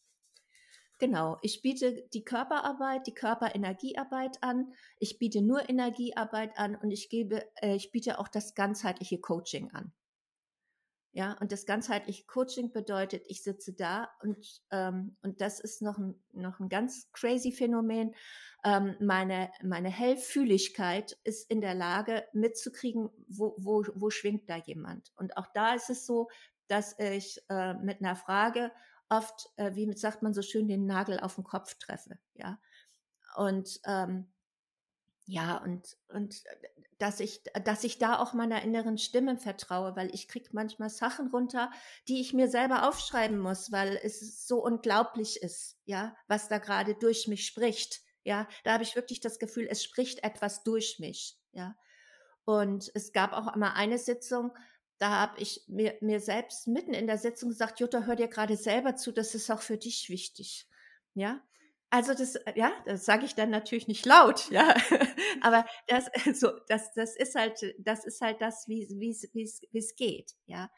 Genau, 0.99 1.39
ich 1.43 1.61
biete 1.61 2.07
die 2.13 2.25
Körperarbeit, 2.25 3.07
die 3.07 3.15
Körperenergiearbeit 3.15 4.43
an. 4.43 4.73
Ich 4.99 5.19
biete 5.19 5.43
nur 5.43 5.69
Energiearbeit 5.69 6.57
an 6.57 6.77
und 6.77 6.93
ich 6.93 7.09
gebe, 7.09 7.45
äh, 7.57 7.75
ich 7.75 7.91
biete 7.91 8.19
auch 8.21 8.29
das 8.29 8.55
ganzheitliche 8.55 9.21
Coaching 9.21 9.73
an. 9.73 9.93
Ja, 11.17 11.37
und 11.41 11.53
das 11.53 11.65
ganzheitliche 11.65 12.25
Coaching 12.27 12.73
bedeutet, 12.73 13.25
ich 13.29 13.45
sitze 13.45 13.73
da 13.73 14.11
und, 14.21 14.63
ähm, 14.73 15.17
und 15.23 15.41
das 15.41 15.61
ist 15.61 15.81
noch 15.81 15.97
ein, 15.97 16.21
noch 16.33 16.59
ein 16.59 16.69
ganz 16.69 17.09
crazy 17.13 17.53
Phänomen. 17.53 18.17
Ähm, 18.65 18.97
meine, 18.99 19.53
meine 19.63 19.91
Hellfühligkeit 19.91 21.17
ist 21.23 21.49
in 21.49 21.61
der 21.61 21.75
Lage 21.75 22.25
mitzukriegen, 22.33 23.11
wo, 23.29 23.55
wo, 23.59 23.85
wo 23.95 24.11
schwingt 24.11 24.51
da 24.51 24.57
jemand. 24.57 25.13
Und 25.15 25.37
auch 25.37 25.47
da 25.55 25.75
ist 25.75 25.89
es 25.89 26.05
so, 26.05 26.29
dass 26.67 26.99
ich 26.99 27.41
äh, 27.49 27.75
mit 27.75 28.01
einer 28.01 28.17
Frage 28.17 28.73
oft, 29.09 29.51
äh, 29.57 29.75
wie 29.75 29.93
sagt 29.97 30.23
man 30.23 30.35
so 30.35 30.43
schön, 30.43 30.69
den 30.69 30.87
Nagel 30.87 31.21
auf 31.21 31.37
den 31.37 31.45
Kopf 31.45 31.75
treffe. 31.75 32.19
Ja. 32.35 32.61
Und 33.37 33.81
ähm, 33.85 34.33
ja, 35.27 35.57
und, 35.57 35.97
und 36.09 36.43
dass 36.99 37.19
ich, 37.19 37.43
dass 37.65 37.83
ich 37.85 37.99
da 37.99 38.19
auch 38.19 38.35
meiner 38.35 38.63
inneren 38.63 38.99
Stimme 38.99 39.39
vertraue, 39.39 39.97
weil 39.97 40.15
ich 40.15 40.29
kriege 40.29 40.51
manchmal 40.53 40.91
Sachen 40.91 41.29
runter, 41.29 41.71
die 42.09 42.21
ich 42.21 42.35
mir 42.35 42.49
selber 42.49 42.89
aufschreiben 42.89 43.39
muss, 43.39 43.73
weil 43.73 43.99
es 44.03 44.47
so 44.47 44.63
unglaublich 44.63 45.43
ist, 45.43 45.79
ja, 45.85 46.15
was 46.29 46.49
da 46.49 46.59
gerade 46.59 46.95
durch 46.95 47.27
mich 47.27 47.47
spricht. 47.47 48.03
Ja, 48.23 48.49
da 48.65 48.75
habe 48.75 48.85
ich 48.85 48.97
wirklich 48.97 49.21
das 49.21 49.39
Gefühl, 49.39 49.67
es 49.69 49.83
spricht 49.83 50.25
etwas 50.25 50.63
durch 50.63 50.99
mich. 50.99 51.39
Ja. 51.53 51.77
Und 52.45 52.91
es 52.95 53.13
gab 53.13 53.33
auch 53.33 53.47
einmal 53.47 53.73
eine 53.75 53.99
Sitzung, 53.99 54.53
da 54.99 55.11
habe 55.11 55.41
ich 55.41 55.65
mir, 55.69 55.97
mir 56.01 56.21
selbst 56.21 56.67
mitten 56.67 56.95
in 56.95 57.07
der 57.07 57.19
Sitzung 57.19 57.51
gesagt, 57.51 57.81
Jutta, 57.81 58.03
hör 58.03 58.17
dir 58.17 58.29
gerade 58.29 58.57
selber 58.57 58.97
zu, 58.97 59.13
das 59.13 59.35
ist 59.35 59.51
auch 59.51 59.63
für 59.63 59.77
dich 59.77 60.09
wichtig. 60.09 60.69
Ja, 61.15 61.43
also 61.91 62.13
das, 62.13 62.37
ja, 62.57 62.73
das 62.87 63.05
sage 63.05 63.25
ich 63.25 63.37
dann 63.37 63.51
natürlich 63.51 63.87
nicht 63.87 64.05
laut, 64.05 64.51
ja, 64.51 64.75
aber 65.43 65.65
das, 65.87 66.11
so, 66.41 66.51
das, 66.69 66.93
das 66.95 67.17
ist 67.17 67.37
halt, 67.37 67.75
das 67.79 68.05
ist 68.05 68.21
halt 68.21 68.41
das, 68.41 68.67
wie 68.67 68.89
wie 68.91 69.79
es 69.79 69.97
geht, 69.97 70.33
ja. 70.47 70.71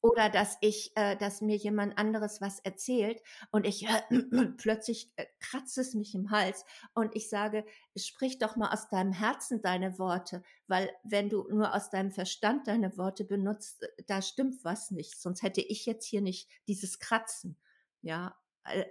Oder 0.00 0.30
dass 0.30 0.56
ich, 0.60 0.92
äh, 0.94 1.16
dass 1.16 1.40
mir 1.40 1.56
jemand 1.56 1.98
anderes 1.98 2.40
was 2.40 2.60
erzählt 2.60 3.20
und 3.50 3.66
ich 3.66 3.84
äh, 3.84 4.02
plötzlich 4.56 5.10
äh, 5.16 5.26
kratzt 5.40 5.76
es 5.76 5.94
mich 5.94 6.14
im 6.14 6.30
Hals 6.30 6.64
und 6.94 7.16
ich 7.16 7.28
sage, 7.28 7.64
sprich 7.96 8.38
doch 8.38 8.54
mal 8.54 8.72
aus 8.72 8.88
deinem 8.88 9.12
Herzen 9.12 9.60
deine 9.60 9.98
Worte, 9.98 10.42
weil 10.68 10.90
wenn 11.02 11.28
du 11.28 11.48
nur 11.50 11.74
aus 11.74 11.90
deinem 11.90 12.12
Verstand 12.12 12.68
deine 12.68 12.96
Worte 12.96 13.24
benutzt, 13.24 13.82
äh, 13.82 13.88
da 14.06 14.22
stimmt 14.22 14.62
was 14.64 14.92
nicht. 14.92 15.20
Sonst 15.20 15.42
hätte 15.42 15.60
ich 15.62 15.84
jetzt 15.84 16.06
hier 16.06 16.20
nicht 16.20 16.48
dieses 16.68 17.00
Kratzen. 17.00 17.56
Ja, 18.02 18.36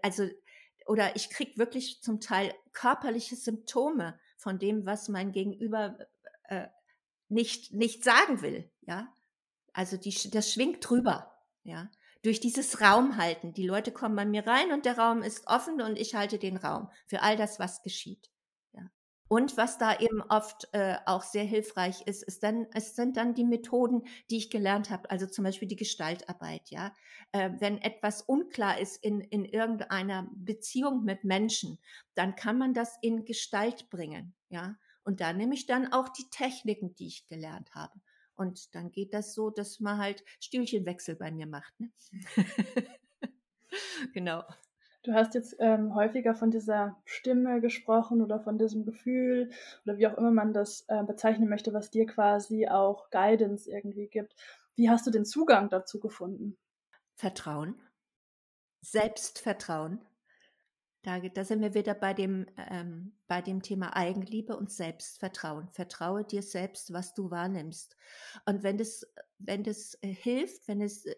also 0.01 0.27
oder 0.87 1.15
ich 1.15 1.29
krieg 1.29 1.57
wirklich 1.57 2.01
zum 2.01 2.19
Teil 2.19 2.53
körperliche 2.73 3.35
Symptome 3.37 4.19
von 4.37 4.59
dem, 4.59 4.85
was 4.85 5.07
mein 5.07 5.31
Gegenüber 5.31 5.97
äh, 6.49 6.67
nicht 7.29 7.73
nicht 7.73 8.03
sagen 8.03 8.41
will. 8.41 8.69
Ja, 8.81 9.13
also 9.77 9.95
die, 9.95 10.11
das 10.31 10.51
schwingt 10.51 10.89
drüber, 10.89 11.31
ja. 11.63 11.91
Durch 12.23 12.39
dieses 12.39 12.81
Raumhalten. 12.81 13.53
Die 13.53 13.65
Leute 13.65 13.91
kommen 13.91 14.15
bei 14.15 14.25
mir 14.25 14.45
rein 14.47 14.71
und 14.71 14.85
der 14.85 14.97
Raum 14.97 15.21
ist 15.21 15.45
offen 15.45 15.81
und 15.81 15.99
ich 15.99 16.15
halte 16.15 16.39
den 16.39 16.57
Raum 16.57 16.89
für 17.05 17.21
all 17.21 17.37
das, 17.37 17.59
was 17.59 17.83
geschieht. 17.83 18.31
Ja. 18.73 18.89
Und 19.27 19.55
was 19.55 19.77
da 19.77 19.99
eben 19.99 20.23
oft 20.23 20.67
äh, 20.73 20.95
auch 21.05 21.21
sehr 21.21 21.43
hilfreich 21.43 22.01
ist, 22.07 22.23
ist 22.23 22.41
dann, 22.41 22.65
es 22.73 22.95
sind 22.95 23.17
dann 23.17 23.35
die 23.35 23.43
Methoden, 23.43 24.01
die 24.31 24.37
ich 24.37 24.49
gelernt 24.49 24.89
habe, 24.89 25.11
also 25.11 25.27
zum 25.27 25.43
Beispiel 25.43 25.67
die 25.67 25.75
Gestaltarbeit, 25.75 26.71
ja. 26.71 26.91
Äh, 27.31 27.51
wenn 27.59 27.77
etwas 27.77 28.23
unklar 28.23 28.79
ist 28.79 29.03
in, 29.03 29.21
in 29.21 29.45
irgendeiner 29.45 30.27
Beziehung 30.33 31.03
mit 31.03 31.23
Menschen, 31.23 31.77
dann 32.15 32.35
kann 32.35 32.57
man 32.57 32.73
das 32.73 32.97
in 33.03 33.25
Gestalt 33.25 33.91
bringen, 33.91 34.33
ja. 34.49 34.75
Und 35.03 35.21
da 35.21 35.33
nehme 35.33 35.53
ich 35.53 35.67
dann 35.67 35.93
auch 35.93 36.09
die 36.09 36.29
Techniken, 36.31 36.95
die 36.95 37.07
ich 37.07 37.27
gelernt 37.27 37.75
habe. 37.75 37.93
Und 38.37 38.75
dann 38.75 38.91
geht 38.91 39.13
das 39.13 39.33
so, 39.33 39.49
dass 39.49 39.79
man 39.79 39.97
halt 39.97 40.23
Stühlchenwechsel 40.39 41.15
bei 41.15 41.31
mir 41.31 41.47
macht. 41.47 41.73
Ne? 41.79 41.91
genau. 44.13 44.43
Du 45.03 45.13
hast 45.13 45.33
jetzt 45.33 45.55
ähm, 45.59 45.95
häufiger 45.95 46.35
von 46.35 46.51
dieser 46.51 47.01
Stimme 47.05 47.61
gesprochen 47.61 48.21
oder 48.21 48.39
von 48.39 48.57
diesem 48.57 48.85
Gefühl 48.85 49.49
oder 49.85 49.97
wie 49.97 50.07
auch 50.07 50.17
immer 50.17 50.31
man 50.31 50.53
das 50.53 50.85
äh, 50.87 51.03
bezeichnen 51.03 51.49
möchte, 51.49 51.73
was 51.73 51.89
dir 51.89 52.05
quasi 52.05 52.67
auch 52.67 53.09
Guidance 53.09 53.71
irgendwie 53.71 54.07
gibt. 54.07 54.35
Wie 54.75 54.89
hast 54.89 55.07
du 55.07 55.11
den 55.11 55.25
Zugang 55.25 55.69
dazu 55.69 55.99
gefunden? 55.99 56.57
Vertrauen, 57.15 57.81
Selbstvertrauen. 58.81 59.99
Da, 61.03 61.19
da 61.19 61.45
sind 61.45 61.61
wir 61.61 61.73
wieder 61.73 61.93
bei 61.93 62.13
dem, 62.13 62.47
ähm, 62.69 63.13
bei 63.27 63.41
dem 63.41 63.61
Thema 63.61 63.95
Eigenliebe 63.95 64.57
und 64.57 64.71
Selbstvertrauen. 64.71 65.69
Vertraue 65.71 66.23
dir 66.25 66.41
selbst, 66.41 66.91
was 66.91 67.13
du 67.13 67.31
wahrnimmst. 67.31 67.95
Und 68.45 68.63
wenn 68.63 68.77
das, 68.77 69.05
wenn 69.37 69.63
das 69.63 69.97
äh, 70.01 70.13
hilft, 70.13 70.67
wenn 70.67 70.81
es 70.81 71.05
äh, 71.05 71.15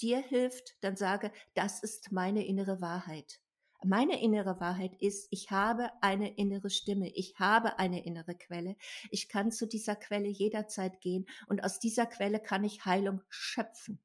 dir 0.00 0.20
hilft, 0.20 0.76
dann 0.82 0.96
sage, 0.96 1.32
das 1.54 1.82
ist 1.82 2.12
meine 2.12 2.46
innere 2.46 2.80
Wahrheit. 2.80 3.40
Meine 3.84 4.22
innere 4.22 4.60
Wahrheit 4.60 4.94
ist, 5.00 5.26
ich 5.30 5.50
habe 5.50 5.90
eine 6.02 6.36
innere 6.36 6.70
Stimme, 6.70 7.08
ich 7.08 7.34
habe 7.40 7.80
eine 7.80 8.04
innere 8.04 8.36
Quelle. 8.36 8.76
Ich 9.10 9.28
kann 9.28 9.50
zu 9.50 9.66
dieser 9.66 9.96
Quelle 9.96 10.28
jederzeit 10.28 11.00
gehen 11.00 11.26
und 11.48 11.64
aus 11.64 11.80
dieser 11.80 12.06
Quelle 12.06 12.38
kann 12.38 12.62
ich 12.62 12.84
Heilung 12.84 13.22
schöpfen. 13.28 13.98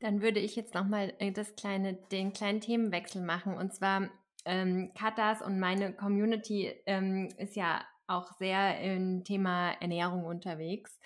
Dann 0.00 0.22
würde 0.22 0.40
ich 0.40 0.56
jetzt 0.56 0.74
nochmal 0.74 1.14
äh, 1.18 1.32
kleine, 1.56 1.94
den 1.94 2.32
kleinen 2.32 2.60
Themenwechsel 2.60 3.22
machen. 3.22 3.54
Und 3.54 3.74
zwar 3.74 4.08
ähm, 4.44 4.92
Katas 4.96 5.42
und 5.42 5.58
meine 5.58 5.92
Community 5.92 6.72
ähm, 6.86 7.28
ist 7.36 7.56
ja 7.56 7.82
auch 8.06 8.32
sehr 8.38 8.80
im 8.80 9.24
Thema 9.24 9.72
Ernährung 9.80 10.24
unterwegs. 10.24 10.98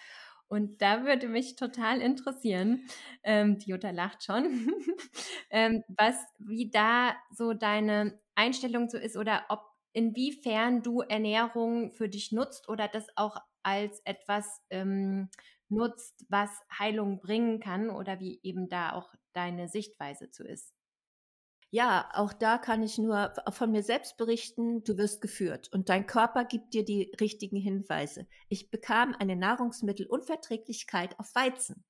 Und 0.49 0.82
da 0.82 1.05
würde 1.05 1.28
mich 1.28 1.57
total 1.57 2.01
interessieren, 2.03 2.86
ähm, 3.22 3.59
die 3.59 3.70
Jutta 3.70 3.90
lacht 3.90 4.22
schon, 4.22 4.70
ähm, 5.51 5.82
was, 5.88 6.14
wie 6.38 6.70
da 6.70 7.16
so 7.34 7.55
deine 7.55 8.20
Einstellung 8.34 8.90
so 8.90 8.99
ist 8.99 9.16
oder 9.16 9.47
ob 9.49 9.61
inwiefern 9.95 10.82
du 10.82 11.01
Ernährung 11.01 11.93
für 11.93 12.09
dich 12.09 12.32
nutzt 12.32 12.68
oder 12.68 12.86
das 12.86 13.07
auch 13.16 13.38
als 13.62 14.01
etwas 14.05 14.61
ähm, 14.70 15.30
nutzt, 15.73 16.25
was 16.29 16.51
Heilung 16.79 17.20
bringen 17.20 17.61
kann 17.61 17.91
oder 17.91 18.20
wie 18.20 18.41
eben 18.43 18.68
da 18.68 18.93
auch 18.93 19.12
deine 19.33 19.68
Sichtweise 19.68 20.31
zu 20.31 20.45
ist. 20.45 20.73
Ja, 21.75 22.11
auch 22.12 22.35
da 22.35 22.59
kann 22.59 22.83
ich 22.83 22.99
nur 22.99 23.33
von 23.51 23.73
mir 23.73 23.83
selbst 23.83 24.18
berichten, 24.18 24.85
du 24.85 24.99
wirst 24.99 25.23
geführt 25.23 25.70
und 25.73 25.89
dein 25.89 26.07
Körper 26.07 26.45
gibt 26.45 26.75
dir 26.75 26.85
die 26.85 27.11
richtigen 27.18 27.57
Hinweise. 27.57 28.27
Ich 28.51 28.70
bekam 28.70 29.14
eine 29.18 29.37
Nahrungsmittelunverträglichkeit 29.37 31.18
auf 31.18 31.35
Weizen. 31.35 31.83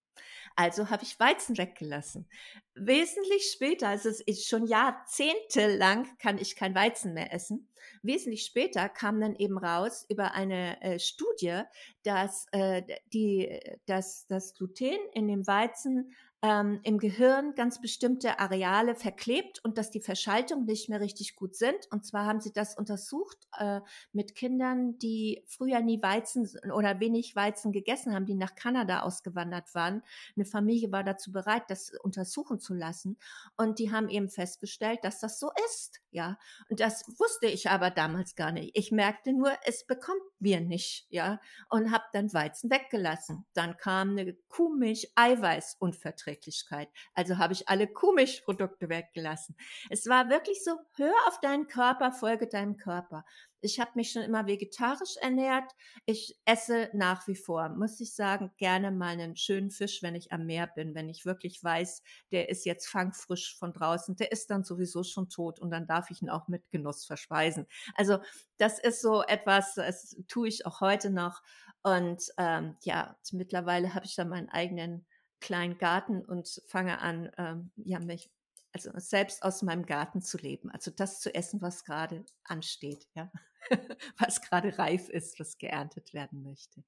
Also 0.55 0.91
habe 0.91 1.03
ich 1.03 1.19
Weizen 1.19 1.57
weggelassen. 1.57 2.29
Wesentlich 2.75 3.51
später, 3.53 3.89
also 3.89 4.09
es 4.09 4.21
ist 4.21 4.49
schon 4.49 4.67
jahrzehntelang, 4.67 6.07
kann 6.19 6.39
ich 6.39 6.57
kein 6.57 6.75
Weizen 6.75 7.15
mehr 7.15 7.33
essen. 7.33 7.69
Wesentlich 8.03 8.45
später 8.45 8.89
kam 8.89 9.21
dann 9.21 9.37
eben 9.37 9.59
raus 9.59 10.05
über 10.09 10.35
eine 10.35 10.81
äh, 10.83 10.99
Studie, 10.99 11.63
dass, 12.03 12.47
äh, 12.53 12.83
die, 13.13 13.61
dass 13.87 14.27
das 14.27 14.55
Gluten 14.55 14.99
in 15.15 15.29
dem 15.29 15.47
Weizen 15.47 16.15
ähm, 16.43 16.81
im 16.83 16.99
Gehirn 16.99 17.55
ganz 17.55 17.81
bestimmte 17.81 18.41
Areale 18.41 18.97
verklebt 18.97 19.65
und 19.65 19.79
dass 19.79 19.91
die 19.91 20.01
Verschaltung 20.01 20.65
nicht 20.65 20.89
mehr 20.89 21.01
richtig 21.01 21.37
gut 21.37 21.55
sind. 21.55 21.87
Und 21.91 22.05
zwar 22.05 22.27
haben 22.27 22.41
sie 22.41 22.53
das 22.53 22.77
untersucht 22.77 23.39
äh, 23.59 23.81
mit 24.13 24.35
Kindern, 24.35 24.99
die 24.99 25.45
früher 25.47 25.81
nie 25.81 26.03
Weizen 26.03 26.51
oder 26.75 26.99
wenig 26.99 27.37
Weizen 27.37 27.71
gegessen 27.71 28.13
haben, 28.13 28.27
die 28.27 28.35
nach 28.35 28.57
Kanada 28.57 29.03
ausgewandert 29.03 29.73
waren. 29.75 30.03
Eine 30.37 30.45
Familie 30.45 30.91
war 30.91 31.05
dazu 31.05 31.31
bereit, 31.31 31.65
das 31.69 31.93
untersuchen 32.03 32.59
zu 32.59 32.75
lassen. 32.75 33.19
Und 33.57 33.79
die 33.79 33.93
haben 33.93 34.09
eben 34.09 34.29
festgestellt, 34.29 35.01
dass 35.03 35.21
das 35.21 35.39
so 35.39 35.51
ist. 35.67 36.02
Ja, 36.15 36.37
und 36.69 36.81
das 36.81 37.09
wusste 37.19 37.47
ich 37.47 37.71
aber 37.71 37.89
damals 37.91 38.35
gar 38.35 38.53
nicht. 38.53 38.77
Ich 38.77 38.93
merkte 38.93 39.33
nur, 39.33 39.51
es 39.65 39.87
bekommt 39.87 40.21
mir 40.41 40.61
nicht, 40.61 41.07
ja, 41.09 41.41
und 41.71 41.91
habe 41.91 42.05
dann 42.13 42.31
Weizen 42.35 42.71
weggelassen. 42.71 43.47
Dann 43.55 43.79
kam 43.79 44.11
eine 44.11 44.35
Kuhmilch-Eiweiß-Unverträglichkeit. 44.51 46.91
Also 47.15 47.39
habe 47.39 47.55
ich 47.55 47.71
alle 47.71 47.87
Kuhmilchprodukte 47.87 48.91
weggelassen. 48.91 49.57
Es 49.89 50.07
war 50.07 50.29
wirklich 50.29 50.63
so, 50.63 50.73
hör 50.97 51.15
auf 51.29 51.41
deinen 51.41 51.67
Körper, 51.67 52.13
folge 52.13 52.47
deinem 52.47 52.77
Körper. 52.77 53.25
Ich 53.63 53.81
habe 53.81 53.93
mich 53.95 54.13
schon 54.13 54.23
immer 54.23 54.47
vegetarisch 54.47 55.17
ernährt. 55.21 55.73
Ich 56.05 56.39
esse 56.45 56.91
nach 56.93 57.27
wie 57.29 57.37
vor, 57.37 57.69
muss 57.71 58.01
ich 58.01 58.15
sagen, 58.15 58.53
gerne 58.59 58.91
mal 58.91 59.13
einen 59.13 59.37
schönen 59.37 59.71
Fisch, 59.71 60.03
wenn 60.03 60.15
ich 60.15 60.33
am 60.33 60.47
Meer 60.47 60.67
bin, 60.67 60.95
wenn 60.95 61.09
ich 61.09 61.25
wirklich 61.25 61.63
weiß, 61.63 62.03
der 62.33 62.49
ist 62.49 62.67
jetzt 62.67 62.89
fangfrisch 62.89 63.57
von 63.59 63.73
draußen, 63.73 64.17
der 64.17 64.33
ist 64.33 64.51
dann 64.51 64.65
sowieso 64.65 65.05
schon 65.05 65.29
tot 65.29 65.61
und 65.61 65.71
dann 65.71 65.87
darf 65.87 66.11
ich 66.11 66.23
ihn 66.23 66.31
auch 66.31 66.49
mit 66.49 66.71
Genuss 66.71 67.05
verspeisen. 67.05 67.67
Also 67.95 68.19
das 68.59 68.79
ist 68.79 69.01
so 69.01 69.23
etwas, 69.23 69.75
das 69.75 70.17
tue 70.29 70.49
ich 70.49 70.67
auch 70.67 70.81
heute 70.81 71.11
noch. 71.11 71.43
Und 71.83 72.23
ähm, 72.39 72.77
ja, 72.83 73.17
mittlerweile 73.33 73.95
habe 73.95 74.07
ich 74.07 74.15
dann 74.15 74.29
meinen 74.29 74.49
eigenen 74.49 75.07
kleinen 75.41 75.79
Garten 75.79 76.25
und 76.25 76.63
fange 76.67 77.01
an, 77.01 77.31
ähm, 77.37 77.73
ja, 77.77 77.99
mich 77.99 78.31
also 78.73 78.91
selbst 78.97 79.43
aus 79.43 79.63
meinem 79.63 79.87
Garten 79.87 80.23
zu 80.23 80.39
leben, 80.39 80.71
also 80.71 80.91
das 80.91 81.21
zu 81.21 81.35
essen, 81.35 81.61
was 81.61 81.85
gerade 81.85 82.25
ansteht, 82.45 83.07
ja. 83.15 83.31
was 84.19 84.41
gerade 84.43 84.79
reif 84.79 85.09
ist, 85.09 85.39
was 85.39 85.59
geerntet 85.59 86.15
werden 86.15 86.43
möchte. 86.43 86.83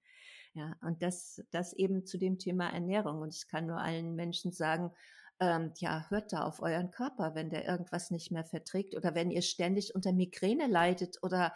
Ja, 0.55 0.77
und 0.83 1.03
das, 1.03 1.43
das 1.51 1.73
eben 1.73 2.07
zu 2.07 2.17
dem 2.19 2.39
Thema 2.39 2.69
Ernährung. 2.69 3.21
Und 3.21 3.35
ich 3.35 3.49
kann 3.49 3.67
nur 3.67 3.81
allen 3.81 4.15
Menschen 4.15 4.53
sagen, 4.53 4.93
ähm, 5.41 5.73
ja, 5.79 6.07
hört 6.11 6.33
da 6.33 6.43
auf 6.43 6.61
euren 6.61 6.91
Körper, 6.93 7.35
wenn 7.35 7.51
der 7.51 7.67
irgendwas 7.67 8.11
nicht 8.13 8.31
mehr 8.31 8.45
verträgt 8.45 8.97
oder 8.97 9.15
wenn 9.17 9.33
ihr 9.33 9.43
ständig 9.43 9.95
unter 9.95 10.13
Migräne 10.13 10.69
leidet 10.69 11.19
oder 11.23 11.53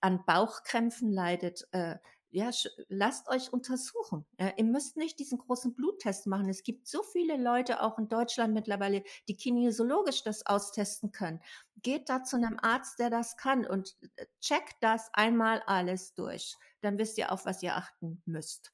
an 0.00 0.24
Bauchkrämpfen 0.24 1.12
leidet, 1.12 1.68
äh, 1.72 1.96
ja, 2.30 2.50
lasst 2.88 3.28
euch 3.28 3.52
untersuchen. 3.52 4.26
Ja, 4.38 4.52
ihr 4.56 4.64
müsst 4.64 4.96
nicht 4.96 5.18
diesen 5.18 5.38
großen 5.38 5.74
Bluttest 5.74 6.26
machen. 6.26 6.48
Es 6.48 6.62
gibt 6.62 6.86
so 6.86 7.02
viele 7.02 7.36
Leute 7.36 7.82
auch 7.82 7.98
in 7.98 8.08
Deutschland 8.08 8.52
mittlerweile, 8.52 9.02
die 9.28 9.36
kinesiologisch 9.36 10.22
das 10.24 10.44
austesten 10.44 11.10
können. 11.10 11.40
Geht 11.82 12.08
da 12.08 12.24
zu 12.24 12.36
einem 12.36 12.58
Arzt, 12.60 12.98
der 12.98 13.08
das 13.08 13.36
kann 13.36 13.64
und 13.66 13.96
äh, 14.16 14.26
checkt 14.40 14.76
das 14.80 15.08
einmal 15.12 15.62
alles 15.66 16.14
durch. 16.14 16.56
Dann 16.82 16.98
wisst 16.98 17.16
ihr 17.18 17.32
auf 17.32 17.46
was 17.46 17.62
ihr 17.62 17.76
achten 17.76 18.22
müsst. 18.26 18.72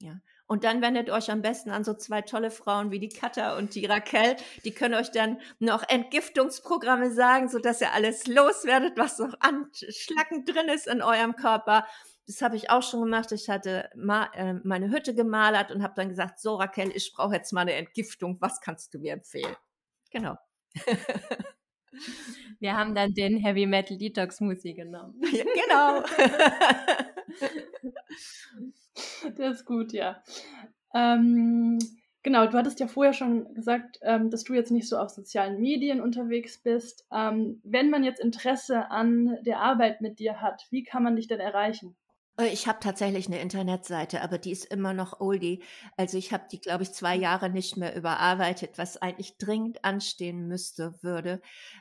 Ja. 0.00 0.20
Und 0.46 0.64
dann 0.64 0.82
wendet 0.82 1.08
euch 1.08 1.30
am 1.30 1.40
besten 1.40 1.70
an 1.70 1.84
so 1.84 1.94
zwei 1.94 2.20
tolle 2.20 2.50
Frauen 2.50 2.90
wie 2.90 2.98
die 2.98 3.08
Katha 3.08 3.56
und 3.56 3.74
die 3.74 3.86
Raquel. 3.86 4.36
Die 4.64 4.72
können 4.72 4.94
euch 4.94 5.10
dann 5.10 5.40
noch 5.58 5.82
Entgiftungsprogramme 5.88 7.10
sagen, 7.12 7.48
sodass 7.48 7.80
ihr 7.80 7.92
alles 7.92 8.26
loswerdet, 8.26 8.98
was 8.98 9.18
noch 9.18 9.34
an 9.40 9.70
Schlacken 9.72 10.44
drin 10.44 10.68
ist 10.68 10.86
in 10.86 11.00
eurem 11.00 11.36
Körper. 11.36 11.86
Das 12.26 12.40
habe 12.40 12.56
ich 12.56 12.70
auch 12.70 12.82
schon 12.82 13.00
gemacht. 13.00 13.30
Ich 13.32 13.50
hatte 13.50 13.90
ma 13.94 14.30
äh, 14.34 14.54
meine 14.64 14.90
Hütte 14.90 15.14
gemalert 15.14 15.70
und 15.70 15.82
habe 15.82 15.94
dann 15.96 16.08
gesagt, 16.08 16.40
so 16.40 16.56
Raquel, 16.56 16.90
ich 16.94 17.12
brauche 17.14 17.34
jetzt 17.34 17.52
mal 17.52 17.62
eine 17.62 17.74
Entgiftung. 17.74 18.38
Was 18.40 18.60
kannst 18.60 18.94
du 18.94 18.98
mir 18.98 19.12
empfehlen? 19.12 19.56
Genau. 20.10 20.36
Wir 22.60 22.76
haben 22.76 22.94
dann 22.94 23.14
den 23.14 23.36
Heavy 23.36 23.66
Metal 23.66 23.96
Detox 23.96 24.36
Smoothie 24.36 24.74
genommen. 24.74 25.20
Ja, 25.32 25.44
genau. 25.44 26.02
das 29.36 29.56
ist 29.56 29.66
gut, 29.66 29.92
ja. 29.92 30.22
Ähm, 30.94 31.78
genau, 32.22 32.46
du 32.46 32.56
hattest 32.56 32.80
ja 32.80 32.86
vorher 32.86 33.12
schon 33.12 33.52
gesagt, 33.54 33.98
ähm, 34.02 34.30
dass 34.30 34.44
du 34.44 34.54
jetzt 34.54 34.70
nicht 34.70 34.88
so 34.88 34.96
auf 34.96 35.10
sozialen 35.10 35.60
Medien 35.60 36.00
unterwegs 36.00 36.58
bist. 36.58 37.06
Ähm, 37.12 37.60
wenn 37.64 37.90
man 37.90 38.04
jetzt 38.04 38.20
Interesse 38.20 38.90
an 38.90 39.36
der 39.42 39.60
Arbeit 39.60 40.00
mit 40.00 40.18
dir 40.18 40.40
hat, 40.40 40.66
wie 40.70 40.84
kann 40.84 41.02
man 41.02 41.16
dich 41.16 41.28
denn 41.28 41.40
erreichen? 41.40 41.96
Äh, 42.38 42.46
ich 42.48 42.66
habe 42.66 42.80
tatsächlich 42.80 43.26
eine 43.26 43.40
Internetseite, 43.40 44.22
aber 44.22 44.38
die 44.38 44.52
ist 44.52 44.64
immer 44.66 44.92
noch 44.92 45.20
oldie. 45.20 45.62
Also 45.96 46.18
ich 46.18 46.32
habe 46.32 46.44
die, 46.50 46.60
glaube 46.60 46.82
ich, 46.82 46.92
zwei 46.92 47.16
Jahre 47.16 47.50
nicht 47.50 47.76
mehr 47.76 47.96
überarbeitet, 47.96 48.78
was 48.78 48.96
eigentlich 48.96 49.36
dringend 49.38 49.84
anstehen 49.84 50.48
müsste, 50.48 50.94
würde. 51.02 51.40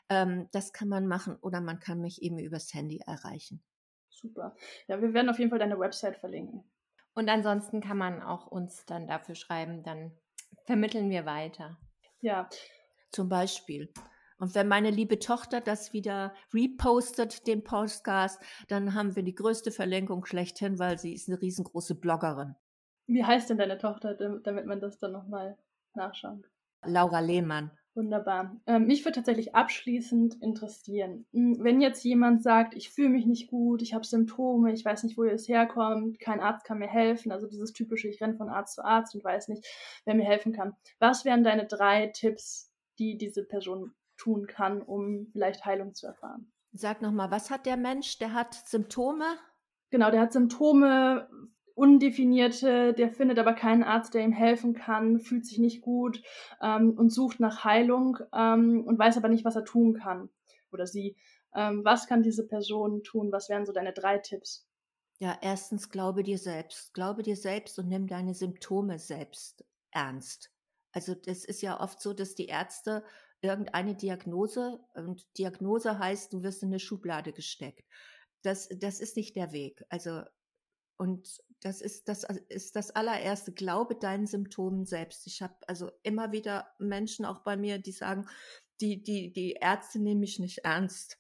Ähm, 0.10 0.48
das 0.52 0.74
kann 0.74 0.90
man 0.90 1.08
machen 1.08 1.38
oder 1.42 1.62
man 1.62 1.80
kann 1.80 2.02
mich 2.02 2.22
eben 2.22 2.40
übers 2.40 2.74
Handy 2.74 3.02
erreichen. 3.06 3.64
Super. 4.10 4.56
Ja, 4.88 5.02
wir 5.02 5.14
werden 5.14 5.30
auf 5.30 5.40
jeden 5.40 5.50
Fall 5.50 5.60
deine 5.60 5.80
Website 5.80 6.18
verlinken. 6.18 6.64
Und 7.14 7.30
ansonsten 7.30 7.82
kann 7.82 7.98
man 7.98 8.22
auch 8.22 8.48
uns 8.48 8.86
dann 8.86 9.08
dafür 9.08 9.36
schreiben, 9.36 9.84
dann 9.84 10.18
vermitteln 10.66 11.10
wir 11.10 11.26
weiter. 11.26 11.78
Ja. 12.22 12.50
Zum 13.12 13.30
Beispiel. 13.30 13.92
Und 14.44 14.56
wenn 14.56 14.68
meine 14.68 14.90
liebe 14.90 15.20
Tochter 15.20 15.62
das 15.62 15.94
wieder 15.94 16.34
repostet, 16.54 17.48
den 17.48 17.64
Podcast, 17.64 18.42
dann 18.68 18.94
haben 18.94 19.16
wir 19.16 19.24
die 19.24 19.36
größte 19.36 19.72
Verlinkung 19.72 20.26
schlechthin, 20.26 20.80
weil 20.80 21.00
sie 21.00 21.14
ist 21.14 21.30
eine 21.30 21.42
riesengroße 21.42 21.96
Bloggerin. 21.96 22.54
Wie 23.08 23.24
heißt 23.24 23.50
denn 23.50 23.58
deine 23.58 23.78
Tochter, 23.78 24.16
damit 24.16 24.66
man 24.66 24.82
das 24.82 24.98
dann 24.98 25.14
nochmal 25.14 25.58
nachschauen 25.94 26.42
kann? 26.42 26.92
Laura 26.92 27.22
Lehmann. 27.22 27.72
Wunderbar. 27.96 28.60
Ähm, 28.68 28.86
mich 28.86 29.06
würde 29.06 29.16
tatsächlich 29.16 29.56
abschließend 29.56 30.36
interessieren, 30.42 31.26
hm, 31.32 31.60
wenn 31.62 31.80
jetzt 31.80 32.04
jemand 32.04 32.44
sagt, 32.44 32.76
ich 32.76 32.90
fühle 32.90 33.12
mich 33.12 33.26
nicht 33.26 33.48
gut, 33.48 33.82
ich 33.82 33.94
habe 33.94 34.04
Symptome, 34.06 34.74
ich 34.74 34.84
weiß 34.84 35.04
nicht, 35.04 35.18
wo 35.18 35.24
es 35.24 35.48
herkommt, 35.48 36.20
kein 36.20 36.42
Arzt 36.42 36.66
kann 36.66 36.80
mir 36.80 36.90
helfen, 36.90 37.32
also 37.32 37.48
dieses 37.48 37.72
typische, 37.72 38.10
ich 38.10 38.20
renne 38.20 38.36
von 38.36 38.50
Arzt 38.50 38.76
zu 38.76 38.84
Arzt 38.84 39.16
und 39.16 39.24
weiß 39.24 39.48
nicht, 39.48 39.66
wer 40.04 40.16
mir 40.16 40.26
helfen 40.26 40.52
kann. 40.52 40.74
Was 41.00 41.24
wären 41.24 41.46
deine 41.46 41.66
drei 41.66 42.08
Tipps, 42.08 42.74
die 43.00 43.18
diese 43.18 43.46
Person 43.46 43.94
tun 44.18 44.48
kann, 44.48 44.82
um 44.82 45.28
vielleicht 45.32 45.66
Heilung 45.66 45.94
zu 45.94 46.08
erfahren? 46.08 46.52
Sag 46.72 47.02
nochmal, 47.02 47.32
was 47.32 47.52
hat 47.52 47.66
der 47.66 47.78
Mensch? 47.78 48.18
Der 48.20 48.34
hat 48.34 48.54
Symptome? 48.54 49.26
Genau, 49.92 50.10
der 50.10 50.22
hat 50.22 50.34
Symptome 50.34 51.28
undefinierte, 51.76 52.94
der 52.94 53.12
findet 53.12 53.40
aber 53.40 53.54
keinen 53.54 53.84
Arzt, 53.84 54.14
der 54.14 54.24
ihm 54.24 54.32
helfen 54.32 54.74
kann, 54.74 55.20
fühlt 55.20 55.46
sich 55.46 55.58
nicht 55.58 55.82
gut 55.82 56.22
ähm, 56.62 56.94
und 56.98 57.12
sucht 57.12 57.40
nach 57.40 57.64
Heilung 57.64 58.18
ähm, 58.34 58.84
und 58.86 59.00
weiß 59.00 59.18
aber 59.18 59.30
nicht, 59.30 59.46
was 59.46 59.56
er 59.56 59.66
tun 59.66 59.94
kann 59.96 60.30
oder 60.72 60.86
sie. 60.86 61.16
Ähm, 61.56 61.84
was 61.84 62.08
kann 62.08 62.24
diese 62.24 62.48
Person 62.48 63.04
tun? 63.04 63.32
Was 63.32 63.50
wären 63.50 63.66
so 63.66 63.74
deine 63.74 63.94
drei 63.94 64.18
Tipps? 64.18 64.68
Ja, 65.20 65.38
erstens 65.42 65.90
glaube 65.90 66.24
dir 66.24 66.38
selbst. 66.38 66.94
Glaube 66.94 67.24
dir 67.24 67.36
selbst 67.36 67.78
und 67.80 67.88
nimm 67.88 68.08
deine 68.08 68.34
Symptome 68.34 69.00
selbst 69.00 69.64
ernst. 69.92 70.52
Also 70.92 71.16
das 71.16 71.46
ist 71.46 71.62
ja 71.62 71.80
oft 71.80 72.02
so, 72.02 72.14
dass 72.14 72.36
die 72.36 72.48
Ärzte 72.48 73.04
irgendeine 73.44 73.96
Diagnose 73.96 74.80
und 74.96 75.28
Diagnose 75.38 76.00
heißt, 76.00 76.34
du 76.34 76.44
wirst 76.44 76.64
in 76.64 76.70
eine 76.70 76.80
Schublade 76.80 77.34
gesteckt. 77.34 77.88
Das, 78.42 78.70
das 78.70 79.00
ist 79.00 79.16
nicht 79.16 79.36
der 79.36 79.52
Weg. 79.52 79.84
Also 79.90 80.24
und 80.98 81.42
das 81.62 81.82
ist 81.82 82.08
das 82.08 82.24
ist 82.50 82.76
das 82.76 82.92
allererste. 82.92 83.52
Glaube 83.52 83.96
deinen 83.96 84.28
Symptomen 84.28 84.86
selbst. 84.86 85.28
Ich 85.28 85.42
habe 85.42 85.56
also 85.68 85.92
immer 86.04 86.32
wieder 86.32 86.68
Menschen 86.80 87.26
auch 87.26 87.40
bei 87.40 87.58
mir, 87.58 87.80
die 87.80 87.92
sagen, 87.92 88.28
die 88.82 89.02
die 89.02 89.32
die 89.32 89.54
Ärzte 89.54 90.00
nehmen 90.00 90.20
mich 90.20 90.40
nicht 90.40 90.60
ernst. 90.60 91.18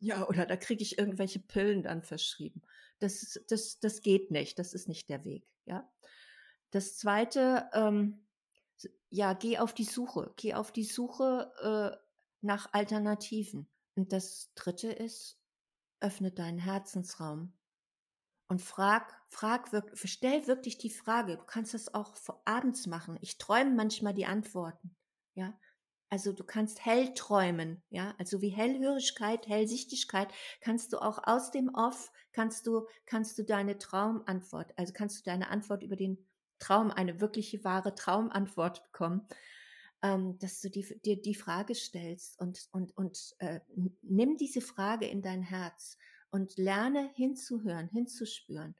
Ja, 0.00 0.28
oder 0.28 0.46
da 0.46 0.56
kriege 0.56 0.82
ich 0.82 0.98
irgendwelche 0.98 1.40
Pillen 1.40 1.82
dann 1.82 2.02
verschrieben. 2.02 2.62
Das 2.98 3.40
das 3.48 3.80
das 3.80 4.02
geht 4.02 4.30
nicht. 4.30 4.58
Das 4.58 4.74
ist 4.74 4.88
nicht 4.88 5.08
der 5.08 5.24
Weg. 5.24 5.46
Ja. 5.64 5.88
Das 6.70 6.96
zweite, 6.96 7.70
ähm, 7.72 8.26
ja, 9.10 9.32
geh 9.32 9.58
auf 9.58 9.74
die 9.74 9.84
Suche. 9.84 10.32
Geh 10.36 10.54
auf 10.54 10.72
die 10.72 10.84
Suche 10.84 11.52
äh, 11.60 11.96
nach 12.40 12.72
Alternativen. 12.72 13.68
Und 13.94 14.12
das 14.12 14.52
dritte 14.54 14.92
ist, 14.92 15.40
öffne 16.00 16.30
deinen 16.30 16.58
Herzensraum 16.58 17.52
und 18.48 18.62
frag, 18.62 19.14
frag 19.28 19.70
stell 19.94 20.46
wirklich 20.46 20.78
die 20.78 20.90
Frage. 20.90 21.36
Du 21.36 21.44
kannst 21.44 21.74
das 21.74 21.94
auch 21.94 22.14
abends 22.44 22.86
machen. 22.86 23.18
Ich 23.20 23.38
träume 23.38 23.74
manchmal 23.74 24.14
die 24.14 24.26
Antworten. 24.26 24.96
Ja. 25.34 25.58
Also 26.10 26.32
du 26.32 26.42
kannst 26.42 26.84
hell 26.86 27.12
träumen, 27.12 27.82
ja, 27.90 28.14
also 28.16 28.40
wie 28.40 28.48
Hellhörigkeit, 28.48 29.46
Hellsichtigkeit, 29.46 30.32
kannst 30.62 30.94
du 30.94 31.02
auch 31.02 31.18
aus 31.24 31.50
dem 31.50 31.68
Off, 31.74 32.10
kannst 32.32 32.66
du, 32.66 32.86
kannst 33.04 33.36
du 33.36 33.44
deine 33.44 33.76
Traumantwort, 33.76 34.72
also 34.78 34.94
kannst 34.94 35.18
du 35.18 35.24
deine 35.24 35.50
Antwort 35.50 35.82
über 35.82 35.96
den 35.96 36.26
Traum, 36.58 36.90
eine 36.90 37.20
wirkliche 37.20 37.64
wahre 37.64 37.94
Traumantwort 37.94 38.84
bekommen, 38.84 39.26
ähm, 40.02 40.38
dass 40.38 40.60
du 40.60 40.70
dir 40.70 40.84
die, 41.04 41.20
die 41.20 41.34
Frage 41.34 41.74
stellst 41.74 42.38
und, 42.40 42.68
und, 42.72 42.96
und 42.96 43.34
äh, 43.38 43.60
nimm 44.02 44.36
diese 44.36 44.60
Frage 44.60 45.06
in 45.06 45.22
dein 45.22 45.42
Herz 45.42 45.98
und 46.30 46.56
lerne 46.56 47.10
hinzuhören, 47.14 47.88
hinzuspüren. 47.88 48.74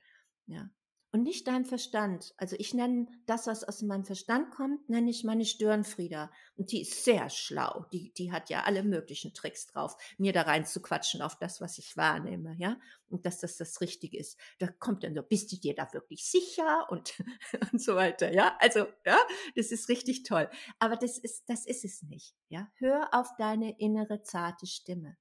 Ja. 0.47 0.69
Und 1.11 1.23
nicht 1.23 1.47
dein 1.47 1.65
Verstand. 1.65 2.35
Also 2.37 2.55
ich 2.59 2.75
nenne 2.75 3.07
das, 3.25 3.47
was 3.47 3.63
aus 3.63 3.81
meinem 3.81 4.05
Verstand 4.05 4.51
kommt, 4.51 4.89
nenne 4.89 5.09
ich 5.09 5.23
meine 5.23 5.43
Störenfrieda. 5.43 6.31
Und 6.55 6.71
die 6.71 6.81
ist 6.81 7.03
sehr 7.03 7.31
schlau. 7.31 7.87
Die, 7.91 8.13
die 8.13 8.31
hat 8.31 8.51
ja 8.51 8.63
alle 8.63 8.83
möglichen 8.83 9.33
Tricks 9.33 9.65
drauf, 9.65 9.97
mir 10.19 10.33
da 10.33 10.43
rein 10.43 10.67
zu 10.67 10.83
quatschen 10.83 11.23
auf 11.23 11.35
das, 11.39 11.61
was 11.61 11.79
ich 11.79 11.97
wahrnehme, 11.97 12.55
ja. 12.59 12.77
Und 13.09 13.25
dass 13.25 13.39
das 13.39 13.57
das 13.57 13.81
Richtige 13.81 14.19
ist. 14.19 14.37
Da 14.59 14.67
kommt 14.67 15.03
dann 15.03 15.15
so, 15.15 15.23
bist 15.23 15.51
du 15.51 15.55
dir 15.55 15.73
da 15.73 15.91
wirklich 15.93 16.29
sicher? 16.29 16.85
Und, 16.91 17.15
und 17.71 17.81
so 17.81 17.95
weiter, 17.95 18.31
ja. 18.31 18.55
Also, 18.59 18.85
ja, 19.03 19.17
das 19.55 19.71
ist 19.71 19.89
richtig 19.89 20.23
toll. 20.23 20.47
Aber 20.77 20.95
das 20.95 21.17
ist, 21.17 21.43
das 21.47 21.65
ist 21.65 21.85
es 21.85 22.03
nicht, 22.03 22.35
ja. 22.49 22.67
Hör 22.75 23.09
auf 23.13 23.29
deine 23.39 23.79
innere 23.79 24.21
zarte 24.21 24.67
Stimme. 24.67 25.17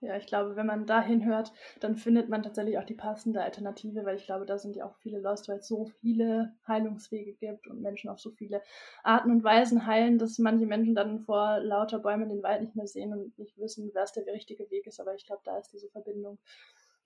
Ja, 0.00 0.14
ich 0.16 0.26
glaube, 0.26 0.56
wenn 0.56 0.66
man 0.66 0.84
dahin 0.86 1.24
hört, 1.24 1.52
dann 1.80 1.96
findet 1.96 2.28
man 2.28 2.42
tatsächlich 2.42 2.76
auch 2.78 2.84
die 2.84 2.94
passende 2.94 3.42
Alternative, 3.42 4.04
weil 4.04 4.16
ich 4.16 4.26
glaube, 4.26 4.44
da 4.44 4.58
sind 4.58 4.76
ja 4.76 4.84
auch 4.86 4.94
viele 4.98 5.18
Lost, 5.20 5.48
weil 5.48 5.58
es 5.58 5.68
so 5.68 5.86
viele 5.86 6.54
Heilungswege 6.68 7.32
gibt 7.32 7.66
und 7.66 7.80
Menschen 7.80 8.10
auf 8.10 8.20
so 8.20 8.30
viele 8.30 8.60
Arten 9.02 9.30
und 9.30 9.42
Weisen 9.42 9.86
heilen, 9.86 10.18
dass 10.18 10.38
manche 10.38 10.66
Menschen 10.66 10.94
dann 10.94 11.20
vor 11.20 11.60
lauter 11.60 11.98
Bäumen 11.98 12.28
den 12.28 12.42
Wald 12.42 12.60
nicht 12.60 12.76
mehr 12.76 12.86
sehen 12.86 13.12
und 13.12 13.38
nicht 13.38 13.56
wissen, 13.58 13.90
was 13.94 14.12
der 14.12 14.26
richtige 14.26 14.70
Weg 14.70 14.86
ist. 14.86 15.00
Aber 15.00 15.14
ich 15.14 15.24
glaube, 15.26 15.42
da 15.44 15.56
ist 15.58 15.72
diese 15.72 15.88
Verbindung 15.88 16.38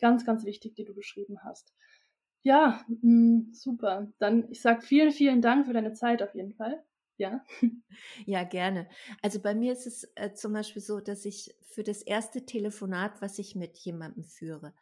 ganz, 0.01 0.25
ganz 0.27 0.45
wichtig, 0.45 0.75
die 0.75 0.85
du 0.85 0.95
beschrieben 0.95 1.45
hast. 1.45 1.73
Ja, 2.43 2.85
mh, 2.89 2.99
mm, 3.51 3.53
super. 3.55 4.13
Dann 4.19 4.51
ich 4.51 4.63
sage 4.63 4.83
vielen, 4.83 5.13
vielen 5.13 5.43
Dank 5.43 5.67
für 5.67 5.73
deine 5.75 5.93
Zeit 5.95 6.23
auf 6.23 6.35
jeden 6.35 6.55
Fall. 6.55 6.83
Ja. 7.21 7.45
Ja, 8.27 8.45
gerne. 8.45 8.89
Also 9.23 9.41
bei 9.41 9.55
mir 9.55 9.73
ist 9.75 9.87
es 9.87 10.05
äh, 10.15 10.33
zum 10.33 10.55
Beispiel 10.55 10.81
so, 10.83 11.01
dass 11.01 11.25
ich 11.27 11.55
für 11.63 11.83
das 11.83 12.01
erste 12.03 12.47
Telefonat, 12.47 13.21
was 13.21 13.39
ich 13.39 13.55
mit 13.55 13.77
jemandem 13.79 14.25
führe, 14.25 14.75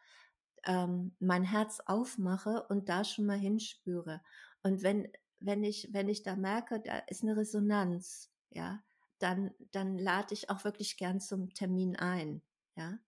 ähm, 0.64 1.16
mein 1.20 1.44
Herz 1.44 1.80
aufmache 1.86 2.64
und 2.68 2.88
da 2.88 3.04
schon 3.04 3.26
mal 3.26 3.38
hinspüre. 3.38 4.22
Und 4.62 4.82
wenn, 4.84 5.08
wenn 5.40 5.64
ich, 5.64 5.90
wenn 5.92 6.08
ich 6.08 6.22
da 6.22 6.36
merke, 6.36 6.80
da 6.80 6.98
ist 7.08 7.22
eine 7.24 7.36
Resonanz, 7.36 8.30
ja, 8.50 8.82
dann, 9.18 9.52
dann 9.72 9.98
lade 9.98 10.34
ich 10.34 10.50
auch 10.50 10.64
wirklich 10.64 10.96
gern 10.96 11.20
zum 11.20 11.54
Termin 11.54 11.96
ein, 11.96 12.42
ja. 12.76 12.98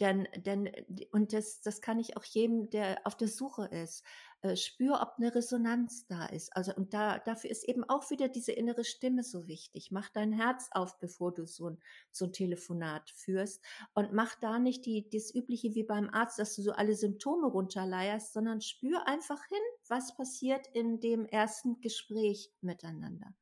Denn, 0.00 0.26
denn, 0.36 0.70
und 1.12 1.32
das, 1.32 1.60
das 1.60 1.80
kann 1.80 2.00
ich 2.00 2.16
auch 2.16 2.24
jedem, 2.24 2.68
der 2.70 3.00
auf 3.04 3.16
der 3.16 3.28
Suche 3.28 3.66
ist, 3.66 4.02
äh, 4.42 4.56
spür, 4.56 5.00
ob 5.00 5.14
eine 5.16 5.32
Resonanz 5.34 6.06
da 6.06 6.26
ist. 6.26 6.54
Also, 6.56 6.74
und 6.74 6.92
da, 6.92 7.18
dafür 7.20 7.50
ist 7.50 7.62
eben 7.64 7.84
auch 7.84 8.10
wieder 8.10 8.28
diese 8.28 8.52
innere 8.52 8.84
Stimme 8.84 9.22
so 9.22 9.46
wichtig. 9.46 9.92
Mach 9.92 10.10
dein 10.10 10.32
Herz 10.32 10.68
auf, 10.72 10.98
bevor 10.98 11.32
du 11.32 11.46
so 11.46 11.70
ein, 11.70 11.78
so 12.10 12.24
ein 12.24 12.32
Telefonat 12.32 13.08
führst. 13.10 13.64
Und 13.94 14.12
mach 14.12 14.34
da 14.34 14.58
nicht 14.58 14.84
die, 14.84 15.08
das 15.08 15.32
Übliche 15.32 15.74
wie 15.74 15.84
beim 15.84 16.10
Arzt, 16.10 16.38
dass 16.40 16.56
du 16.56 16.62
so 16.62 16.72
alle 16.72 16.94
Symptome 16.94 17.46
runterleierst, 17.46 18.32
sondern 18.32 18.60
spür 18.60 19.06
einfach 19.06 19.42
hin, 19.46 19.62
was 19.88 20.16
passiert 20.16 20.66
in 20.74 20.98
dem 21.00 21.24
ersten 21.24 21.80
Gespräch 21.80 22.52
miteinander. 22.60 23.32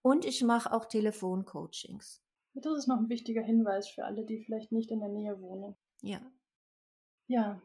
Und 0.00 0.24
ich 0.24 0.42
mache 0.42 0.72
auch 0.72 0.86
Telefoncoachings. 0.86 2.22
Das 2.54 2.76
ist 2.76 2.86
noch 2.86 2.98
ein 2.98 3.08
wichtiger 3.08 3.42
Hinweis 3.42 3.88
für 3.88 4.04
alle, 4.04 4.24
die 4.24 4.38
vielleicht 4.38 4.72
nicht 4.72 4.90
in 4.90 5.00
der 5.00 5.08
Nähe 5.08 5.40
wohnen. 5.40 5.74
Ja. 6.02 6.20
Ja. 7.26 7.60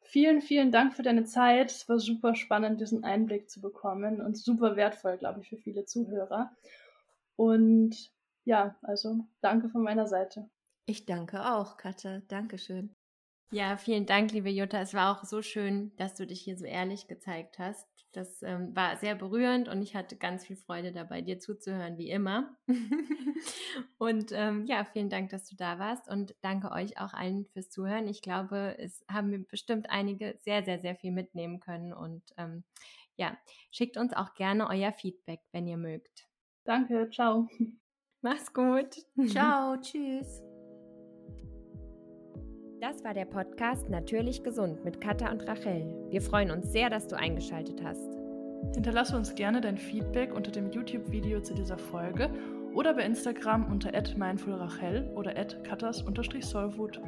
Vielen, 0.00 0.42
vielen 0.42 0.70
Dank 0.70 0.94
für 0.94 1.02
deine 1.02 1.24
Zeit. 1.24 1.70
Es 1.70 1.88
war 1.88 1.98
super 1.98 2.34
spannend, 2.34 2.80
diesen 2.80 3.04
Einblick 3.04 3.48
zu 3.48 3.60
bekommen 3.60 4.20
und 4.20 4.36
super 4.36 4.76
wertvoll, 4.76 5.16
glaube 5.16 5.40
ich, 5.40 5.48
für 5.48 5.56
viele 5.56 5.86
Zuhörer. 5.86 6.54
Und 7.36 8.12
ja, 8.44 8.76
also 8.82 9.24
danke 9.40 9.70
von 9.70 9.82
meiner 9.82 10.06
Seite. 10.06 10.50
Ich 10.86 11.06
danke 11.06 11.50
auch, 11.50 11.76
Katja. 11.78 12.20
Dankeschön. 12.28 12.94
Ja, 13.50 13.76
vielen 13.76 14.06
Dank, 14.06 14.32
liebe 14.32 14.50
Jutta. 14.50 14.80
Es 14.80 14.94
war 14.94 15.16
auch 15.16 15.24
so 15.24 15.42
schön, 15.42 15.92
dass 15.96 16.14
du 16.14 16.26
dich 16.26 16.40
hier 16.40 16.56
so 16.56 16.64
ehrlich 16.64 17.06
gezeigt 17.06 17.58
hast. 17.58 17.88
Das 18.12 18.42
ähm, 18.42 18.74
war 18.76 18.96
sehr 18.96 19.16
berührend 19.16 19.68
und 19.68 19.82
ich 19.82 19.96
hatte 19.96 20.16
ganz 20.16 20.46
viel 20.46 20.56
Freude 20.56 20.92
dabei, 20.92 21.20
dir 21.20 21.40
zuzuhören, 21.40 21.98
wie 21.98 22.10
immer. 22.10 22.56
und 23.98 24.30
ähm, 24.32 24.66
ja, 24.66 24.84
vielen 24.84 25.10
Dank, 25.10 25.30
dass 25.30 25.48
du 25.48 25.56
da 25.56 25.78
warst 25.80 26.08
und 26.08 26.34
danke 26.40 26.70
euch 26.70 26.98
auch 27.00 27.12
allen 27.12 27.46
fürs 27.46 27.70
Zuhören. 27.70 28.06
Ich 28.06 28.22
glaube, 28.22 28.76
es 28.78 29.04
haben 29.08 29.32
wir 29.32 29.44
bestimmt 29.44 29.90
einige 29.90 30.38
sehr, 30.42 30.64
sehr, 30.64 30.78
sehr 30.78 30.94
viel 30.94 31.10
mitnehmen 31.10 31.58
können 31.58 31.92
und 31.92 32.22
ähm, 32.36 32.62
ja, 33.16 33.36
schickt 33.70 33.96
uns 33.96 34.12
auch 34.12 34.34
gerne 34.34 34.68
euer 34.68 34.92
Feedback, 34.92 35.40
wenn 35.52 35.66
ihr 35.66 35.76
mögt. 35.76 36.28
Danke, 36.64 37.10
ciao. 37.10 37.48
Mach's 38.22 38.52
gut. 38.52 38.96
Ciao, 39.26 39.76
tschüss. 39.80 40.53
Das 42.86 43.02
war 43.02 43.14
der 43.14 43.24
Podcast 43.24 43.88
Natürlich 43.88 44.44
Gesund 44.44 44.84
mit 44.84 45.00
Katha 45.00 45.30
und 45.30 45.48
Rachel. 45.48 45.86
Wir 46.10 46.20
freuen 46.20 46.50
uns 46.50 46.70
sehr, 46.70 46.90
dass 46.90 47.06
du 47.06 47.16
eingeschaltet 47.16 47.82
hast. 47.82 48.10
Hinterlasse 48.74 49.16
uns 49.16 49.34
gerne 49.34 49.62
dein 49.62 49.78
Feedback 49.78 50.34
unter 50.34 50.50
dem 50.50 50.70
YouTube-Video 50.70 51.40
zu 51.40 51.54
dieser 51.54 51.78
Folge 51.78 52.28
oder 52.74 52.92
bei 52.92 53.06
Instagram 53.06 53.72
unter 53.72 53.90
mindfulrachel 54.18 55.10
oder 55.14 55.32
katas-solfood. 55.32 57.00